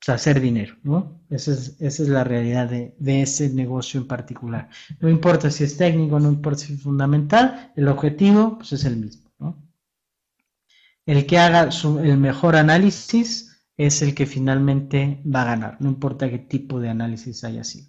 es 0.00 0.08
hacer 0.08 0.40
dinero, 0.40 0.76
¿no? 0.82 1.19
Esa 1.30 1.52
es, 1.52 1.98
la 2.00 2.24
realidad 2.24 2.68
de, 2.68 3.22
ese 3.22 3.48
negocio 3.50 4.00
en 4.00 4.08
particular. 4.08 4.68
No 4.98 5.08
importa 5.08 5.48
si 5.50 5.62
es 5.62 5.76
técnico, 5.76 6.18
no 6.18 6.28
importa 6.28 6.64
si 6.64 6.74
es 6.74 6.82
fundamental, 6.82 7.72
el 7.76 7.86
objetivo 7.86 8.58
pues, 8.58 8.72
es 8.72 8.84
el 8.84 8.96
mismo. 8.96 9.30
El 11.06 11.26
que 11.26 11.38
haga 11.38 11.70
el 12.02 12.16
mejor 12.18 12.56
análisis 12.56 13.64
es 13.76 14.02
el 14.02 14.14
que 14.14 14.26
finalmente 14.26 15.22
va 15.24 15.42
a 15.42 15.46
ganar, 15.46 15.76
no 15.80 15.88
importa 15.88 16.28
qué 16.28 16.38
tipo 16.38 16.80
de 16.80 16.90
análisis 16.90 17.44
haya 17.44 17.64
sido. 17.64 17.88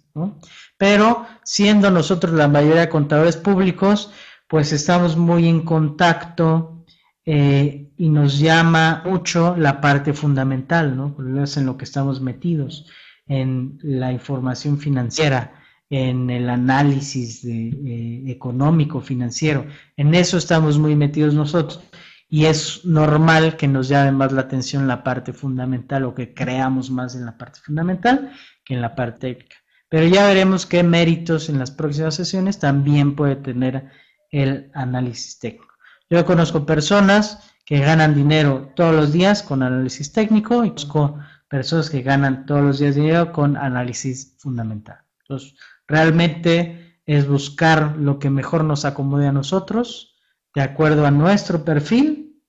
Pero 0.78 1.26
siendo 1.44 1.90
nosotros 1.90 2.32
la 2.34 2.48
mayoría 2.48 2.82
de 2.82 2.88
contadores 2.88 3.36
públicos, 3.36 4.10
pues 4.48 4.72
estamos 4.72 5.16
muy 5.16 5.48
en 5.48 5.62
contacto 5.62 6.84
eh, 7.24 7.92
y 7.96 8.08
nos 8.08 8.38
llama 8.38 9.02
mucho 9.04 9.56
la 9.56 9.80
parte 9.80 10.12
fundamental, 10.12 10.96
¿no? 10.96 11.14
en 11.18 11.66
lo 11.66 11.76
que 11.76 11.84
estamos 11.84 12.20
metidos, 12.20 12.86
en 13.32 13.78
la 13.82 14.12
información 14.12 14.78
financiera, 14.78 15.54
en 15.88 16.28
el 16.28 16.50
análisis 16.50 17.42
eh, 17.44 18.24
económico, 18.26 19.00
financiero. 19.00 19.64
En 19.96 20.14
eso 20.14 20.36
estamos 20.36 20.78
muy 20.78 20.94
metidos 20.96 21.32
nosotros 21.32 21.80
y 22.28 22.44
es 22.44 22.84
normal 22.84 23.56
que 23.56 23.68
nos 23.68 23.88
llame 23.88 24.12
más 24.12 24.32
la 24.32 24.42
atención 24.42 24.86
la 24.86 25.02
parte 25.02 25.32
fundamental 25.32 26.04
o 26.04 26.14
que 26.14 26.34
creamos 26.34 26.90
más 26.90 27.14
en 27.14 27.24
la 27.24 27.38
parte 27.38 27.60
fundamental 27.60 28.32
que 28.64 28.74
en 28.74 28.82
la 28.82 28.94
parte 28.94 29.34
técnica. 29.34 29.56
Pero 29.88 30.06
ya 30.06 30.26
veremos 30.26 30.66
qué 30.66 30.82
méritos 30.82 31.48
en 31.48 31.58
las 31.58 31.70
próximas 31.70 32.14
sesiones 32.14 32.58
también 32.58 33.16
puede 33.16 33.36
tener 33.36 33.88
el 34.30 34.70
análisis 34.74 35.38
técnico. 35.38 35.74
Yo 36.10 36.22
conozco 36.26 36.66
personas 36.66 37.50
que 37.64 37.78
ganan 37.78 38.14
dinero 38.14 38.72
todos 38.76 38.94
los 38.94 39.12
días 39.12 39.42
con 39.42 39.62
análisis 39.62 40.12
técnico 40.12 40.64
y 40.64 40.68
conozco 40.70 41.18
personas 41.52 41.90
que 41.90 42.00
ganan 42.00 42.46
todos 42.46 42.62
los 42.62 42.78
días 42.78 42.94
dinero 42.94 43.30
con 43.30 43.58
análisis 43.58 44.36
fundamental. 44.38 45.04
Entonces, 45.20 45.54
realmente 45.86 46.96
es 47.04 47.28
buscar 47.28 47.94
lo 47.98 48.18
que 48.18 48.30
mejor 48.30 48.64
nos 48.64 48.86
acomode 48.86 49.26
a 49.26 49.32
nosotros 49.32 50.16
de 50.54 50.62
acuerdo 50.62 51.04
a 51.04 51.10
nuestro 51.10 51.62
perfil 51.62 52.42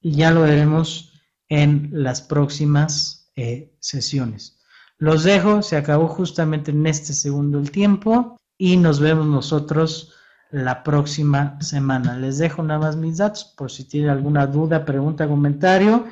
y 0.00 0.12
ya 0.12 0.30
lo 0.30 0.40
veremos 0.40 1.12
en 1.50 1.90
las 1.92 2.22
próximas 2.22 3.30
eh, 3.36 3.76
sesiones. 3.80 4.62
Los 4.96 5.22
dejo, 5.22 5.60
se 5.60 5.76
acabó 5.76 6.08
justamente 6.08 6.70
en 6.70 6.86
este 6.86 7.12
segundo 7.12 7.58
el 7.58 7.70
tiempo 7.70 8.38
y 8.56 8.78
nos 8.78 8.98
vemos 8.98 9.26
nosotros 9.26 10.14
la 10.50 10.82
próxima 10.82 11.60
semana. 11.60 12.16
Les 12.16 12.38
dejo 12.38 12.62
nada 12.62 12.80
más 12.80 12.96
mis 12.96 13.18
datos 13.18 13.44
por 13.58 13.70
si 13.70 13.84
tienen 13.84 14.08
alguna 14.08 14.46
duda, 14.46 14.86
pregunta, 14.86 15.28
comentario, 15.28 16.06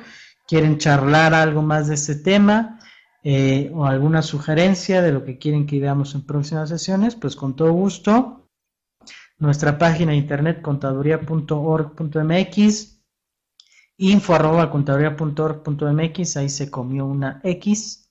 quieren 0.47 0.77
charlar 0.77 1.33
algo 1.33 1.61
más 1.61 1.87
de 1.87 1.95
este 1.95 2.15
tema 2.15 2.79
eh, 3.23 3.71
o 3.73 3.85
alguna 3.85 4.21
sugerencia 4.21 5.01
de 5.01 5.11
lo 5.11 5.23
que 5.23 5.37
quieren 5.37 5.65
que 5.65 5.79
veamos 5.79 6.15
en 6.15 6.25
próximas 6.25 6.69
sesiones, 6.69 7.15
pues 7.15 7.35
con 7.35 7.55
todo 7.55 7.71
gusto 7.71 8.45
nuestra 9.37 9.77
página 9.77 10.11
de 10.11 10.17
internet 10.17 10.61
contaduría.org.mx, 10.61 13.01
info 13.97 14.35
arroba 14.35 14.71
contaduría.org.mx, 14.71 16.37
ahí 16.37 16.49
se 16.49 16.71
comió 16.71 17.05
una 17.05 17.41
X. 17.43 18.03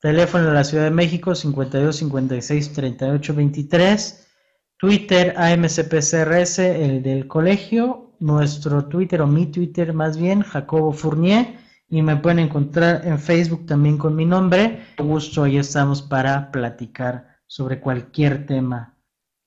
Teléfono 0.00 0.48
de 0.48 0.52
la 0.52 0.64
Ciudad 0.64 0.84
de 0.84 0.90
México 0.90 1.34
52 1.34 1.96
56 1.96 2.72
38 2.74 3.34
23. 3.34 4.28
Twitter 4.76 5.34
AMCPCRS, 5.38 6.58
el 6.58 7.02
del 7.02 7.26
colegio. 7.26 8.03
Nuestro 8.24 8.86
Twitter 8.86 9.20
o 9.20 9.26
mi 9.26 9.44
Twitter 9.44 9.92
más 9.92 10.16
bien, 10.16 10.40
Jacobo 10.40 10.92
Fournier. 10.92 11.58
Y 11.90 12.00
me 12.00 12.16
pueden 12.16 12.38
encontrar 12.38 13.06
en 13.06 13.18
Facebook 13.18 13.66
también 13.66 13.98
con 13.98 14.16
mi 14.16 14.24
nombre. 14.24 14.82
Con 14.96 15.08
gusto, 15.08 15.42
ahí 15.42 15.58
estamos 15.58 16.00
para 16.00 16.50
platicar 16.50 17.36
sobre 17.46 17.80
cualquier 17.80 18.46
tema 18.46 18.96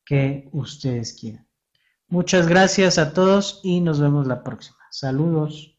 que 0.06 0.48
ustedes 0.52 1.14
quieran. 1.20 1.48
Muchas 2.08 2.48
gracias 2.48 3.00
a 3.00 3.14
todos 3.14 3.62
y 3.64 3.82
nos 3.82 4.00
vemos 4.00 4.28
la 4.28 4.44
próxima. 4.44 4.78
Saludos. 4.92 5.77